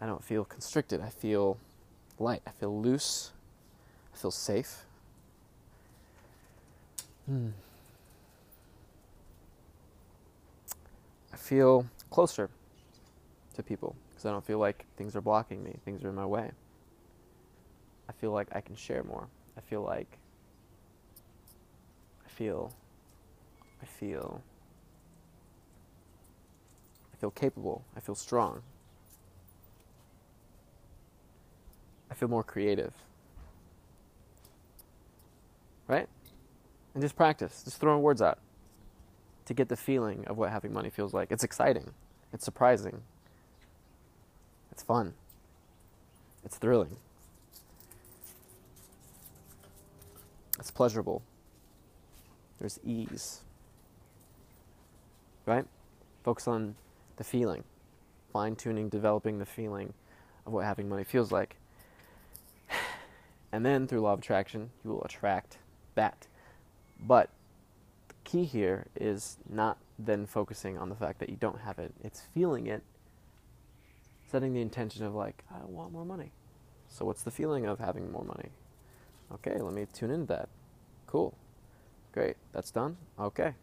I 0.00 0.06
don't 0.06 0.22
feel 0.22 0.44
constricted. 0.44 1.00
I 1.00 1.08
feel 1.08 1.58
light. 2.18 2.42
I 2.46 2.50
feel 2.50 2.80
loose. 2.80 3.32
I 4.14 4.16
feel 4.16 4.30
safe. 4.30 4.84
Hmm. 7.26 7.50
I 11.32 11.36
feel 11.36 11.86
closer 12.10 12.50
to 13.54 13.62
people 13.62 13.96
because 14.10 14.26
I 14.26 14.30
don't 14.30 14.44
feel 14.44 14.58
like 14.58 14.84
things 14.96 15.16
are 15.16 15.20
blocking 15.20 15.62
me, 15.62 15.76
things 15.84 16.04
are 16.04 16.08
in 16.08 16.14
my 16.14 16.24
way. 16.24 16.50
I 18.08 18.12
feel 18.12 18.30
like 18.30 18.48
I 18.52 18.60
can 18.60 18.76
share 18.76 19.02
more. 19.02 19.26
I 19.56 19.60
feel 19.60 19.82
like 19.82 20.18
I 22.24 22.28
feel 22.28 22.72
I 23.82 23.86
feel 23.86 24.42
I 27.12 27.16
feel 27.16 27.30
capable. 27.30 27.84
I 27.96 28.00
feel 28.00 28.14
strong. 28.14 28.62
I 32.05 32.05
feel 32.16 32.28
more 32.28 32.42
creative. 32.42 32.92
Right? 35.86 36.08
And 36.94 37.02
just 37.02 37.14
practice, 37.14 37.62
just 37.62 37.78
throwing 37.78 38.02
words 38.02 38.22
out 38.22 38.38
to 39.44 39.54
get 39.54 39.68
the 39.68 39.76
feeling 39.76 40.24
of 40.26 40.36
what 40.36 40.50
having 40.50 40.72
money 40.72 40.90
feels 40.90 41.14
like. 41.14 41.30
It's 41.30 41.44
exciting, 41.44 41.92
it's 42.32 42.44
surprising, 42.44 43.02
it's 44.72 44.82
fun, 44.82 45.14
it's 46.44 46.56
thrilling, 46.56 46.96
it's 50.58 50.70
pleasurable, 50.70 51.22
there's 52.58 52.80
ease. 52.84 53.42
Right? 55.44 55.66
Focus 56.24 56.48
on 56.48 56.74
the 57.18 57.24
feeling, 57.24 57.62
fine 58.32 58.56
tuning, 58.56 58.88
developing 58.88 59.38
the 59.38 59.46
feeling 59.46 59.92
of 60.44 60.52
what 60.52 60.64
having 60.64 60.88
money 60.88 61.04
feels 61.04 61.30
like. 61.30 61.56
And 63.56 63.64
then 63.64 63.86
through 63.86 64.02
law 64.02 64.12
of 64.12 64.18
attraction, 64.18 64.68
you 64.84 64.90
will 64.90 65.02
attract 65.02 65.56
that. 65.94 66.26
But 67.00 67.30
the 68.08 68.14
key 68.22 68.44
here 68.44 68.84
is 68.94 69.38
not 69.48 69.78
then 69.98 70.26
focusing 70.26 70.76
on 70.76 70.90
the 70.90 70.94
fact 70.94 71.20
that 71.20 71.30
you 71.30 71.36
don't 71.36 71.60
have 71.60 71.78
it, 71.78 71.94
it's 72.04 72.20
feeling 72.34 72.66
it, 72.66 72.82
setting 74.30 74.52
the 74.52 74.60
intention 74.60 75.06
of, 75.06 75.14
like, 75.14 75.42
I 75.50 75.64
want 75.64 75.90
more 75.90 76.04
money. 76.04 76.32
So, 76.90 77.06
what's 77.06 77.22
the 77.22 77.30
feeling 77.30 77.64
of 77.64 77.78
having 77.78 78.12
more 78.12 78.24
money? 78.24 78.50
Okay, 79.32 79.56
let 79.58 79.72
me 79.72 79.86
tune 79.90 80.10
into 80.10 80.26
that. 80.26 80.50
Cool. 81.06 81.34
Great. 82.12 82.36
That's 82.52 82.70
done. 82.70 82.98
Okay. 83.18 83.54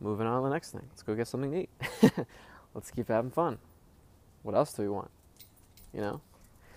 Moving 0.00 0.26
on 0.26 0.40
to 0.40 0.48
the 0.48 0.54
next 0.54 0.70
thing. 0.70 0.86
Let's 0.88 1.02
go 1.02 1.14
get 1.14 1.28
something 1.28 1.52
to 1.52 1.58
eat. 1.58 2.26
Let's 2.74 2.90
keep 2.90 3.08
having 3.08 3.32
fun. 3.32 3.58
What 4.42 4.54
else 4.54 4.72
do 4.72 4.80
we 4.80 4.88
want? 4.88 5.10
You 5.92 6.00
know? 6.00 6.20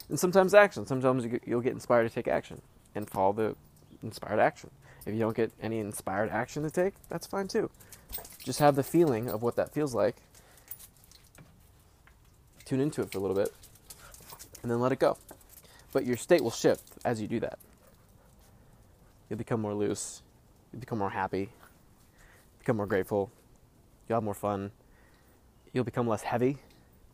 And 0.09 0.19
sometimes 0.19 0.53
action. 0.53 0.85
Sometimes 0.85 1.25
you'll 1.45 1.61
get 1.61 1.73
inspired 1.73 2.07
to 2.07 2.13
take 2.13 2.27
action 2.27 2.61
and 2.95 3.09
follow 3.09 3.33
the 3.33 3.55
inspired 4.03 4.39
action. 4.39 4.69
If 5.05 5.13
you 5.13 5.19
don't 5.19 5.35
get 5.35 5.51
any 5.61 5.79
inspired 5.79 6.29
action 6.29 6.63
to 6.63 6.69
take, 6.69 6.93
that's 7.09 7.27
fine 7.27 7.47
too. 7.47 7.69
Just 8.43 8.59
have 8.59 8.75
the 8.75 8.83
feeling 8.83 9.29
of 9.29 9.41
what 9.41 9.55
that 9.55 9.73
feels 9.73 9.93
like. 9.95 10.15
Tune 12.65 12.79
into 12.79 13.01
it 13.01 13.11
for 13.11 13.17
a 13.17 13.21
little 13.21 13.35
bit 13.35 13.53
and 14.61 14.71
then 14.71 14.79
let 14.79 14.91
it 14.91 14.99
go. 14.99 15.17
But 15.91 16.05
your 16.05 16.17
state 16.17 16.41
will 16.41 16.51
shift 16.51 16.83
as 17.03 17.21
you 17.21 17.27
do 17.27 17.39
that. 17.41 17.59
You'll 19.29 19.37
become 19.37 19.61
more 19.61 19.73
loose, 19.73 20.21
you'll 20.71 20.79
become 20.79 20.99
more 20.99 21.09
happy, 21.09 21.49
become 22.59 22.77
more 22.77 22.85
grateful, 22.85 23.31
you'll 24.07 24.17
have 24.17 24.23
more 24.23 24.33
fun, 24.33 24.71
you'll 25.71 25.83
become 25.83 26.07
less 26.07 26.21
heavy, 26.21 26.57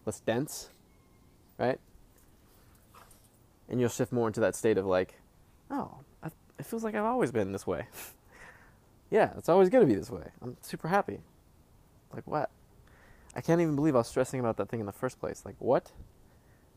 less 0.05 0.19
dense, 0.19 0.69
right? 1.57 1.79
And 3.69 3.79
you'll 3.79 3.89
shift 3.89 4.11
more 4.11 4.27
into 4.27 4.39
that 4.41 4.55
state 4.55 4.77
of 4.77 4.85
like, 4.85 5.15
oh, 5.69 5.99
it 6.59 6.65
feels 6.65 6.83
like 6.83 6.93
I've 6.93 7.05
always 7.05 7.31
been 7.31 7.51
this 7.53 7.65
way. 7.65 7.87
yeah, 9.09 9.31
it's 9.37 9.49
always 9.49 9.69
going 9.69 9.87
to 9.87 9.91
be 9.91 9.97
this 9.97 10.11
way. 10.11 10.25
I'm 10.41 10.57
super 10.61 10.89
happy. 10.89 11.19
Like, 12.13 12.27
what? 12.27 12.49
I 13.35 13.41
can't 13.41 13.61
even 13.61 13.75
believe 13.75 13.95
I 13.95 13.99
was 13.99 14.07
stressing 14.07 14.39
about 14.39 14.57
that 14.57 14.69
thing 14.69 14.81
in 14.81 14.85
the 14.85 14.91
first 14.91 15.19
place. 15.19 15.43
Like, 15.45 15.55
what? 15.59 15.91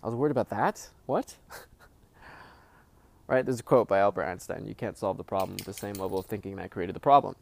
I 0.02 0.06
was 0.06 0.14
worried 0.14 0.30
about 0.30 0.50
that? 0.50 0.88
What? 1.06 1.36
right? 3.26 3.44
There's 3.44 3.60
a 3.60 3.64
quote 3.64 3.88
by 3.88 3.98
Albert 3.98 4.24
Einstein 4.24 4.66
You 4.66 4.74
can't 4.74 4.96
solve 4.96 5.16
the 5.16 5.24
problem 5.24 5.56
with 5.56 5.64
the 5.64 5.72
same 5.72 5.94
level 5.94 6.18
of 6.18 6.26
thinking 6.26 6.56
that 6.56 6.70
created 6.70 6.94
the 6.94 7.00
problem. 7.00 7.34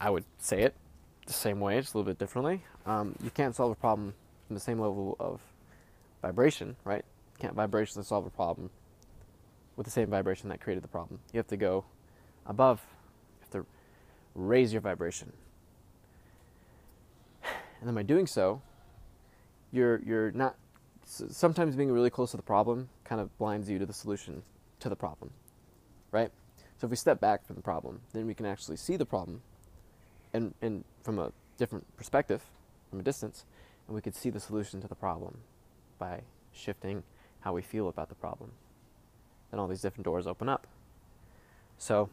I 0.00 0.10
would 0.10 0.24
say 0.38 0.62
it 0.62 0.74
the 1.26 1.32
same 1.32 1.60
way, 1.60 1.78
just 1.80 1.94
a 1.94 1.98
little 1.98 2.10
bit 2.10 2.18
differently. 2.18 2.62
Um, 2.86 3.16
you 3.22 3.30
can't 3.30 3.54
solve 3.54 3.72
a 3.72 3.74
problem 3.74 4.14
from 4.46 4.54
the 4.54 4.60
same 4.60 4.78
level 4.78 5.16
of 5.20 5.40
vibration, 6.22 6.76
right? 6.84 7.04
Can't 7.38 7.54
vibrationally 7.54 8.04
solve 8.04 8.26
a 8.26 8.30
problem 8.30 8.70
with 9.76 9.84
the 9.84 9.90
same 9.90 10.08
vibration 10.08 10.48
that 10.48 10.60
created 10.60 10.82
the 10.82 10.88
problem. 10.88 11.20
You 11.32 11.38
have 11.38 11.46
to 11.48 11.56
go 11.56 11.84
above, 12.46 12.80
you 13.38 13.44
have 13.44 13.62
to 13.62 13.66
raise 14.34 14.72
your 14.72 14.82
vibration. 14.82 15.32
And 17.44 17.86
then 17.86 17.94
by 17.94 18.02
doing 18.02 18.26
so, 18.26 18.60
you're, 19.70 20.00
you're 20.04 20.32
not, 20.32 20.56
sometimes 21.04 21.76
being 21.76 21.92
really 21.92 22.10
close 22.10 22.32
to 22.32 22.36
the 22.36 22.42
problem 22.42 22.88
kind 23.04 23.20
of 23.20 23.36
blinds 23.38 23.70
you 23.70 23.78
to 23.78 23.86
the 23.86 23.92
solution 23.92 24.42
to 24.80 24.88
the 24.88 24.96
problem, 24.96 25.30
right? 26.10 26.30
So 26.78 26.86
if 26.86 26.90
we 26.90 26.96
step 26.96 27.20
back 27.20 27.46
from 27.46 27.56
the 27.56 27.62
problem, 27.62 28.00
then 28.12 28.26
we 28.26 28.34
can 28.34 28.46
actually 28.46 28.76
see 28.76 28.96
the 28.96 29.06
problem 29.06 29.42
and, 30.32 30.54
and 30.60 30.84
from 31.02 31.18
a 31.18 31.32
different 31.56 31.84
perspective, 31.96 32.42
from 32.90 33.00
a 33.00 33.02
distance, 33.02 33.44
and 33.86 33.94
we 33.94 34.00
could 34.00 34.14
see 34.14 34.30
the 34.30 34.40
solution 34.40 34.80
to 34.80 34.88
the 34.88 34.94
problem 34.94 35.38
by 35.98 36.22
shifting 36.52 37.02
how 37.40 37.52
we 37.52 37.62
feel 37.62 37.88
about 37.88 38.08
the 38.08 38.14
problem 38.14 38.52
then 39.50 39.60
all 39.60 39.68
these 39.68 39.80
different 39.82 40.04
doors 40.04 40.26
open 40.26 40.48
up. 40.48 40.66
So, 41.78 42.10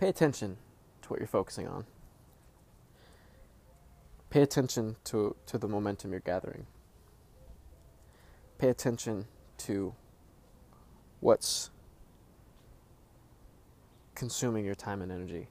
pay 0.00 0.08
attention 0.08 0.56
to 1.02 1.08
what 1.08 1.20
you're 1.20 1.26
focusing 1.26 1.68
on. 1.68 1.84
Pay 4.30 4.42
attention 4.42 4.96
to, 5.04 5.36
to 5.46 5.58
the 5.58 5.68
momentum 5.68 6.10
you're 6.10 6.20
gathering. 6.20 6.66
Pay 8.58 8.68
attention 8.68 9.26
to 9.58 9.94
what's 11.20 11.70
consuming 14.14 14.64
your 14.64 14.74
time 14.74 15.02
and 15.02 15.12
energy. 15.12 15.48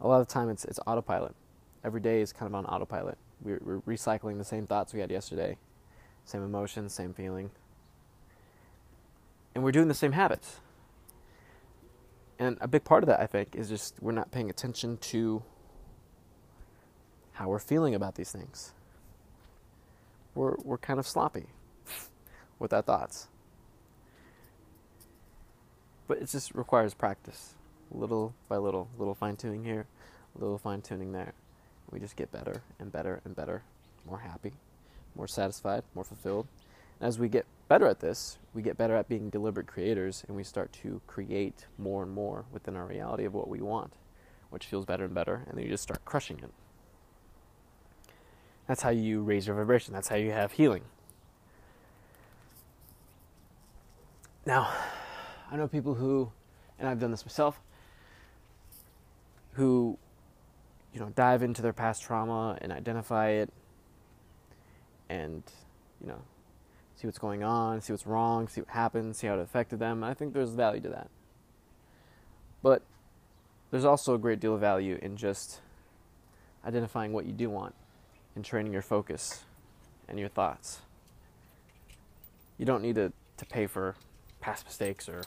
A 0.00 0.06
lot 0.06 0.20
of 0.20 0.28
the 0.28 0.32
time 0.32 0.50
it's, 0.50 0.64
it's 0.66 0.80
autopilot. 0.86 1.34
Every 1.86 2.02
day 2.02 2.20
is 2.20 2.34
kind 2.34 2.46
of 2.46 2.54
on 2.54 2.66
autopilot 2.66 3.16
we're, 3.42 3.60
we're 3.62 3.80
recycling 3.80 4.38
the 4.38 4.44
same 4.44 4.66
thoughts 4.66 4.94
we 4.94 5.00
had 5.00 5.10
yesterday, 5.10 5.56
same 6.24 6.42
emotions, 6.42 6.92
same 6.92 7.12
feeling. 7.12 7.50
And 9.54 9.64
we're 9.64 9.72
doing 9.72 9.88
the 9.88 9.94
same 9.94 10.12
habits. 10.12 10.60
And 12.38 12.58
a 12.60 12.68
big 12.68 12.84
part 12.84 13.02
of 13.02 13.06
that, 13.08 13.20
I 13.20 13.26
think, 13.26 13.54
is 13.54 13.68
just 13.68 13.94
we're 14.02 14.12
not 14.12 14.30
paying 14.30 14.50
attention 14.50 14.98
to 14.98 15.42
how 17.32 17.48
we're 17.48 17.58
feeling 17.58 17.94
about 17.94 18.14
these 18.14 18.30
things. 18.30 18.72
We're, 20.34 20.56
we're 20.62 20.78
kind 20.78 20.98
of 20.98 21.06
sloppy 21.06 21.46
with 22.58 22.72
our 22.72 22.82
thoughts. 22.82 23.28
But 26.06 26.18
it 26.18 26.28
just 26.28 26.54
requires 26.54 26.94
practice, 26.94 27.54
little 27.90 28.34
by 28.48 28.58
little, 28.58 28.88
little 28.98 29.14
fine 29.14 29.36
tuning 29.36 29.64
here, 29.64 29.86
little 30.38 30.58
fine 30.58 30.82
tuning 30.82 31.12
there. 31.12 31.32
We 31.90 32.00
just 32.00 32.16
get 32.16 32.32
better 32.32 32.62
and 32.78 32.90
better 32.90 33.20
and 33.24 33.34
better, 33.34 33.62
more 34.06 34.18
happy, 34.18 34.52
more 35.14 35.28
satisfied, 35.28 35.82
more 35.94 36.04
fulfilled. 36.04 36.46
And 37.00 37.08
as 37.08 37.18
we 37.18 37.28
get 37.28 37.46
better 37.68 37.86
at 37.86 38.00
this, 38.00 38.38
we 38.54 38.62
get 38.62 38.76
better 38.76 38.96
at 38.96 39.08
being 39.08 39.30
deliberate 39.30 39.66
creators 39.66 40.24
and 40.26 40.36
we 40.36 40.44
start 40.44 40.72
to 40.82 41.00
create 41.06 41.66
more 41.78 42.02
and 42.02 42.12
more 42.12 42.44
within 42.52 42.76
our 42.76 42.86
reality 42.86 43.24
of 43.24 43.34
what 43.34 43.48
we 43.48 43.60
want, 43.60 43.92
which 44.50 44.66
feels 44.66 44.84
better 44.84 45.04
and 45.04 45.14
better, 45.14 45.44
and 45.48 45.56
then 45.56 45.64
you 45.64 45.70
just 45.70 45.82
start 45.82 46.04
crushing 46.04 46.38
it. 46.38 46.50
That's 48.66 48.82
how 48.82 48.90
you 48.90 49.22
raise 49.22 49.46
your 49.46 49.56
vibration, 49.56 49.94
that's 49.94 50.08
how 50.08 50.16
you 50.16 50.32
have 50.32 50.52
healing. 50.52 50.82
Now, 54.44 54.72
I 55.50 55.56
know 55.56 55.66
people 55.68 55.94
who, 55.94 56.30
and 56.78 56.88
I've 56.88 57.00
done 57.00 57.10
this 57.10 57.24
myself, 57.24 57.60
who 59.52 59.98
you 60.96 61.02
know, 61.02 61.12
dive 61.14 61.42
into 61.42 61.60
their 61.60 61.74
past 61.74 62.02
trauma 62.02 62.56
and 62.62 62.72
identify 62.72 63.28
it 63.28 63.50
and, 65.10 65.42
you 66.00 66.06
know, 66.06 66.22
see 66.94 67.06
what's 67.06 67.18
going 67.18 67.44
on, 67.44 67.82
see 67.82 67.92
what's 67.92 68.06
wrong, 68.06 68.48
see 68.48 68.62
what 68.62 68.70
happened, 68.70 69.14
see 69.14 69.26
how 69.26 69.34
it 69.34 69.40
affected 69.40 69.78
them. 69.78 70.02
I 70.02 70.14
think 70.14 70.32
there's 70.32 70.48
value 70.48 70.80
to 70.80 70.88
that. 70.88 71.10
But 72.62 72.80
there's 73.70 73.84
also 73.84 74.14
a 74.14 74.18
great 74.18 74.40
deal 74.40 74.54
of 74.54 74.60
value 74.60 74.98
in 75.02 75.18
just 75.18 75.60
identifying 76.64 77.12
what 77.12 77.26
you 77.26 77.32
do 77.32 77.50
want 77.50 77.74
and 78.34 78.42
training 78.42 78.72
your 78.72 78.80
focus 78.80 79.44
and 80.08 80.18
your 80.18 80.30
thoughts. 80.30 80.80
You 82.56 82.64
don't 82.64 82.80
need 82.80 82.94
to, 82.94 83.12
to 83.36 83.44
pay 83.44 83.66
for 83.66 83.96
past 84.40 84.64
mistakes 84.64 85.10
or 85.10 85.24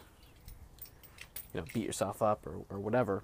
you 1.53 1.59
know, 1.59 1.65
beat 1.75 1.85
yourself 1.85 2.23
up 2.23 2.47
or, 2.47 2.55
or 2.71 2.79
whatever. 2.79 3.21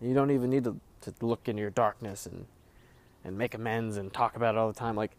You 0.00 0.14
don't 0.14 0.30
even 0.30 0.50
need 0.50 0.62
to, 0.62 0.78
to 1.04 1.14
look 1.20 1.48
into 1.48 1.60
your 1.60 1.70
darkness 1.70 2.26
and, 2.26 2.46
and 3.24 3.38
make 3.38 3.54
amends 3.54 3.96
and 3.96 4.12
talk 4.12 4.36
about 4.36 4.54
it 4.54 4.58
all 4.58 4.68
the 4.68 4.78
time. 4.78 4.96
Like, 4.96 5.12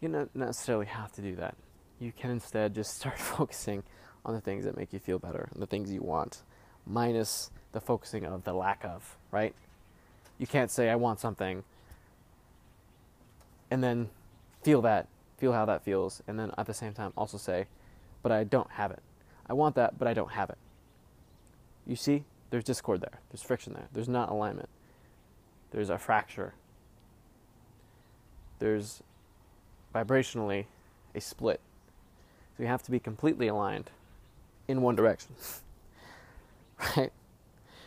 you 0.00 0.08
don't 0.08 0.34
necessarily 0.34 0.86
have 0.86 1.12
to 1.12 1.22
do 1.22 1.36
that. 1.36 1.56
You 1.98 2.12
can 2.12 2.30
instead 2.30 2.74
just 2.74 2.96
start 3.00 3.18
focusing 3.18 3.82
on 4.24 4.34
the 4.34 4.40
things 4.40 4.64
that 4.64 4.76
make 4.76 4.92
you 4.92 4.98
feel 4.98 5.18
better 5.18 5.48
and 5.52 5.62
the 5.62 5.66
things 5.66 5.92
you 5.92 6.02
want, 6.02 6.42
minus 6.86 7.50
the 7.72 7.80
focusing 7.80 8.24
of 8.24 8.44
the 8.44 8.52
lack 8.52 8.84
of, 8.84 9.16
right? 9.30 9.54
You 10.38 10.46
can't 10.46 10.70
say, 10.70 10.88
I 10.88 10.96
want 10.96 11.20
something, 11.20 11.62
and 13.70 13.82
then 13.82 14.08
feel 14.62 14.82
that, 14.82 15.08
feel 15.36 15.52
how 15.52 15.66
that 15.66 15.84
feels, 15.84 16.22
and 16.26 16.38
then 16.38 16.52
at 16.56 16.66
the 16.66 16.74
same 16.74 16.92
time 16.92 17.12
also 17.16 17.36
say, 17.36 17.66
but 18.22 18.32
I 18.32 18.44
don't 18.44 18.70
have 18.70 18.90
it. 18.90 19.02
I 19.46 19.52
want 19.52 19.74
that, 19.74 19.98
but 19.98 20.08
I 20.08 20.14
don't 20.14 20.30
have 20.32 20.48
it. 20.48 20.58
You 21.86 21.96
see, 21.96 22.24
there's 22.50 22.64
discord 22.64 23.00
there, 23.02 23.20
there's 23.30 23.42
friction 23.42 23.74
there, 23.74 23.88
there's 23.92 24.08
not 24.08 24.30
alignment, 24.30 24.68
there's 25.74 25.90
a 25.90 25.98
fracture, 25.98 26.54
there's 28.60 29.02
vibrationally 29.92 30.66
a 31.16 31.20
split. 31.20 31.60
So 32.56 32.62
you 32.62 32.68
have 32.68 32.84
to 32.84 32.92
be 32.92 33.00
completely 33.00 33.48
aligned 33.48 33.90
in 34.68 34.82
one 34.82 34.94
direction. 34.94 35.34
right? 36.96 37.12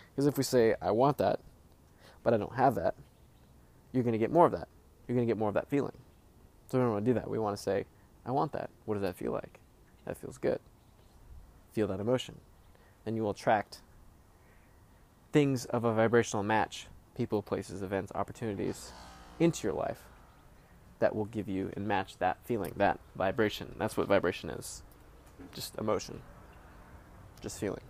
Because 0.10 0.28
if 0.28 0.38
we 0.38 0.44
say, 0.44 0.76
I 0.82 0.92
want 0.92 1.18
that, 1.20 1.40
but 2.24 2.34
I 2.34 2.38
don't 2.38 2.56
have 2.56 2.76
that, 2.76 2.94
you're 3.94 4.04
going 4.04 4.12
to 4.12 4.20
get 4.20 4.32
more 4.34 4.46
of 4.46 4.52
that. 4.52 4.68
You're 5.08 5.16
going 5.16 5.26
to 5.26 5.32
get 5.32 5.38
more 5.38 5.48
of 5.48 5.56
that 5.56 5.70
feeling. 5.70 5.96
So 6.70 6.78
we 6.78 6.84
don't 6.84 6.92
want 6.92 7.06
to 7.06 7.10
do 7.10 7.14
that. 7.18 7.30
We 7.30 7.40
want 7.40 7.56
to 7.56 7.64
say, 7.64 7.86
I 8.26 8.32
want 8.32 8.52
that. 8.52 8.70
What 8.84 8.96
does 8.96 9.04
that 9.04 9.16
feel 9.16 9.32
like? 9.32 9.60
That 10.04 10.18
feels 10.18 10.38
good. 10.38 10.60
Feel 11.72 11.88
that 11.88 12.02
emotion. 12.02 12.36
Then 13.06 13.16
you 13.16 13.24
will 13.24 13.30
attract 13.30 13.80
things 15.32 15.64
of 15.66 15.86
a 15.86 15.94
vibrational 15.94 16.44
match 16.44 16.88
people, 17.18 17.42
places, 17.42 17.82
events, 17.82 18.12
opportunities 18.16 18.92
into 19.40 19.68
your 19.68 19.74
life 19.76 20.00
that 21.00 21.16
will 21.16 21.26
give 21.26 21.50
you 21.50 21.72
and 21.76 21.88
match 21.88 22.18
that 22.18 22.38
feeling, 22.46 22.74
that 22.78 23.00
vibration. 23.16 23.76
That's 23.78 23.98
what 23.98 24.08
vibration 24.08 24.50
is 24.50 24.84
just 25.54 25.76
emotion, 25.78 26.22
just 27.42 27.60
feeling. 27.60 27.82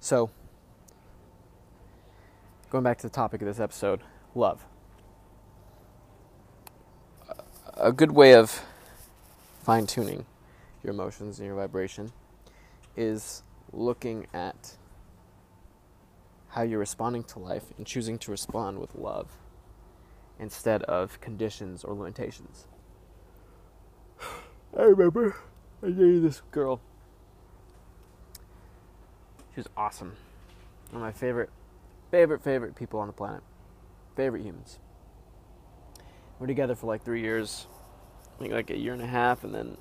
So, 0.00 0.30
going 2.70 2.84
back 2.84 2.98
to 2.98 3.02
the 3.04 3.12
topic 3.12 3.40
of 3.42 3.46
this 3.48 3.60
episode 3.60 4.00
love. 4.34 4.64
A 7.78 7.92
good 7.92 8.12
way 8.12 8.34
of 8.34 8.62
fine 9.62 9.86
tuning 9.86 10.24
your 10.82 10.92
emotions 10.92 11.38
and 11.38 11.46
your 11.46 11.56
vibration 11.56 12.12
is 12.96 13.42
looking 13.72 14.26
at 14.32 14.76
how 16.56 16.62
you're 16.62 16.78
responding 16.78 17.22
to 17.22 17.38
life 17.38 17.64
and 17.76 17.86
choosing 17.86 18.18
to 18.18 18.30
respond 18.30 18.78
with 18.78 18.94
love 18.94 19.28
instead 20.40 20.82
of 20.84 21.20
conditions 21.20 21.84
or 21.84 21.94
limitations. 21.94 22.66
I 24.76 24.84
remember 24.84 25.36
I 25.82 25.88
dated 25.88 26.22
this 26.22 26.40
girl. 26.50 26.80
She 29.54 29.60
was 29.60 29.68
awesome. 29.76 30.16
One 30.92 31.02
of 31.02 31.06
my 31.06 31.12
favorite, 31.12 31.50
favorite, 32.10 32.42
favorite 32.42 32.74
people 32.74 33.00
on 33.00 33.08
the 33.08 33.12
planet. 33.12 33.42
Favorite 34.16 34.42
humans. 34.42 34.78
We're 36.38 36.46
together 36.46 36.74
for 36.74 36.86
like 36.86 37.04
three 37.04 37.20
years. 37.20 37.66
I 38.34 38.38
think 38.40 38.54
like 38.54 38.70
a 38.70 38.78
year 38.78 38.94
and 38.94 39.02
a 39.02 39.06
half, 39.06 39.44
and 39.44 39.54
then 39.54 39.76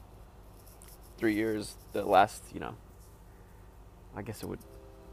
three 1.18 1.36
years. 1.36 1.76
The 1.94 2.04
last, 2.04 2.44
you 2.54 2.60
know, 2.60 2.76
I 4.14 4.24
guess 4.24 4.44
it 4.44 4.48
would 4.48 4.60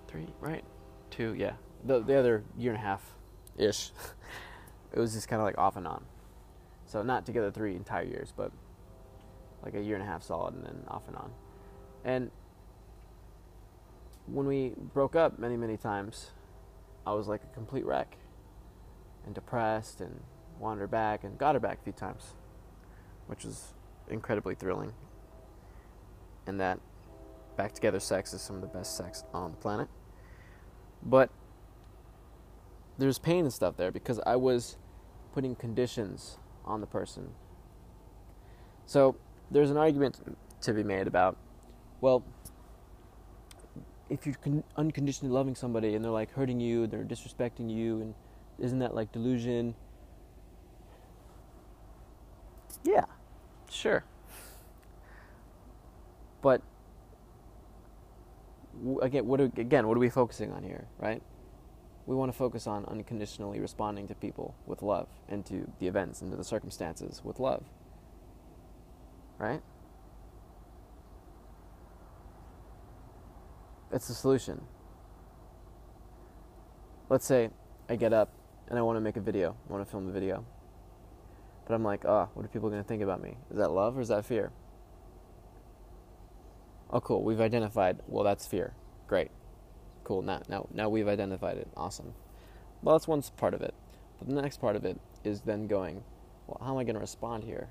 three, 0.09 0.27
right? 0.41 0.65
Two, 1.13 1.35
yeah. 1.35 1.53
The 1.85 2.01
the 2.01 2.15
other 2.15 2.43
year 2.57 2.73
and 2.73 2.81
a 2.81 2.85
half, 2.85 3.05
ish. 3.59 3.93
it 4.93 4.99
was 4.99 5.13
just 5.13 5.29
kind 5.29 5.41
of 5.41 5.47
like 5.47 5.59
off 5.59 5.77
and 5.77 5.87
on. 5.87 6.05
So 6.87 7.03
not 7.03 7.27
together 7.27 7.51
three 7.51 7.77
entire 7.77 8.05
years, 8.05 8.33
but 8.35 8.51
like 9.63 9.75
a 9.75 9.81
year 9.81 9.95
and 9.95 10.03
a 10.03 10.07
half 10.07 10.23
solid, 10.23 10.55
and 10.55 10.65
then 10.65 10.85
off 10.89 11.07
and 11.07 11.17
on. 11.17 11.31
And 12.05 12.31
when 14.27 14.47
we 14.47 14.73
broke 14.95 15.15
up 15.15 15.39
many 15.39 15.57
many 15.57 15.77
times, 15.77 16.31
I 17.07 17.13
was 17.13 17.29
like 17.29 17.43
a 17.45 17.55
complete 17.55 17.85
wreck, 17.85 18.17
and 19.27 19.35
depressed, 19.35 20.01
and 20.01 20.19
wanted 20.59 20.81
her 20.81 20.87
back, 20.87 21.25
and 21.25 21.37
got 21.37 21.55
her 21.55 21.61
back 21.61 21.81
a 21.81 21.85
few 21.85 21.93
times, 21.93 22.33
which 23.27 23.45
was 23.45 23.75
incredibly 24.09 24.55
thrilling. 24.55 24.95
And 26.47 26.59
that 26.59 26.81
back 27.57 27.73
together 27.75 28.01
sex 28.01 28.33
is 28.33 28.41
some 28.41 28.57
of 28.57 28.63
the 28.63 28.69
best 28.69 28.97
sex 28.97 29.25
on 29.35 29.51
the 29.51 29.59
planet. 29.59 29.89
But 31.05 31.31
there's 32.99 33.19
pain 33.19 33.45
and 33.45 33.53
stuff 33.53 33.77
there 33.77 33.91
because 33.91 34.21
I 34.25 34.37
was 34.37 34.77
putting 35.33 35.55
conditions 35.57 36.39
on 36.65 36.81
the 36.81 36.87
person. 36.87 37.31
So 38.87 39.17
there's 39.51 39.71
an 39.71 39.77
argument 39.77 40.21
to 40.61 40.73
be 40.73 40.83
made 40.83 41.07
about, 41.07 41.37
well, 42.01 42.23
if 44.09 44.27
you're 44.27 44.35
con- 44.37 44.65
unconditionally 44.77 45.33
loving 45.33 45.55
somebody 45.55 45.95
and 45.95 46.05
they're 46.05 46.13
like 46.13 46.33
hurting 46.33 46.61
you, 46.61 46.87
they're 46.87 47.05
disrespecting 47.05 47.71
you, 47.71 48.01
and 48.01 48.15
isn't 48.59 48.79
that 48.79 48.95
like 48.95 49.11
delusion? 49.11 49.75
Yeah, 52.85 53.05
sure. 53.71 54.05
But 56.43 56.61
again, 59.03 59.27
what 59.27 59.41
are, 59.41 59.51
again, 59.57 59.87
what 59.87 59.97
are 59.97 60.01
we 60.01 60.11
focusing 60.11 60.53
on 60.53 60.63
here, 60.63 60.87
right? 60.99 61.23
we 62.07 62.17
want 62.17 62.33
to 62.33 62.37
focus 62.37 62.67
on 62.67 62.85
unconditionally 62.87 63.61
responding 63.61 64.09
to 64.09 64.15
people 64.15 64.55
with 64.67 64.83
love 64.83 65.09
and 65.29 65.47
to 65.47 65.71
the 65.79 65.87
events 65.87 66.21
and 66.21 66.31
to 66.31 66.37
the 66.37 66.45
circumstances 66.45 67.23
with 67.25 67.39
love. 67.39 67.65
Right? 69.39 69.63
That's 73.91 74.09
the 74.09 74.15
solution. 74.15 74.63
Let's 77.09 77.27
say 77.27 77.51
I 77.89 77.97
get 77.97 78.13
up 78.13 78.33
and 78.69 78.79
I 78.79 78.83
want 78.83 78.97
to 78.97 79.01
make 79.01 79.17
a 79.17 79.21
video, 79.21 79.57
I 79.69 79.73
want 79.73 79.85
to 79.85 79.91
film 79.91 80.09
a 80.09 80.13
video. 80.13 80.45
But 81.67 81.75
I'm 81.75 81.85
like, 81.85 82.05
oh, 82.05 82.29
what 82.35 82.45
are 82.45 82.49
people 82.49 82.69
going 82.69 82.83
to 82.83 82.89
think 82.89 83.03
about 83.03 83.23
me? 83.23 83.37
Is 83.51 83.59
that 83.59 83.71
love 83.71 83.97
or 83.97 84.01
is 84.01 84.09
that 84.09 84.25
fear? 84.25 84.51
Oh, 86.93 87.01
cool. 87.01 87.23
We've 87.23 87.41
identified, 87.41 88.01
well, 88.07 88.25
that's 88.25 88.47
fear. 88.47 88.75
Great 89.07 89.31
cool. 90.05 90.23
Now, 90.23 90.43
now, 90.49 90.69
now 90.73 90.89
we've 90.89 91.09
identified 91.09 91.57
it. 91.59 91.69
Awesome. 91.77 92.13
Well, 92.83 92.95
that's 92.97 93.09
one 93.09 93.23
part 93.37 93.55
of 93.55 93.63
it. 93.63 93.75
But 94.19 94.29
the 94.29 94.41
next 94.41 94.61
part 94.61 94.77
of 94.77 94.85
it 94.85 95.01
is 95.25 95.41
then 95.41 95.67
going, 95.67 96.03
well, 96.47 96.59
how 96.61 96.73
am 96.73 96.79
I 96.79 96.85
going 96.85 96.95
to 96.95 97.01
respond 97.01 97.45
here? 97.45 97.69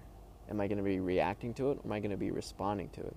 Am 0.50 0.60
I 0.60 0.68
going 0.68 0.78
to 0.78 0.84
be 0.84 1.00
reacting 1.00 1.54
to 1.56 1.72
it? 1.72 1.78
Or 1.78 1.82
am 1.86 1.92
I 1.92 2.00
going 2.00 2.12
to 2.12 2.18
be 2.18 2.32
responding 2.32 2.90
to 2.90 3.02
it? 3.02 3.16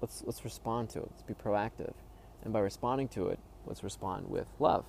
Let's 0.00 0.22
let's 0.26 0.44
respond 0.44 0.90
to 0.90 1.00
it. 1.00 1.08
Let's 1.10 1.22
be 1.22 1.34
proactive. 1.34 1.94
And 2.42 2.52
by 2.52 2.60
responding 2.60 3.08
to 3.08 3.28
it, 3.28 3.38
let's 3.66 3.84
respond 3.84 4.28
with 4.28 4.46
love. 4.58 4.84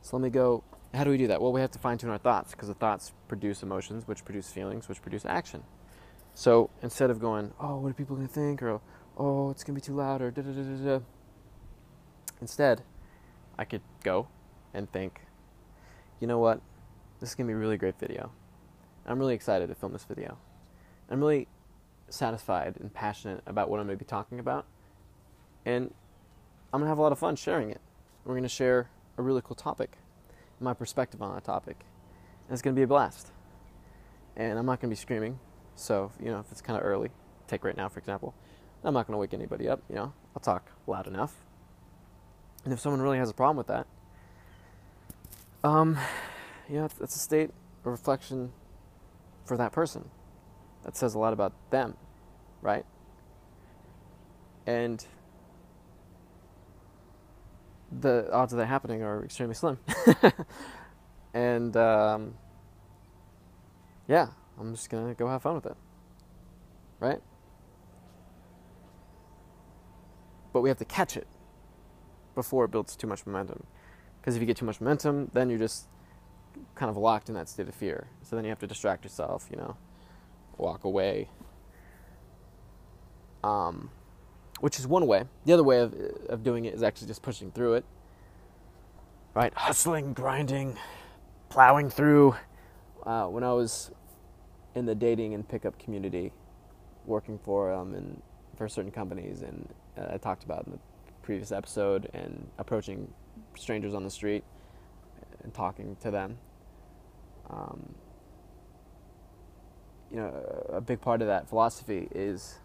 So 0.00 0.16
let 0.16 0.22
me 0.22 0.30
go. 0.30 0.64
How 0.94 1.04
do 1.04 1.10
we 1.10 1.18
do 1.18 1.26
that? 1.26 1.40
Well, 1.40 1.52
we 1.52 1.60
have 1.60 1.72
to 1.72 1.78
fine 1.78 1.98
tune 1.98 2.10
our 2.10 2.18
thoughts 2.18 2.52
because 2.52 2.68
the 2.68 2.74
thoughts 2.74 3.12
produce 3.26 3.62
emotions, 3.62 4.06
which 4.06 4.24
produce 4.24 4.50
feelings, 4.50 4.88
which 4.88 5.02
produce 5.02 5.26
action. 5.26 5.62
So 6.34 6.70
instead 6.82 7.10
of 7.10 7.20
going, 7.20 7.52
oh, 7.60 7.78
what 7.78 7.90
are 7.90 7.94
people 7.94 8.16
going 8.16 8.28
to 8.28 8.32
think? 8.32 8.62
Or, 8.62 8.80
oh, 9.16 9.50
it's 9.50 9.62
to 9.76 9.80
be 9.80 9.84
too 9.84 9.94
loud, 9.94 10.22
or 10.22 10.30
da 10.30 10.42
da 10.42 10.52
da 10.52 10.62
da 10.62 10.84
da, 10.84 11.00
Instead, 12.40 12.82
I 13.58 13.64
could 13.64 13.82
go 14.02 14.28
and 14.72 14.90
think, 14.90 15.22
you 16.20 16.26
know 16.26 16.38
what? 16.38 16.60
This 17.20 17.30
is 17.30 17.34
to 17.46 17.52
be 17.52 17.54
a 17.54 17.58
really 17.58 17.76
great 17.76 17.98
video. 17.98 18.32
I'm 19.06 19.18
really 19.18 19.34
excited 19.34 19.68
to 19.68 19.74
film 19.74 19.92
this 19.92 20.04
video. 20.04 20.38
I'm 21.10 21.20
really 21.20 21.48
satisfied 22.08 22.76
and 22.80 22.92
passionate 22.92 23.42
about 23.46 23.68
what 23.68 23.80
I'm 23.80 23.86
to 23.98 24.04
be 24.04 24.08
talking 24.08 24.38
about. 24.38 24.66
And 25.64 25.92
I'm 26.72 26.80
to 26.86 26.88
have 26.88 26.98
a 26.98 27.02
lot 27.02 27.12
of 27.12 27.18
fun 27.18 27.36
sharing 27.36 27.70
it. 27.70 27.80
We're 28.24 28.34
to 28.42 28.48
share 28.48 28.90
a 29.16 29.22
really 29.22 29.42
cool 29.42 29.54
topic, 29.54 29.98
my 30.60 30.74
perspective 30.74 31.22
on 31.22 31.34
that 31.34 31.44
topic. 31.44 31.76
And 32.46 32.52
it's 32.52 32.62
to 32.74 32.78
be 32.78 32.84
a 32.84 32.86
blast. 32.86 33.28
And 34.36 34.58
I'm 34.58 34.66
not 34.66 34.80
to 34.90 34.96
be 34.96 35.00
screaming. 35.00 35.38
So, 35.76 36.10
you 36.20 36.26
know, 36.26 36.40
if 36.40 36.50
it's 36.50 36.60
kind 36.60 36.78
of 36.78 36.84
early, 36.84 37.10
take 37.46 37.64
right 37.64 37.76
now, 37.76 37.88
for 37.88 38.00
example, 38.00 38.34
I'm 38.84 38.94
not 38.94 39.06
going 39.06 39.14
to 39.14 39.18
wake 39.18 39.34
anybody 39.34 39.68
up, 39.68 39.80
you 39.88 39.94
know. 39.96 40.12
I'll 40.36 40.42
talk 40.42 40.70
loud 40.86 41.06
enough 41.06 41.34
and 42.64 42.72
if 42.72 42.80
someone 42.80 43.02
really 43.02 43.18
has 43.18 43.30
a 43.30 43.34
problem 43.34 43.56
with 43.58 43.66
that, 43.66 43.86
um, 45.62 45.98
you 46.68 46.76
know, 46.76 46.84
it's 47.00 47.14
a 47.14 47.18
state 47.18 47.50
of 47.84 47.86
reflection 47.86 48.52
for 49.44 49.56
that 49.56 49.72
person. 49.72 50.08
That 50.82 50.96
says 50.96 51.14
a 51.14 51.18
lot 51.18 51.32
about 51.32 51.52
them, 51.70 51.96
right? 52.62 52.84
And 54.66 55.04
the 58.00 58.28
odds 58.32 58.52
of 58.52 58.58
that 58.58 58.66
happening 58.66 59.02
are 59.02 59.24
extremely 59.24 59.54
slim. 59.54 59.78
and 61.34 61.76
um, 61.76 62.34
yeah, 64.08 64.28
I'm 64.58 64.74
just 64.74 64.88
gonna 64.88 65.14
go 65.14 65.28
have 65.28 65.42
fun 65.42 65.54
with 65.54 65.66
it, 65.66 65.76
right? 66.98 67.20
But 70.54 70.62
we 70.62 70.70
have 70.70 70.78
to 70.78 70.84
catch 70.86 71.16
it 71.18 71.26
before 72.34 72.64
it 72.64 72.70
builds 72.70 72.96
too 72.96 73.08
much 73.08 73.26
momentum. 73.26 73.66
Because 74.20 74.36
if 74.36 74.40
you 74.40 74.46
get 74.46 74.56
too 74.56 74.64
much 74.64 74.80
momentum, 74.80 75.30
then 75.34 75.50
you're 75.50 75.58
just 75.58 75.88
kind 76.76 76.88
of 76.88 76.96
locked 76.96 77.28
in 77.28 77.34
that 77.34 77.48
state 77.48 77.68
of 77.68 77.74
fear. 77.74 78.06
So 78.22 78.36
then 78.36 78.44
you 78.44 78.50
have 78.50 78.60
to 78.60 78.66
distract 78.66 79.04
yourself, 79.04 79.48
you 79.50 79.56
know, 79.56 79.76
walk 80.56 80.84
away. 80.84 81.28
Um, 83.42 83.90
which 84.60 84.78
is 84.78 84.86
one 84.86 85.06
way. 85.08 85.24
The 85.44 85.52
other 85.52 85.64
way 85.64 85.80
of, 85.80 85.92
of 86.28 86.44
doing 86.44 86.64
it 86.64 86.72
is 86.72 86.82
actually 86.82 87.08
just 87.08 87.20
pushing 87.20 87.50
through 87.50 87.74
it. 87.74 87.84
Right? 89.34 89.52
Hustling, 89.54 90.12
grinding, 90.12 90.78
plowing 91.50 91.90
through. 91.90 92.36
Uh, 93.04 93.26
when 93.26 93.42
I 93.42 93.52
was 93.52 93.90
in 94.76 94.86
the 94.86 94.94
dating 94.94 95.34
and 95.34 95.46
pickup 95.46 95.80
community, 95.80 96.32
working 97.04 97.38
for 97.40 97.72
um, 97.72 97.94
and 97.94 98.22
for 98.56 98.68
certain 98.68 98.92
companies, 98.92 99.42
and 99.42 99.68
I 99.96 100.18
talked 100.18 100.44
about 100.44 100.66
in 100.66 100.72
the 100.72 100.78
previous 101.22 101.52
episode, 101.52 102.10
and 102.12 102.48
approaching 102.58 103.12
strangers 103.56 103.94
on 103.94 104.04
the 104.04 104.10
street 104.10 104.44
and 105.42 105.52
talking 105.54 105.96
to 106.00 106.10
them. 106.10 106.38
Um, 107.50 107.94
you 110.10 110.16
know, 110.16 110.68
a 110.72 110.80
big 110.80 111.00
part 111.00 111.22
of 111.22 111.28
that 111.28 111.48
philosophy 111.48 112.08
is 112.14 112.58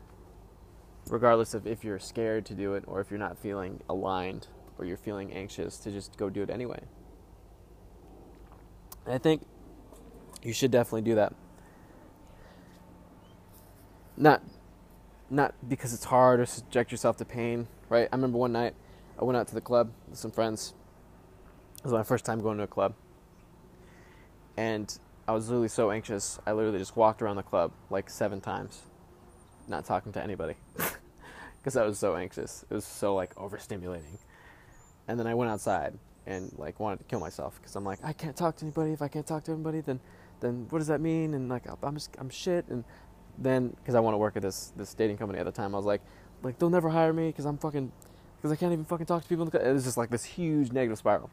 regardless 1.10 1.54
of 1.54 1.66
if 1.66 1.84
you're 1.84 2.00
scared 2.00 2.46
to 2.46 2.54
do 2.54 2.74
it 2.74 2.84
or 2.86 3.02
if 3.02 3.10
you're 3.10 3.20
not 3.20 3.38
feeling 3.38 3.82
aligned 3.90 4.48
or 4.78 4.86
you're 4.86 4.98
feeling 4.98 5.34
anxious 5.34 5.78
to 5.78 5.92
just 5.92 6.18
go 6.18 6.30
do 6.30 6.44
it 6.44 6.50
anyway. 6.50 6.80
And 9.06 9.16
I 9.16 9.18
think 9.18 9.46
you 10.44 10.54
should 10.54 10.72
definitely 10.72 11.02
do 11.02 11.16
that. 11.16 11.34
Not 14.16 14.44
not 15.30 15.54
because 15.68 15.94
it's 15.94 16.06
hard 16.06 16.40
or 16.40 16.46
subject 16.46 16.92
yourself 16.92 17.18
to 17.18 17.26
pain, 17.26 17.68
right? 17.90 18.08
I 18.12 18.16
remember 18.16 18.38
one 18.38 18.52
night 18.52 18.74
I 19.20 19.24
went 19.24 19.38
out 19.38 19.48
to 19.50 19.54
the 19.54 19.62
club 19.62 19.92
with 20.10 20.18
some 20.18 20.32
friends. 20.32 20.74
It 21.78 21.84
was 21.84 21.94
my 21.94 22.04
first 22.04 22.26
time 22.26 22.42
going 22.42 22.58
to 22.58 22.64
a 22.64 22.68
club. 22.68 22.94
And 24.58 24.98
I 25.28 25.32
was 25.32 25.48
literally 25.48 25.68
so 25.70 25.92
anxious, 25.92 26.40
I 26.46 26.52
literally 26.52 26.80
just 26.80 26.98
walked 26.98 27.22
around 27.22 27.36
the 27.36 27.44
club 27.44 27.72
like 27.90 28.10
seven 28.10 28.42
times, 28.42 28.82
not 29.68 29.86
talking 29.86 30.12
to 30.14 30.24
anybody. 30.24 30.56
because 31.60 31.78
I 31.78 31.86
was 31.86 32.00
so 32.00 32.16
anxious. 32.16 32.66
It 32.70 32.74
was 32.74 32.86
so 32.86 33.16
like 33.16 33.36
overstimulating. 33.36 34.18
And 35.08 35.20
then 35.20 35.28
I 35.28 35.36
went 35.36 35.52
outside 35.52 35.98
and 36.26 36.54
like 36.58 36.80
wanted 36.80 37.00
to 37.00 37.06
kill 37.06 37.20
myself 37.20 37.60
because 37.62 37.76
I'm 37.76 37.84
like 37.84 38.00
I 38.04 38.14
can't 38.14 38.36
talk 38.36 38.56
to 38.58 38.66
anybody. 38.66 38.92
If 38.92 39.02
I 39.02 39.08
can't 39.08 39.26
talk 39.26 39.44
to 39.46 39.52
anybody, 39.52 39.82
then 39.82 40.00
then 40.40 40.68
what 40.70 40.80
does 40.80 40.88
that 40.88 41.02
mean? 41.02 41.34
And 41.34 41.50
like 41.50 41.66
I'm 41.84 41.96
just 41.96 42.16
I'm 42.18 42.30
shit. 42.30 42.68
And 42.70 42.84
then 43.42 43.70
because 43.70 43.96
I 43.96 44.00
want 44.00 44.14
to 44.14 44.18
work 44.18 44.36
at 44.36 44.42
this 44.42 44.72
this 44.76 44.94
dating 44.94 45.18
company 45.18 45.40
at 45.40 45.46
the 45.46 45.52
time, 45.52 45.74
I 45.74 45.78
was 45.78 45.86
like 45.86 46.02
like 46.44 46.60
they'll 46.60 46.70
never 46.70 46.90
hire 46.90 47.14
me 47.14 47.28
because 47.28 47.46
I'm 47.46 47.58
fucking 47.58 47.92
because 48.38 48.52
I 48.52 48.56
can't 48.56 48.72
even 48.72 48.86
fucking 48.86 49.06
talk 49.06 49.24
to 49.24 49.30
people. 49.30 49.48
It 49.48 49.74
was 49.74 49.84
just 49.84 49.98
like 49.98 50.10
this 50.10 50.24
huge 50.24 50.72
negative 50.72 50.98
spiral. 50.98 51.30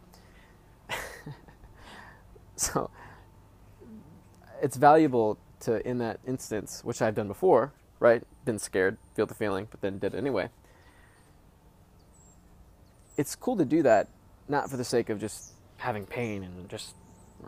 so 2.56 2.90
it's 4.62 4.76
valuable 4.76 5.38
to 5.60 5.86
in 5.86 5.98
that 5.98 6.20
instance, 6.26 6.82
which 6.84 7.02
I've 7.02 7.14
done 7.14 7.28
before, 7.28 7.72
right? 8.00 8.22
Been 8.44 8.58
scared, 8.58 8.98
feel 9.14 9.26
the 9.26 9.34
feeling, 9.34 9.68
but 9.70 9.80
then 9.80 9.98
did 9.98 10.14
it 10.14 10.18
anyway. 10.18 10.48
It's 13.16 13.34
cool 13.34 13.56
to 13.56 13.64
do 13.64 13.82
that, 13.82 14.08
not 14.48 14.70
for 14.70 14.76
the 14.76 14.84
sake 14.84 15.08
of 15.08 15.18
just 15.20 15.52
having 15.78 16.06
pain 16.06 16.42
and 16.42 16.68
just 16.68 16.94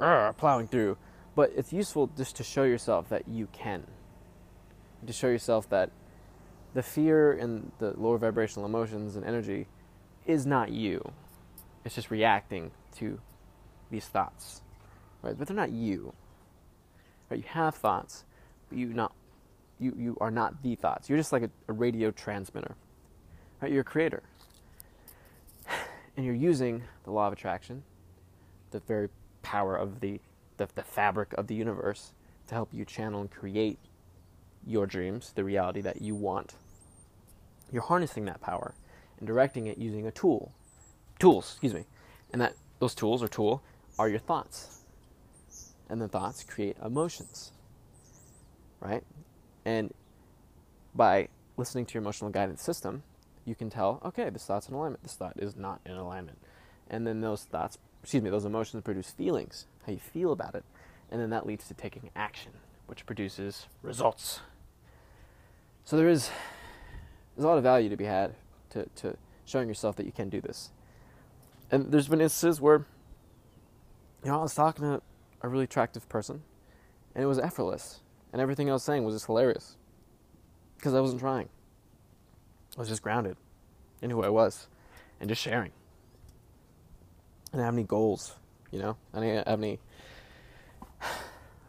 uh, 0.00 0.32
plowing 0.32 0.68
through, 0.68 0.96
but 1.34 1.52
it's 1.54 1.72
useful 1.72 2.10
just 2.16 2.36
to 2.36 2.44
show 2.44 2.64
yourself 2.64 3.08
that 3.10 3.28
you 3.28 3.48
can. 3.52 3.86
To 5.06 5.12
show 5.12 5.28
yourself 5.28 5.68
that 5.70 5.90
the 6.74 6.82
fear 6.82 7.32
and 7.32 7.72
the 7.78 7.94
lower 7.96 8.18
vibrational 8.18 8.66
emotions 8.66 9.16
and 9.16 9.24
energy 9.24 9.66
is 10.26 10.44
not 10.46 10.70
you. 10.70 11.12
It's 11.84 11.94
just 11.94 12.10
reacting 12.10 12.70
to 12.96 13.20
these 13.90 14.04
thoughts, 14.06 14.62
right? 15.22 15.36
But 15.38 15.48
they're 15.48 15.56
not 15.56 15.70
you. 15.70 16.12
Right? 17.30 17.38
You 17.38 17.46
have 17.48 17.74
thoughts, 17.74 18.24
but 18.68 18.78
you 18.78 18.88
not 18.88 19.12
you, 19.78 19.94
you 19.96 20.16
are 20.20 20.30
not 20.30 20.62
the 20.62 20.74
thoughts. 20.74 21.08
You're 21.08 21.18
just 21.18 21.32
like 21.32 21.42
a, 21.42 21.50
a 21.68 21.72
radio 21.72 22.10
transmitter. 22.10 22.74
Right? 23.60 23.70
You're 23.70 23.82
a 23.82 23.84
creator. 23.84 24.22
And 26.16 26.26
you're 26.26 26.34
using 26.34 26.82
the 27.04 27.12
law 27.12 27.28
of 27.28 27.32
attraction, 27.32 27.84
the 28.72 28.80
very 28.80 29.08
power 29.42 29.76
of 29.76 30.00
the, 30.00 30.18
the, 30.56 30.68
the 30.74 30.82
fabric 30.82 31.32
of 31.34 31.46
the 31.46 31.54
universe, 31.54 32.12
to 32.48 32.54
help 32.56 32.70
you 32.72 32.84
channel 32.84 33.20
and 33.20 33.30
create 33.30 33.78
your 34.66 34.86
dreams, 34.86 35.32
the 35.34 35.44
reality 35.44 35.80
that 35.80 36.02
you 36.02 36.14
want. 36.14 36.54
You're 37.72 37.82
harnessing 37.82 38.24
that 38.26 38.40
power 38.40 38.74
and 39.18 39.26
directing 39.26 39.66
it 39.66 39.78
using 39.78 40.06
a 40.06 40.10
tool. 40.10 40.52
Tools, 41.18 41.52
excuse 41.52 41.74
me. 41.74 41.84
And 42.32 42.40
that 42.40 42.54
those 42.78 42.94
tools 42.94 43.22
or 43.22 43.28
tool 43.28 43.62
are 43.98 44.08
your 44.08 44.18
thoughts. 44.18 44.80
And 45.88 46.00
the 46.00 46.08
thoughts 46.08 46.44
create 46.44 46.76
emotions. 46.84 47.52
Right? 48.80 49.02
And 49.64 49.92
by 50.94 51.28
listening 51.56 51.86
to 51.86 51.94
your 51.94 52.02
emotional 52.02 52.30
guidance 52.30 52.62
system, 52.62 53.02
you 53.44 53.54
can 53.54 53.70
tell, 53.70 54.00
okay, 54.04 54.30
this 54.30 54.44
thought's 54.44 54.68
in 54.68 54.74
alignment, 54.74 55.02
this 55.02 55.14
thought 55.14 55.34
is 55.36 55.56
not 55.56 55.80
in 55.84 55.92
alignment. 55.92 56.38
And 56.88 57.06
then 57.06 57.20
those 57.20 57.44
thoughts, 57.44 57.78
excuse 58.02 58.22
me, 58.22 58.30
those 58.30 58.44
emotions 58.44 58.82
produce 58.82 59.10
feelings, 59.10 59.66
how 59.86 59.92
you 59.92 59.98
feel 59.98 60.32
about 60.32 60.54
it. 60.54 60.64
And 61.10 61.20
then 61.20 61.30
that 61.30 61.46
leads 61.46 61.66
to 61.68 61.74
taking 61.74 62.10
action, 62.14 62.52
which 62.88 63.06
produces 63.06 63.66
results. 63.82 64.40
So 65.84 65.96
there 65.96 66.08
is 66.08 66.30
there's 67.36 67.44
a 67.44 67.48
lot 67.48 67.58
of 67.58 67.62
value 67.62 67.88
to 67.88 67.96
be 67.96 68.04
had 68.04 68.34
to, 68.70 68.86
to 68.96 69.16
showing 69.44 69.68
yourself 69.68 69.96
that 69.96 70.06
you 70.06 70.12
can 70.12 70.28
do 70.28 70.40
this. 70.40 70.70
And 71.70 71.92
there's 71.92 72.08
been 72.08 72.20
instances 72.20 72.60
where, 72.60 72.86
you 74.24 74.30
know, 74.30 74.40
I 74.40 74.42
was 74.42 74.54
talking 74.54 74.84
to 74.84 75.00
a 75.40 75.48
really 75.48 75.64
attractive 75.64 76.08
person, 76.08 76.42
and 77.14 77.22
it 77.22 77.26
was 77.26 77.38
effortless 77.38 78.00
and 78.32 78.42
everything 78.42 78.68
I 78.68 78.72
was 78.72 78.82
saying 78.82 79.04
was 79.04 79.14
just 79.14 79.26
hilarious 79.26 79.76
because 80.76 80.94
I 80.94 81.00
wasn't 81.00 81.20
trying. 81.20 81.48
I 82.76 82.80
was 82.80 82.88
just 82.88 83.02
grounded 83.02 83.36
in 84.02 84.10
who 84.10 84.22
I 84.22 84.28
was 84.28 84.68
and 85.20 85.28
just 85.28 85.42
sharing. 85.42 85.72
I 87.48 87.56
didn't 87.56 87.64
have 87.64 87.74
any 87.74 87.84
goals, 87.84 88.34
you 88.70 88.78
know. 88.78 88.96
I 89.14 89.20
didn't 89.20 89.48
have 89.48 89.58
any 89.58 89.78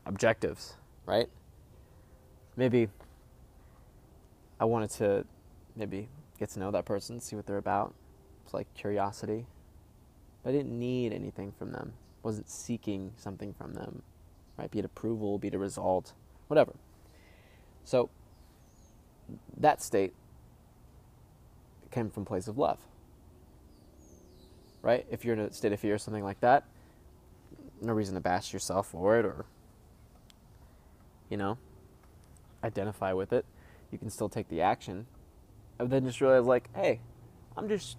objectives, 0.05 0.73
right? 1.09 1.27
Maybe 2.55 2.87
I 4.59 4.65
wanted 4.65 4.91
to 4.91 5.25
maybe 5.75 6.07
get 6.37 6.49
to 6.51 6.59
know 6.59 6.69
that 6.69 6.85
person, 6.85 7.19
see 7.19 7.35
what 7.35 7.47
they're 7.47 7.57
about. 7.57 7.95
It's 8.45 8.53
like 8.53 8.71
curiosity. 8.75 9.47
But 10.43 10.51
I 10.51 10.53
didn't 10.53 10.77
need 10.77 11.11
anything 11.11 11.51
from 11.57 11.71
them. 11.71 11.93
wasn't 12.21 12.47
seeking 12.47 13.11
something 13.17 13.53
from 13.53 13.73
them, 13.73 14.03
right? 14.55 14.69
Be 14.69 14.79
it 14.79 14.85
approval, 14.85 15.39
be 15.39 15.47
it 15.47 15.55
a 15.55 15.57
result 15.57 16.13
whatever. 16.47 16.73
So 17.83 18.09
that 19.57 19.81
state 19.81 20.13
came 21.91 22.11
from 22.11 22.23
place 22.23 22.47
of 22.47 22.57
love. 22.57 22.79
Right? 24.83 25.07
If 25.09 25.25
you're 25.25 25.33
in 25.33 25.41
a 25.41 25.53
state 25.53 25.73
of 25.73 25.79
fear 25.79 25.95
or 25.95 25.97
something 25.97 26.23
like 26.23 26.39
that, 26.41 26.65
no 27.81 27.93
reason 27.93 28.13
to 28.13 28.21
bash 28.21 28.53
yourself 28.53 28.87
for 28.87 29.17
it 29.17 29.25
or 29.25 29.45
you 31.29 31.37
know, 31.37 31.57
identify 32.63 33.13
with 33.13 33.33
it. 33.33 33.45
You 33.91 33.97
can 33.97 34.09
still 34.09 34.29
take 34.29 34.49
the 34.49 34.61
action. 34.61 35.07
And 35.79 35.89
then 35.89 36.05
just 36.05 36.19
realize 36.21 36.45
like, 36.45 36.69
hey, 36.75 36.99
I'm 37.55 37.69
just 37.69 37.97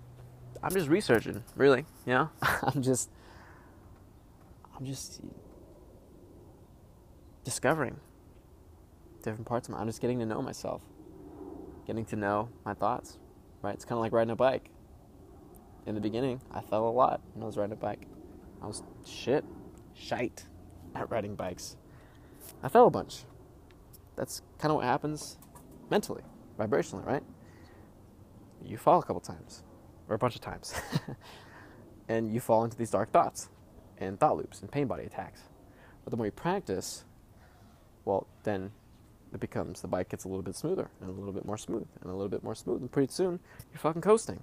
I'm 0.62 0.72
just 0.72 0.89
researching, 0.89 1.43
really, 1.57 1.87
you 2.07 2.12
know? 2.12 2.31
I'm 2.43 2.83
just 2.83 3.11
I'm 4.76 4.85
just 4.85 5.20
discovering 7.45 7.97
different 9.22 9.47
parts 9.47 9.68
of 9.68 9.74
me. 9.74 9.81
I'm 9.81 9.87
just 9.87 10.01
getting 10.01 10.18
to 10.20 10.26
know 10.26 10.43
myself, 10.43 10.83
getting 11.87 12.05
to 12.07 12.16
know 12.16 12.49
my 12.64 12.74
thoughts. 12.74 13.18
Right? 13.62 13.74
It's 13.74 13.85
kind 13.85 13.99
of 13.99 14.01
like 14.01 14.12
riding 14.12 14.31
a 14.31 14.37
bike. 14.37 14.70
In 15.87 15.95
the 15.95 16.01
beginning, 16.01 16.41
I 16.51 16.61
fell 16.61 16.89
a 16.89 16.91
lot 16.91 17.20
when 17.35 17.43
I 17.43 17.47
was 17.47 17.57
riding 17.57 17.72
a 17.72 17.76
bike. 17.76 18.07
I 18.62 18.66
was 18.66 18.83
shit, 19.07 19.45
shite 19.95 20.45
at 20.95 21.11
riding 21.11 21.35
bikes. 21.35 21.76
I 22.62 22.68
fell 22.68 22.86
a 22.86 22.90
bunch. 22.90 23.24
That's 24.16 24.42
kind 24.59 24.70
of 24.70 24.76
what 24.76 24.84
happens 24.84 25.38
mentally, 25.90 26.22
vibrationally, 26.59 27.07
right? 27.07 27.22
You 28.62 28.76
fall 28.76 28.98
a 28.98 29.03
couple 29.03 29.20
times, 29.20 29.62
or 30.09 30.14
a 30.14 30.18
bunch 30.18 30.34
of 30.34 30.42
times, 30.42 30.74
and 32.09 32.32
you 32.32 32.40
fall 32.40 32.64
into 32.64 32.76
these 32.76 32.90
dark 32.90 33.11
thoughts 33.12 33.48
and 33.98 34.18
thought 34.18 34.36
loops 34.36 34.61
and 34.61 34.70
pain 34.70 34.86
body 34.86 35.05
attacks. 35.05 35.42
But 36.05 36.11
the 36.11 36.16
more 36.16 36.26
you 36.26 36.32
practice, 36.32 37.05
well, 38.05 38.26
then 38.42 38.72
it 39.32 39.40
becomes 39.40 39.80
the 39.80 39.88
bike 39.88 40.09
gets 40.09 40.24
a 40.24 40.28
little 40.28 40.42
bit 40.42 40.57
smoother 40.57 40.90
and 41.01 41.09
a 41.09 41.12
little 41.12 41.32
bit 41.32 41.44
more 41.44 41.57
smooth 41.57 41.86
and 42.01 42.11
a 42.11 42.14
little 42.14 42.28
bit 42.28 42.42
more 42.42 42.55
smooth, 42.55 42.80
and 42.80 42.90
pretty 42.90 43.12
soon 43.12 43.40
you're 43.72 43.78
fucking 43.78 44.03
coasting, 44.03 44.42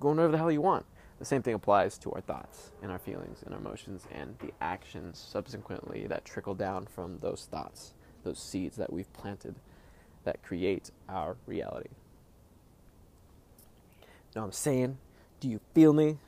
going 0.00 0.16
wherever 0.16 0.32
the 0.32 0.38
hell 0.38 0.50
you 0.50 0.60
want. 0.60 0.84
The 1.18 1.24
same 1.24 1.42
thing 1.42 1.54
applies 1.54 1.96
to 1.98 2.12
our 2.12 2.20
thoughts 2.20 2.72
and 2.82 2.92
our 2.92 2.98
feelings 2.98 3.42
and 3.44 3.54
our 3.54 3.60
emotions 3.60 4.06
and 4.12 4.36
the 4.38 4.52
actions 4.60 5.18
subsequently 5.18 6.06
that 6.06 6.24
trickle 6.24 6.54
down 6.54 6.86
from 6.86 7.18
those 7.20 7.48
thoughts, 7.50 7.94
those 8.22 8.38
seeds 8.38 8.76
that 8.76 8.92
we've 8.92 9.10
planted 9.14 9.56
that 10.24 10.42
create 10.42 10.90
our 11.08 11.36
reality. 11.46 11.88
know 14.34 14.42
what 14.42 14.46
I'm 14.48 14.52
saying? 14.52 14.98
Do 15.40 15.48
you 15.48 15.60
feel 15.74 15.94
me? 15.94 16.18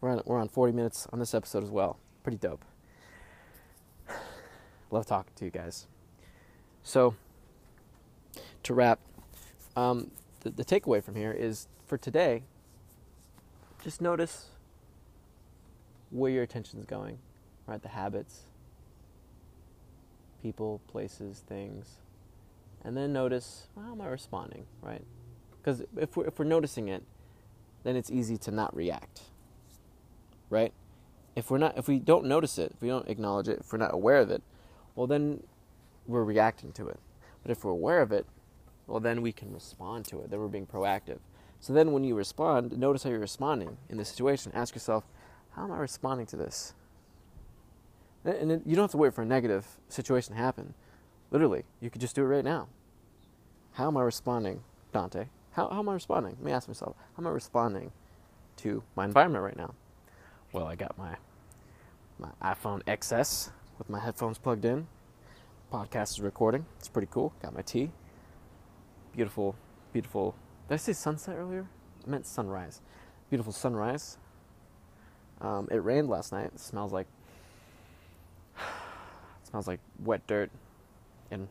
We're 0.00 0.10
on, 0.10 0.22
we're 0.24 0.38
on 0.38 0.48
40 0.48 0.72
minutes 0.72 1.08
on 1.12 1.18
this 1.18 1.34
episode 1.34 1.64
as 1.64 1.70
well. 1.70 1.98
Pretty 2.22 2.38
dope. 2.38 2.64
Love 4.92 5.06
talking 5.06 5.32
to 5.34 5.44
you 5.44 5.50
guys. 5.50 5.88
So, 6.84 7.16
to 8.62 8.74
wrap, 8.74 9.00
um, 9.74 10.12
the, 10.40 10.50
the 10.50 10.64
takeaway 10.64 11.02
from 11.02 11.16
here 11.16 11.32
is 11.32 11.66
for 11.86 11.98
today, 11.98 12.42
just 13.82 14.00
notice 14.00 14.46
where 16.10 16.30
your 16.30 16.42
attention 16.42 16.78
is 16.78 16.86
going, 16.86 17.18
right? 17.66 17.82
The 17.82 17.88
habits, 17.88 18.42
people, 20.42 20.80
places, 20.88 21.42
things. 21.48 21.96
And 22.84 22.96
then 22.96 23.12
notice, 23.12 23.66
how 23.76 23.92
am 23.92 24.00
I 24.00 24.06
responding, 24.06 24.64
right? 24.82 25.04
Because 25.60 25.82
if 25.96 26.16
we're, 26.16 26.26
if 26.26 26.38
we're 26.38 26.44
noticing 26.44 26.88
it, 26.88 27.02
then 27.84 27.96
it's 27.96 28.10
easy 28.10 28.36
to 28.38 28.50
not 28.50 28.74
react, 28.74 29.22
right? 30.50 30.72
If 31.36 31.50
we're 31.50 31.58
not, 31.58 31.76
if 31.76 31.88
we 31.88 31.98
don't 31.98 32.26
notice 32.26 32.58
it, 32.58 32.72
if 32.74 32.82
we 32.82 32.88
don't 32.88 33.08
acknowledge 33.08 33.48
it, 33.48 33.60
if 33.60 33.72
we're 33.72 33.78
not 33.78 33.94
aware 33.94 34.18
of 34.18 34.30
it, 34.30 34.42
well, 34.94 35.06
then 35.06 35.42
we're 36.06 36.24
reacting 36.24 36.72
to 36.72 36.88
it. 36.88 36.98
But 37.42 37.52
if 37.52 37.64
we're 37.64 37.72
aware 37.72 38.00
of 38.00 38.12
it, 38.12 38.26
well, 38.86 39.00
then 39.00 39.22
we 39.22 39.32
can 39.32 39.52
respond 39.52 40.06
to 40.06 40.20
it. 40.20 40.30
Then 40.30 40.40
we're 40.40 40.48
being 40.48 40.66
proactive. 40.66 41.18
So 41.60 41.72
then 41.72 41.92
when 41.92 42.04
you 42.04 42.14
respond, 42.14 42.76
notice 42.78 43.02
how 43.02 43.10
you're 43.10 43.18
responding 43.18 43.76
in 43.88 43.96
this 43.98 44.08
situation. 44.08 44.52
Ask 44.54 44.74
yourself, 44.74 45.04
how 45.50 45.64
am 45.64 45.72
I 45.72 45.78
responding 45.78 46.26
to 46.26 46.36
this? 46.36 46.74
And 48.24 48.62
you 48.64 48.76
don't 48.76 48.84
have 48.84 48.90
to 48.92 48.96
wait 48.96 49.14
for 49.14 49.22
a 49.22 49.26
negative 49.26 49.66
situation 49.88 50.34
to 50.34 50.40
happen. 50.40 50.74
Literally, 51.30 51.64
you 51.80 51.90
could 51.90 52.00
just 52.00 52.14
do 52.14 52.22
it 52.22 52.26
right 52.26 52.44
now. 52.44 52.68
How 53.72 53.88
am 53.88 53.96
I 53.96 54.02
responding, 54.02 54.62
Dante? 54.92 55.26
How, 55.52 55.68
how 55.68 55.80
am 55.80 55.88
I 55.88 55.94
responding? 55.94 56.32
Let 56.38 56.44
me 56.44 56.52
ask 56.52 56.68
myself, 56.68 56.96
how 57.16 57.22
am 57.22 57.26
I 57.26 57.30
responding 57.30 57.92
to 58.58 58.82
my 58.96 59.04
environment 59.04 59.44
right 59.44 59.56
now? 59.56 59.74
Well, 60.52 60.66
I 60.66 60.74
got 60.74 60.96
my 60.96 61.16
my 62.18 62.30
iPhone 62.42 62.82
XS 62.84 63.50
with 63.78 63.88
my 63.88 64.00
headphones 64.00 64.38
plugged 64.38 64.64
in. 64.64 64.88
Podcast 65.72 66.12
is 66.12 66.20
recording. 66.20 66.66
It's 66.78 66.88
pretty 66.88 67.08
cool. 67.10 67.32
Got 67.40 67.54
my 67.54 67.62
tea. 67.62 67.90
Beautiful, 69.14 69.54
beautiful. 69.92 70.34
Did 70.68 70.74
I 70.74 70.76
say 70.76 70.92
sunset 70.92 71.36
earlier? 71.38 71.66
I 72.06 72.10
meant 72.10 72.26
sunrise. 72.26 72.82
Beautiful 73.30 73.54
sunrise. 73.54 74.18
Um, 75.40 75.66
it 75.70 75.76
rained 75.76 76.10
last 76.10 76.30
night. 76.30 76.50
It 76.54 76.60
smells 76.60 76.92
like 76.92 77.06
it 78.54 78.62
smells 79.48 79.66
like 79.66 79.80
wet 80.04 80.26
dirt 80.26 80.50
and 81.30 81.48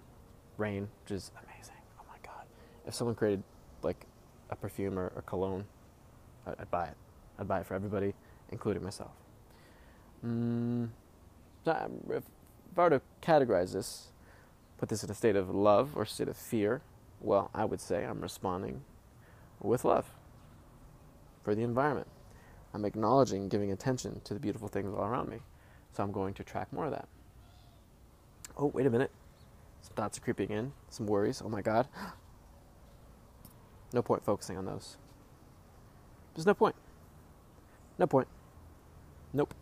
rain, 0.57 0.87
which 1.03 1.13
is 1.13 1.31
amazing. 1.35 1.73
Oh 1.99 2.03
my 2.07 2.17
god! 2.23 2.45
If 2.85 2.93
someone 2.93 3.15
created 3.15 3.41
like 3.81 4.05
a 4.51 4.55
perfume 4.55 4.99
or 4.99 5.11
a 5.15 5.23
cologne, 5.23 5.65
I'd 6.45 6.69
buy 6.69 6.85
it. 6.85 6.97
I'd 7.39 7.47
buy 7.47 7.61
it 7.61 7.65
for 7.65 7.73
everybody, 7.73 8.13
including 8.51 8.83
myself. 8.83 9.11
Mm, 10.23 10.89
if 11.65 12.23
I 12.77 12.81
were 12.81 12.89
to 12.91 13.01
categorize 13.23 13.73
this, 13.73 14.09
put 14.77 14.89
this 14.89 15.03
in 15.03 15.09
a 15.09 15.15
state 15.15 15.35
of 15.35 15.49
love 15.49 15.97
or 15.97 16.05
state 16.05 16.27
of 16.27 16.37
fear, 16.37 16.81
well, 17.19 17.49
I 17.55 17.65
would 17.65 17.81
say 17.81 18.05
I'm 18.05 18.21
responding 18.21 18.81
with 19.61 19.85
love 19.85 20.11
for 21.43 21.55
the 21.55 21.63
environment. 21.63 22.07
I'm 22.73 22.85
acknowledging, 22.85 23.49
giving 23.49 23.71
attention 23.71 24.21
to 24.23 24.33
the 24.33 24.39
beautiful 24.39 24.67
things 24.67 24.93
all 24.93 25.05
around 25.05 25.29
me. 25.29 25.39
So 25.93 26.03
I'm 26.03 26.11
going 26.11 26.33
to 26.35 26.43
track 26.43 26.71
more 26.71 26.85
of 26.85 26.91
that. 26.91 27.07
Oh, 28.57 28.67
wait 28.67 28.85
a 28.85 28.89
minute. 28.89 29.11
Some 29.81 29.93
thoughts 29.95 30.17
are 30.17 30.21
creeping 30.21 30.49
in, 30.49 30.73
some 30.89 31.07
worries. 31.07 31.41
Oh 31.43 31.49
my 31.49 31.61
God. 31.61 31.87
No 33.93 34.01
point 34.01 34.21
focusing 34.21 34.57
on 34.57 34.65
those. 34.65 34.97
There's 36.35 36.45
no 36.45 36.53
point. 36.53 36.75
No 37.97 38.05
point. 38.05 38.27
Nope. 39.33 39.53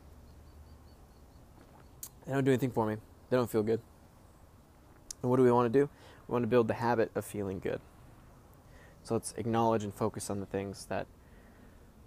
They 2.25 2.33
don't 2.33 2.43
do 2.43 2.49
anything 2.49 2.71
for 2.71 2.87
me. 2.87 2.95
They 3.29 3.37
don't 3.37 3.49
feel 3.49 3.61
good. 3.61 3.81
And 5.21 5.29
what 5.29 5.37
do 5.37 5.43
we 5.43 5.51
want 5.51 5.71
to 5.71 5.79
do? 5.79 5.89
We 6.27 6.33
want 6.33 6.41
to 6.41 6.47
build 6.47 6.67
the 6.67 6.73
habit 6.73 7.11
of 7.13 7.23
feeling 7.23 7.59
good. 7.59 7.79
So 9.05 9.13
let's 9.13 9.35
acknowledge 9.37 9.83
and 9.83 9.93
focus 9.93 10.31
on 10.31 10.39
the 10.39 10.47
things 10.47 10.85
that 10.85 11.05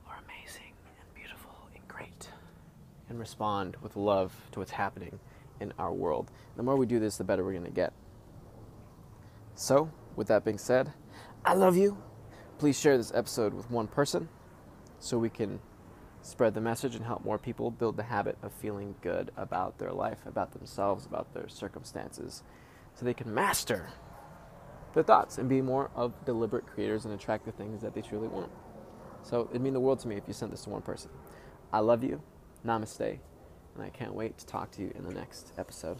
are 0.09 0.19
amazing 0.25 0.73
and 0.99 1.15
beautiful 1.15 1.53
and 1.73 1.87
great 1.87 2.29
and 3.09 3.21
respond 3.21 3.77
with 3.81 3.95
love 3.95 4.35
to 4.51 4.59
what's 4.59 4.73
happening 4.73 5.21
in 5.61 5.73
our 5.79 5.93
world. 5.93 6.33
The 6.57 6.65
more 6.65 6.75
we 6.75 6.87
do 6.87 6.99
this, 6.99 7.17
the 7.17 7.23
better 7.23 7.45
we're 7.45 7.53
going 7.53 7.65
to 7.67 7.71
get. 7.71 7.93
So, 9.55 9.93
with 10.17 10.27
that 10.27 10.45
being 10.45 10.59
said, 10.59 10.93
I 11.45 11.55
love 11.55 11.77
you. 11.77 11.99
Please 12.59 12.77
share 12.77 12.97
this 12.97 13.13
episode 13.15 13.55
with 13.55 13.71
one 13.71 13.87
person 13.87 14.29
so 14.99 15.19
we 15.19 15.31
can 15.31 15.61
spread 16.23 16.53
the 16.53 16.61
message 16.61 16.97
and 16.97 17.05
help 17.05 17.25
more 17.25 17.39
people 17.39 17.71
build 17.71 17.97
the 17.97 18.03
habit 18.03 18.37
of 18.43 18.53
feeling 18.53 18.97
good 19.03 19.31
about 19.37 19.79
their 19.79 19.93
life, 19.93 20.27
about 20.27 20.51
themselves, 20.51 21.07
about 21.07 21.33
their 21.33 21.49
circumstances, 21.49 22.43
so 22.97 23.05
they 23.05 23.15
can 23.15 23.33
master 23.33 23.91
their 24.95 25.03
thoughts 25.03 25.39
and 25.39 25.49
be 25.49 25.61
more 25.61 25.91
of 25.95 26.13
deliberate 26.25 26.67
creators 26.67 27.05
and 27.05 27.15
attract 27.15 27.45
the 27.45 27.53
things 27.53 27.83
that 27.83 27.95
they 27.95 28.03
truly 28.03 28.29
want. 28.29 28.51
So 29.23 29.49
it'd 29.51 29.63
mean 29.63 29.75
the 29.75 29.81
world 29.81 29.99
to 30.01 30.09
me 30.09 30.17
if 30.17 30.25
you 30.27 30.35
sent 30.35 30.51
this 30.51 30.63
to 30.65 30.71
one 30.71 30.83
person. 30.83 31.11
I 31.73 31.81
love 31.81 32.03
you. 32.03 32.23
Namaste. 32.67 33.19
And 33.75 33.85
I 33.85 33.91
can't 33.91 34.15
wait 34.15 34.39
to 34.39 34.47
talk 34.47 34.71
to 34.73 34.83
you 34.83 34.93
in 34.95 35.05
the 35.05 35.15
next 35.15 35.53
episode. 35.59 35.99